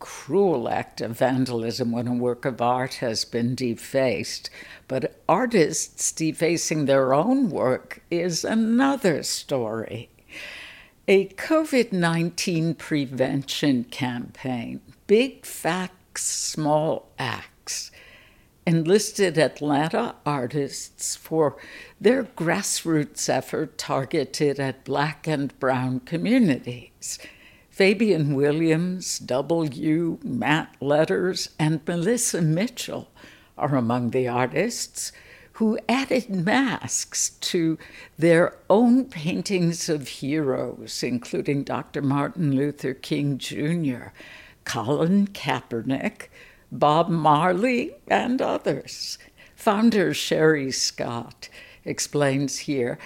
cruel 0.00 0.68
act 0.68 1.00
of 1.00 1.18
vandalism 1.18 1.92
when 1.92 2.08
a 2.08 2.14
work 2.14 2.44
of 2.44 2.60
art 2.60 2.94
has 2.94 3.24
been 3.24 3.54
defaced, 3.54 4.50
but 4.88 5.20
artists 5.28 6.10
defacing 6.10 6.86
their 6.86 7.14
own 7.14 7.50
work 7.50 8.02
is 8.10 8.44
another 8.44 9.22
story. 9.22 10.08
A 11.06 11.26
COVID 11.26 11.92
19 11.92 12.74
prevention 12.74 13.84
campaign, 13.84 14.80
Big 15.06 15.44
Facts, 15.44 16.24
Small 16.24 17.08
Acts, 17.18 17.90
enlisted 18.66 19.36
Atlanta 19.38 20.14
artists 20.24 21.16
for 21.16 21.56
their 22.00 22.24
grassroots 22.24 23.28
effort 23.28 23.76
targeted 23.76 24.60
at 24.60 24.84
Black 24.84 25.26
and 25.26 25.58
Brown 25.58 26.00
communities. 26.00 27.18
Fabian 27.80 28.34
Williams, 28.34 29.18
W. 29.20 30.18
Matt 30.22 30.76
Letters, 30.82 31.48
and 31.58 31.80
Melissa 31.88 32.42
Mitchell 32.42 33.08
are 33.56 33.74
among 33.74 34.10
the 34.10 34.28
artists 34.28 35.12
who 35.52 35.78
added 35.88 36.28
masks 36.28 37.30
to 37.40 37.78
their 38.18 38.54
own 38.68 39.06
paintings 39.06 39.88
of 39.88 40.08
heroes, 40.08 41.02
including 41.02 41.62
Dr. 41.64 42.02
Martin 42.02 42.54
Luther 42.54 42.92
King 42.92 43.38
Jr., 43.38 44.08
Colin 44.64 45.28
Kaepernick, 45.28 46.28
Bob 46.70 47.08
Marley, 47.08 47.94
and 48.06 48.42
others. 48.42 49.16
Founder 49.56 50.12
Sherry 50.12 50.70
Scott 50.70 51.48
explains 51.86 52.58
here 52.58 52.98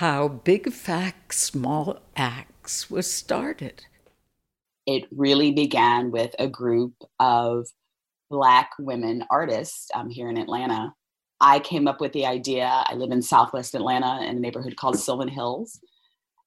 how 0.00 0.26
Big 0.26 0.72
Facts 0.72 1.38
Small 1.38 2.00
Acts 2.16 2.90
was 2.90 3.12
started 3.12 3.84
it 4.86 5.04
really 5.10 5.52
began 5.52 6.10
with 6.10 6.34
a 6.38 6.48
group 6.48 6.94
of 7.20 7.66
Black 8.30 8.70
women 8.78 9.24
artists 9.30 9.88
um, 9.94 10.08
here 10.08 10.28
in 10.28 10.38
Atlanta. 10.38 10.94
I 11.40 11.58
came 11.60 11.86
up 11.86 12.00
with 12.00 12.12
the 12.12 12.26
idea. 12.26 12.66
I 12.86 12.94
live 12.94 13.10
in 13.10 13.20
Southwest 13.20 13.74
Atlanta 13.74 14.22
in 14.22 14.36
a 14.36 14.40
neighborhood 14.40 14.76
called 14.76 14.98
Sylvan 14.98 15.28
Hills. 15.28 15.78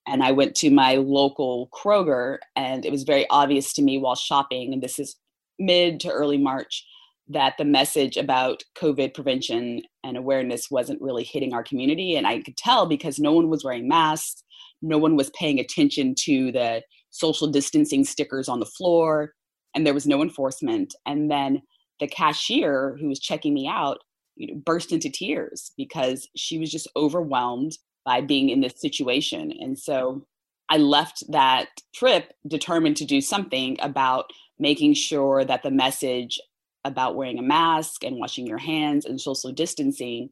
And 0.08 0.24
I 0.24 0.32
went 0.32 0.56
to 0.56 0.70
my 0.70 0.96
local 0.96 1.70
Kroger, 1.74 2.38
and 2.56 2.86
it 2.86 2.92
was 2.92 3.04
very 3.04 3.28
obvious 3.30 3.74
to 3.74 3.82
me 3.82 3.98
while 3.98 4.16
shopping, 4.16 4.74
and 4.74 4.82
this 4.82 5.00
is 5.00 5.16
mid 5.60 6.00
to 6.02 6.12
early 6.12 6.38
March, 6.38 6.86
that 7.28 7.56
the 7.58 7.66
message 7.66 8.18
about 8.18 8.64
COVID 8.78 9.14
prevention 9.14 9.82
and 10.04 10.16
awareness 10.16 10.70
wasn't 10.70 11.02
really 11.02 11.24
hitting 11.24 11.54
our 11.54 11.64
community. 11.64 12.16
And 12.16 12.28
I 12.28 12.42
could 12.42 12.56
tell 12.56 12.86
because 12.86 13.20
no 13.20 13.34
one 13.34 13.50
was 13.50 13.64
wearing 13.64 13.88
masks, 13.88 14.44
no 14.82 14.98
one 14.98 15.16
was 15.16 15.32
paying 15.32 15.60
attention 15.60 16.14
to 16.20 16.52
the 16.52 16.84
social 17.16 17.48
distancing 17.48 18.04
stickers 18.04 18.50
on 18.50 18.60
the 18.60 18.66
floor, 18.66 19.34
and 19.74 19.86
there 19.86 19.94
was 19.94 20.08
no 20.08 20.22
enforcement. 20.22 20.96
And 21.06 21.32
then 21.32 21.62
the 22.00 22.08
cashier 22.08 22.98
who 23.00 23.08
was 23.08 23.20
checking 23.20 23.54
me 23.54 23.68
out 23.68 24.00
you 24.36 24.48
know, 24.48 24.62
burst 24.66 24.92
into 24.92 25.10
tears 25.10 25.72
because 25.78 26.28
she 26.36 26.60
was 26.60 26.70
just 26.70 26.88
overwhelmed 26.96 27.78
by 28.04 28.22
being 28.22 28.50
in 28.50 28.62
this 28.62 28.80
situation. 28.80 29.54
And 29.60 29.80
so 29.80 30.26
I 30.70 30.78
left 30.78 31.24
that 31.30 31.70
trip 31.94 32.34
determined 32.48 32.98
to 32.98 33.06
do 33.06 33.22
something 33.22 33.78
about 33.82 34.26
making 34.60 34.96
sure 34.96 35.46
that 35.46 35.64
the 35.64 35.72
message 35.72 36.40
about 36.84 37.16
wearing 37.16 37.40
a 37.40 37.44
mask 37.44 38.04
and 38.04 38.18
washing 38.18 38.46
your 38.46 38.58
hands 38.58 39.06
and 39.06 39.20
social 39.20 39.52
distancing 39.52 40.30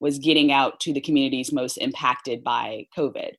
was 0.00 0.18
getting 0.18 0.50
out 0.50 0.80
to 0.80 0.92
the 0.92 1.00
communities 1.00 1.52
most 1.52 1.76
impacted 1.76 2.42
by 2.42 2.86
COVID. 2.96 3.32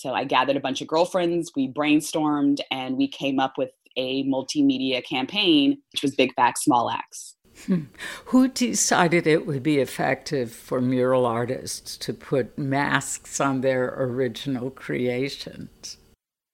So 0.00 0.14
I 0.14 0.24
gathered 0.24 0.56
a 0.56 0.60
bunch 0.60 0.80
of 0.80 0.88
girlfriends, 0.88 1.52
we 1.54 1.70
brainstormed, 1.70 2.60
and 2.70 2.96
we 2.96 3.06
came 3.06 3.38
up 3.38 3.58
with 3.58 3.68
a 3.98 4.24
multimedia 4.24 5.04
campaign, 5.04 5.76
which 5.92 6.00
was 6.00 6.14
Big 6.14 6.34
Facts, 6.34 6.64
Small 6.64 6.88
Acts. 6.88 7.36
Hmm. 7.66 7.82
Who 8.24 8.48
decided 8.48 9.26
it 9.26 9.46
would 9.46 9.62
be 9.62 9.76
effective 9.76 10.52
for 10.52 10.80
mural 10.80 11.26
artists 11.26 11.98
to 11.98 12.14
put 12.14 12.56
masks 12.56 13.40
on 13.40 13.60
their 13.60 13.94
original 13.94 14.70
creations? 14.70 15.98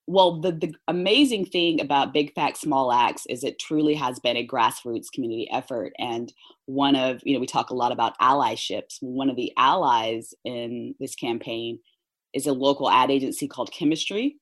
Well, 0.08 0.40
the, 0.40 0.50
the 0.50 0.74
amazing 0.88 1.46
thing 1.46 1.80
about 1.80 2.12
Big 2.12 2.34
Facts, 2.34 2.62
Small 2.62 2.90
Acts 2.90 3.26
is 3.26 3.44
it 3.44 3.60
truly 3.60 3.94
has 3.94 4.18
been 4.18 4.36
a 4.36 4.44
grassroots 4.44 5.12
community 5.14 5.48
effort. 5.52 5.92
And 6.00 6.32
one 6.64 6.96
of, 6.96 7.20
you 7.22 7.34
know, 7.34 7.40
we 7.40 7.46
talk 7.46 7.70
a 7.70 7.76
lot 7.76 7.92
about 7.92 8.18
allyships. 8.18 8.96
One 9.00 9.30
of 9.30 9.36
the 9.36 9.52
allies 9.56 10.34
in 10.44 10.96
this 10.98 11.14
campaign 11.14 11.78
is 12.36 12.46
a 12.46 12.52
local 12.52 12.90
ad 12.90 13.10
agency 13.10 13.48
called 13.48 13.72
Chemistry. 13.72 14.36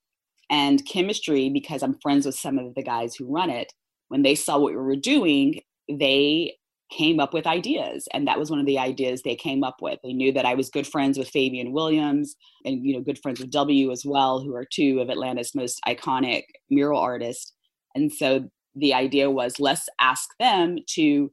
And 0.50 0.84
Chemistry, 0.84 1.48
because 1.48 1.82
I'm 1.82 1.98
friends 2.02 2.26
with 2.26 2.34
some 2.34 2.58
of 2.58 2.74
the 2.74 2.82
guys 2.82 3.14
who 3.14 3.32
run 3.32 3.48
it, 3.48 3.72
when 4.08 4.22
they 4.22 4.34
saw 4.34 4.58
what 4.58 4.72
we 4.72 4.76
were 4.76 4.96
doing, 4.96 5.60
they 5.88 6.56
came 6.90 7.18
up 7.18 7.32
with 7.32 7.46
ideas. 7.46 8.06
And 8.12 8.26
that 8.28 8.38
was 8.38 8.50
one 8.50 8.60
of 8.60 8.66
the 8.66 8.78
ideas 8.78 9.22
they 9.22 9.36
came 9.36 9.64
up 9.64 9.76
with. 9.80 9.98
They 10.02 10.12
knew 10.12 10.32
that 10.32 10.44
i 10.44 10.54
was 10.54 10.68
good 10.68 10.86
friends 10.86 11.18
with 11.18 11.30
fabian 11.30 11.72
williams 11.72 12.36
and 12.64 12.84
you 12.84 12.94
know 12.94 13.00
good 13.00 13.18
friends 13.18 13.40
with 13.40 13.50
w 13.50 13.90
as 13.90 14.04
well 14.04 14.40
who 14.40 14.54
are 14.54 14.66
two 14.70 15.00
of 15.00 15.08
atlanta's 15.08 15.54
most 15.54 15.80
iconic 15.88 16.42
mural 16.70 17.00
artists. 17.00 17.52
And 17.94 18.12
so 18.12 18.48
the 18.74 18.92
idea 18.92 19.30
was 19.30 19.58
let's 19.58 19.88
ask 20.00 20.28
them 20.38 20.78
to 20.90 21.30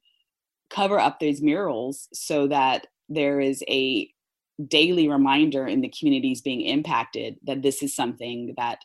cover 0.70 1.00
up 1.00 1.20
these 1.20 1.42
murals 1.42 2.08
so 2.14 2.48
that 2.48 2.88
there 3.10 3.40
is 3.40 3.62
a 3.68 4.10
daily 4.68 5.08
reminder 5.08 5.68
in 5.68 5.82
the 5.82 5.94
communities 5.98 6.42
being 6.42 6.62
impacted 6.62 7.38
that 7.44 7.62
this 7.62 7.82
is 7.84 7.96
something 7.96 8.54
that 8.58 8.80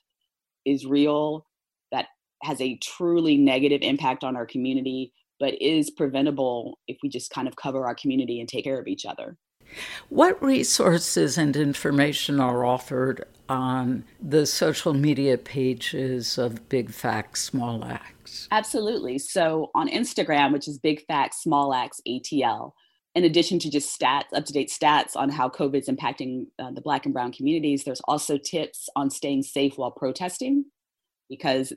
is 0.64 0.86
real, 0.86 1.46
that 1.92 2.06
has 2.42 2.60
a 2.60 2.76
truly 2.78 3.36
negative 3.36 3.80
impact 3.82 4.24
on 4.24 4.36
our 4.36 4.46
community, 4.46 5.12
but 5.38 5.60
is 5.60 5.90
preventable 5.90 6.78
if 6.88 6.98
we 7.02 7.08
just 7.08 7.30
kind 7.30 7.48
of 7.48 7.56
cover 7.56 7.86
our 7.86 7.94
community 7.94 8.40
and 8.40 8.48
take 8.48 8.64
care 8.64 8.80
of 8.80 8.86
each 8.86 9.06
other. 9.06 9.36
What 10.08 10.40
resources 10.42 11.36
and 11.38 11.56
information 11.56 12.40
are 12.40 12.64
offered 12.64 13.24
on 13.48 14.04
the 14.20 14.46
social 14.46 14.94
media 14.94 15.36
pages 15.38 16.38
of 16.38 16.68
Big 16.68 16.90
Facts 16.92 17.42
Small 17.42 17.84
Acts? 17.84 18.48
Absolutely. 18.50 19.18
So 19.18 19.70
on 19.74 19.88
Instagram, 19.88 20.52
which 20.52 20.68
is 20.68 20.78
Big 20.78 21.04
Facts 21.06 21.42
Small 21.42 21.74
Acts 21.74 22.00
ATL, 22.06 22.72
in 23.16 23.24
addition 23.24 23.58
to 23.58 23.70
just 23.70 23.98
stats, 23.98 24.26
up 24.34 24.44
to 24.44 24.52
date 24.52 24.68
stats 24.68 25.16
on 25.16 25.30
how 25.30 25.48
COVID 25.48 25.80
is 25.80 25.88
impacting 25.88 26.48
uh, 26.58 26.70
the 26.70 26.82
Black 26.82 27.06
and 27.06 27.14
Brown 27.14 27.32
communities, 27.32 27.82
there's 27.82 28.02
also 28.02 28.36
tips 28.36 28.90
on 28.94 29.08
staying 29.08 29.42
safe 29.42 29.78
while 29.78 29.90
protesting. 29.90 30.66
Because 31.30 31.72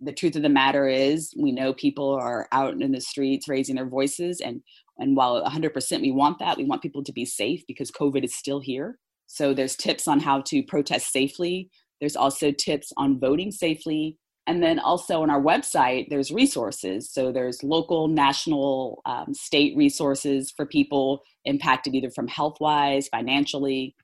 the 0.00 0.12
truth 0.12 0.34
of 0.34 0.42
the 0.42 0.48
matter 0.48 0.88
is, 0.88 1.32
we 1.38 1.52
know 1.52 1.72
people 1.72 2.10
are 2.10 2.48
out 2.50 2.82
in 2.82 2.90
the 2.90 3.00
streets 3.00 3.46
raising 3.46 3.76
their 3.76 3.88
voices. 3.88 4.40
And, 4.40 4.60
and 4.98 5.16
while 5.16 5.40
100% 5.44 6.00
we 6.00 6.10
want 6.10 6.40
that, 6.40 6.58
we 6.58 6.64
want 6.64 6.82
people 6.82 7.04
to 7.04 7.12
be 7.12 7.24
safe 7.24 7.62
because 7.68 7.92
COVID 7.92 8.24
is 8.24 8.34
still 8.34 8.58
here. 8.58 8.98
So 9.28 9.54
there's 9.54 9.76
tips 9.76 10.08
on 10.08 10.18
how 10.18 10.40
to 10.42 10.64
protest 10.64 11.12
safely. 11.12 11.70
There's 12.00 12.16
also 12.16 12.50
tips 12.50 12.92
on 12.96 13.20
voting 13.20 13.52
safely 13.52 14.18
and 14.46 14.62
then 14.62 14.78
also 14.78 15.22
on 15.22 15.30
our 15.30 15.40
website 15.40 16.08
there's 16.08 16.30
resources. 16.30 17.10
So 17.10 17.32
there's 17.32 17.62
local 17.62 18.08
national 18.08 19.02
um, 19.06 19.34
state 19.34 19.76
resources 19.76 20.50
for 20.50 20.66
people 20.66 21.22
impacted 21.44 21.94
either 21.94 22.10
from 22.10 22.28
health 22.28 22.56
wise 22.60 23.08
financially 23.08 23.94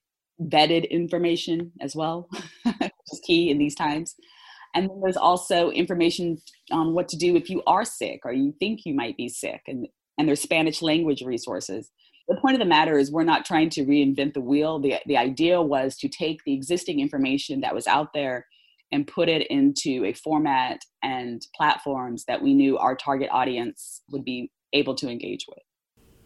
vetted 0.41 0.89
information 0.91 1.72
as 1.80 1.97
well 1.97 2.28
which 2.64 2.93
is 3.12 3.20
key 3.24 3.51
in 3.51 3.59
these 3.59 3.74
times. 3.74 4.14
And 4.74 4.89
then 4.89 5.01
there's 5.03 5.16
also 5.16 5.70
information 5.70 6.39
on 6.70 6.93
what 6.95 7.09
to 7.09 7.16
do 7.16 7.34
if 7.34 7.51
you 7.51 7.62
are 7.66 7.84
sick 7.84 8.20
or 8.24 8.32
you 8.32 8.55
think 8.61 8.80
you 8.84 8.95
might 8.95 9.16
be 9.16 9.28
sick 9.28 9.62
and 9.66 9.89
and 10.18 10.26
there's 10.26 10.41
spanish 10.41 10.82
language 10.82 11.22
resources. 11.22 11.91
The 12.28 12.36
point 12.43 12.55
of 12.55 12.61
the 12.61 12.66
matter 12.66 12.99
is 12.99 13.11
we're 13.11 13.24
not 13.24 13.47
trying 13.47 13.70
to 13.70 13.86
reinvent 13.86 14.34
the 14.34 14.41
wheel. 14.41 14.78
The, 14.78 14.97
the 15.07 15.16
idea 15.16 15.62
was 15.62 15.97
to 15.99 16.09
take 16.09 16.45
the 16.45 16.53
existing 16.53 17.01
information 17.01 17.61
that 17.61 17.74
was 17.74 17.86
out 17.86 18.12
there 18.12 18.47
and 18.93 19.07
put 19.07 19.28
it 19.28 19.47
into 19.49 20.05
a 20.05 20.12
format 20.12 20.80
and 21.03 21.43
platforms 21.55 22.24
that 22.26 22.43
we 22.43 22.55
knew 22.55 22.78
our 22.78 22.97
target 22.97 23.28
audience 23.30 24.03
would 24.11 24.24
be 24.24 24.51
able 24.72 24.95
to 24.95 25.09
engage 25.09 25.47
with. 25.49 25.62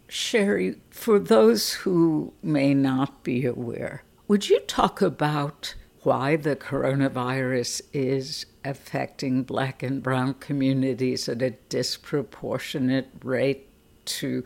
Sherry, 0.08 0.76
for 0.90 1.18
those 1.18 1.72
who 1.72 2.34
may 2.42 2.74
not 2.74 3.24
be 3.24 3.46
aware, 3.46 4.04
would 4.28 4.48
you 4.48 4.60
talk 4.60 5.00
about 5.00 5.74
why 6.02 6.36
the 6.36 6.56
coronavirus 6.56 7.80
is 7.92 8.46
affecting 8.64 9.42
Black 9.42 9.82
and 9.82 10.02
Brown 10.02 10.34
communities 10.34 11.28
at 11.28 11.42
a 11.42 11.50
disproportionate 11.68 13.08
rate 13.22 13.68
to 14.04 14.44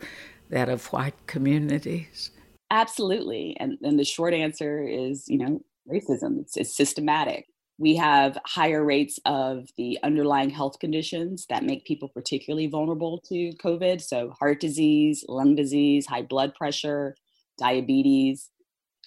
that 0.49 0.69
of 0.69 0.85
white 0.87 1.27
communities? 1.27 2.31
Absolutely. 2.69 3.57
And, 3.59 3.77
and 3.81 3.99
the 3.99 4.05
short 4.05 4.33
answer 4.33 4.87
is, 4.87 5.27
you 5.27 5.37
know, 5.37 5.61
racism. 5.89 6.39
It's, 6.41 6.57
it's 6.57 6.75
systematic. 6.75 7.47
We 7.79 7.95
have 7.97 8.37
higher 8.45 8.83
rates 8.83 9.19
of 9.25 9.69
the 9.77 9.99
underlying 10.03 10.49
health 10.49 10.79
conditions 10.79 11.45
that 11.49 11.63
make 11.63 11.85
people 11.85 12.09
particularly 12.09 12.67
vulnerable 12.67 13.19
to 13.29 13.51
COVID. 13.63 14.01
So, 14.01 14.31
heart 14.31 14.59
disease, 14.59 15.23
lung 15.27 15.55
disease, 15.55 16.07
high 16.07 16.23
blood 16.23 16.55
pressure, 16.55 17.15
diabetes. 17.57 18.49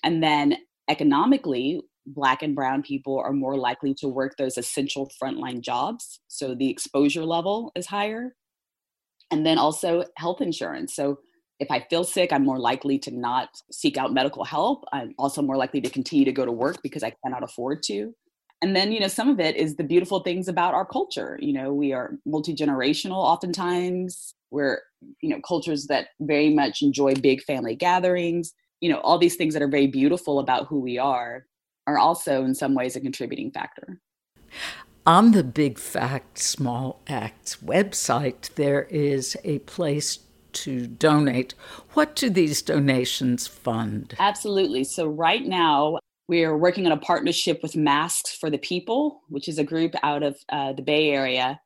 And 0.04 0.22
then 0.22 0.56
economically, 0.88 1.82
Black 2.06 2.42
and 2.42 2.54
Brown 2.54 2.82
people 2.82 3.18
are 3.18 3.32
more 3.32 3.56
likely 3.56 3.94
to 3.94 4.08
work 4.08 4.36
those 4.36 4.58
essential 4.58 5.10
frontline 5.22 5.60
jobs. 5.60 6.20
So 6.28 6.54
the 6.54 6.68
exposure 6.68 7.24
level 7.24 7.72
is 7.76 7.86
higher. 7.86 8.34
And 9.30 9.46
then 9.46 9.58
also 9.58 10.04
health 10.16 10.40
insurance. 10.40 10.94
So 10.94 11.18
if 11.60 11.70
I 11.70 11.86
feel 11.90 12.04
sick, 12.04 12.32
I'm 12.32 12.44
more 12.44 12.58
likely 12.58 12.98
to 13.00 13.10
not 13.10 13.50
seek 13.70 13.96
out 13.96 14.14
medical 14.14 14.44
help. 14.44 14.84
I'm 14.92 15.14
also 15.18 15.42
more 15.42 15.56
likely 15.56 15.80
to 15.82 15.90
continue 15.90 16.24
to 16.24 16.32
go 16.32 16.44
to 16.44 16.52
work 16.52 16.78
because 16.82 17.02
I 17.02 17.12
cannot 17.22 17.44
afford 17.44 17.82
to. 17.84 18.14
And 18.62 18.76
then, 18.76 18.92
you 18.92 19.00
know, 19.00 19.08
some 19.08 19.28
of 19.28 19.40
it 19.40 19.56
is 19.56 19.76
the 19.76 19.84
beautiful 19.84 20.20
things 20.20 20.46
about 20.46 20.74
our 20.74 20.84
culture. 20.84 21.38
You 21.40 21.52
know, 21.52 21.72
we 21.72 21.92
are 21.92 22.18
multi 22.26 22.54
generational 22.54 23.16
oftentimes. 23.16 24.34
We're, 24.50 24.80
you 25.22 25.30
know, 25.30 25.40
cultures 25.46 25.86
that 25.86 26.08
very 26.20 26.52
much 26.52 26.82
enjoy 26.82 27.14
big 27.14 27.42
family 27.42 27.74
gatherings. 27.74 28.52
You 28.80 28.90
know, 28.90 29.00
all 29.00 29.18
these 29.18 29.36
things 29.36 29.54
that 29.54 29.62
are 29.62 29.68
very 29.68 29.86
beautiful 29.86 30.38
about 30.38 30.66
who 30.66 30.80
we 30.80 30.98
are 30.98 31.46
are 31.86 31.98
also 31.98 32.44
in 32.44 32.54
some 32.54 32.74
ways 32.74 32.96
a 32.96 33.00
contributing 33.00 33.50
factor. 33.50 34.00
On 35.06 35.32
the 35.32 35.42
Big 35.42 35.78
Fact 35.78 36.38
Small 36.38 37.00
Acts 37.08 37.56
website, 37.56 38.54
there 38.54 38.82
is 38.90 39.36
a 39.44 39.60
place 39.60 40.18
to 40.52 40.86
donate. 40.86 41.54
What 41.94 42.14
do 42.14 42.28
these 42.28 42.60
donations 42.60 43.46
fund? 43.46 44.14
Absolutely. 44.18 44.84
So, 44.84 45.06
right 45.06 45.46
now, 45.46 45.98
we 46.30 46.44
are 46.44 46.56
working 46.56 46.86
on 46.86 46.92
a 46.92 46.96
partnership 46.96 47.60
with 47.60 47.74
Masks 47.74 48.32
for 48.32 48.50
the 48.50 48.56
People, 48.56 49.22
which 49.30 49.48
is 49.48 49.58
a 49.58 49.64
group 49.64 49.96
out 50.04 50.22
of 50.22 50.36
uh, 50.48 50.72
the 50.72 50.80
Bay 50.80 51.10
Area 51.10 51.60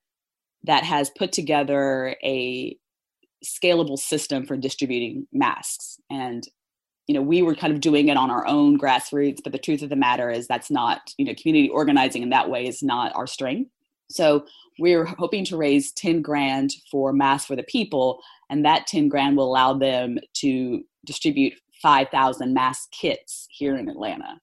that 0.63 0.85
has 0.85 1.11
put 1.11 1.33
together 1.33 2.17
a 2.25 2.75
scalable 3.45 3.99
system 3.99 4.47
for 4.47 4.57
distributing 4.57 5.27
masks. 5.35 6.01
And 6.11 6.49
you 7.07 7.15
know, 7.15 7.21
we 7.21 7.43
were 7.43 7.55
kind 7.55 7.75
of 7.75 7.81
doing 7.81 8.09
it 8.09 8.17
on 8.17 8.31
our 8.31 8.47
own 8.47 8.79
grassroots, 8.79 9.41
but 9.45 9.53
the 9.53 9.59
truth 9.59 9.83
of 9.83 9.91
the 9.91 9.97
matter 9.97 10.31
is 10.31 10.47
that's 10.47 10.71
not, 10.71 11.13
you 11.19 11.27
know, 11.27 11.35
community 11.35 11.69
organizing 11.69 12.23
in 12.23 12.31
that 12.31 12.49
way 12.49 12.67
is 12.67 12.83
not 12.83 13.15
our 13.15 13.27
strength. 13.27 13.71
So 14.09 14.47
we're 14.79 15.05
hoping 15.05 15.45
to 15.45 15.59
raise 15.59 15.93
10 15.93 16.23
grand 16.23 16.71
for 16.91 17.13
Masks 17.13 17.47
for 17.47 17.55
the 17.55 17.65
People, 17.65 18.19
and 18.49 18.65
that 18.65 18.87
10 18.87 19.11
grand 19.11 19.37
will 19.37 19.51
allow 19.51 19.75
them 19.75 20.17
to 20.37 20.83
distribute 21.05 21.53
5,000 21.83 22.55
mask 22.55 22.91
kits 22.93 23.47
here 23.51 23.77
in 23.77 23.91
Atlanta. 23.91 24.41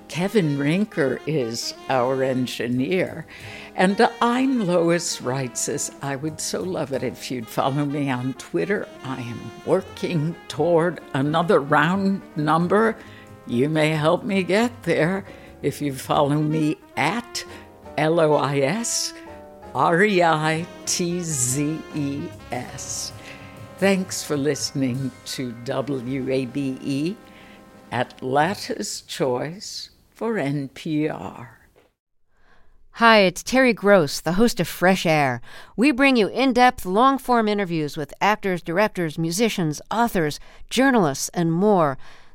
Kevin 0.06 0.56
Rinker 0.56 1.20
is 1.26 1.74
our 1.90 2.22
engineer. 2.22 3.26
And 3.74 4.00
I'm 4.22 4.64
Lois 4.64 5.20
Reitzes. 5.20 5.92
I 6.00 6.16
would 6.16 6.40
so 6.40 6.62
love 6.62 6.92
it 6.92 7.02
if 7.02 7.30
you'd 7.30 7.48
follow 7.48 7.84
me 7.84 8.08
on 8.08 8.32
Twitter. 8.34 8.88
I 9.04 9.20
am 9.20 9.40
working 9.66 10.36
toward 10.46 11.00
another 11.14 11.60
round 11.60 12.22
number 12.36 12.96
you 13.48 13.68
may 13.68 13.90
help 13.90 14.24
me 14.24 14.42
get 14.42 14.82
there 14.82 15.24
if 15.62 15.80
you 15.80 15.92
follow 15.92 16.36
me 16.36 16.76
at 16.96 17.44
L 17.96 18.20
O 18.20 18.34
I 18.34 18.58
S 18.58 19.14
R 19.74 20.02
E 20.02 20.22
I 20.22 20.66
T 20.86 21.20
Z 21.20 21.80
E 21.94 22.22
S. 22.52 23.12
Thanks 23.78 24.22
for 24.22 24.36
listening 24.36 25.10
to 25.26 25.52
WABE, 25.64 27.16
Atlanta's 27.92 29.02
Choice 29.02 29.90
for 30.10 30.34
NPR. 30.34 31.48
Hi, 32.92 33.18
it's 33.20 33.44
Terry 33.44 33.72
Gross, 33.72 34.20
the 34.20 34.32
host 34.32 34.58
of 34.58 34.66
Fresh 34.66 35.06
Air. 35.06 35.40
We 35.76 35.92
bring 35.92 36.16
you 36.16 36.26
in 36.26 36.52
depth, 36.52 36.84
long 36.84 37.16
form 37.16 37.46
interviews 37.46 37.96
with 37.96 38.12
actors, 38.20 38.60
directors, 38.60 39.16
musicians, 39.16 39.80
authors, 39.88 40.40
journalists, 40.68 41.28
and 41.32 41.52
more. 41.52 41.96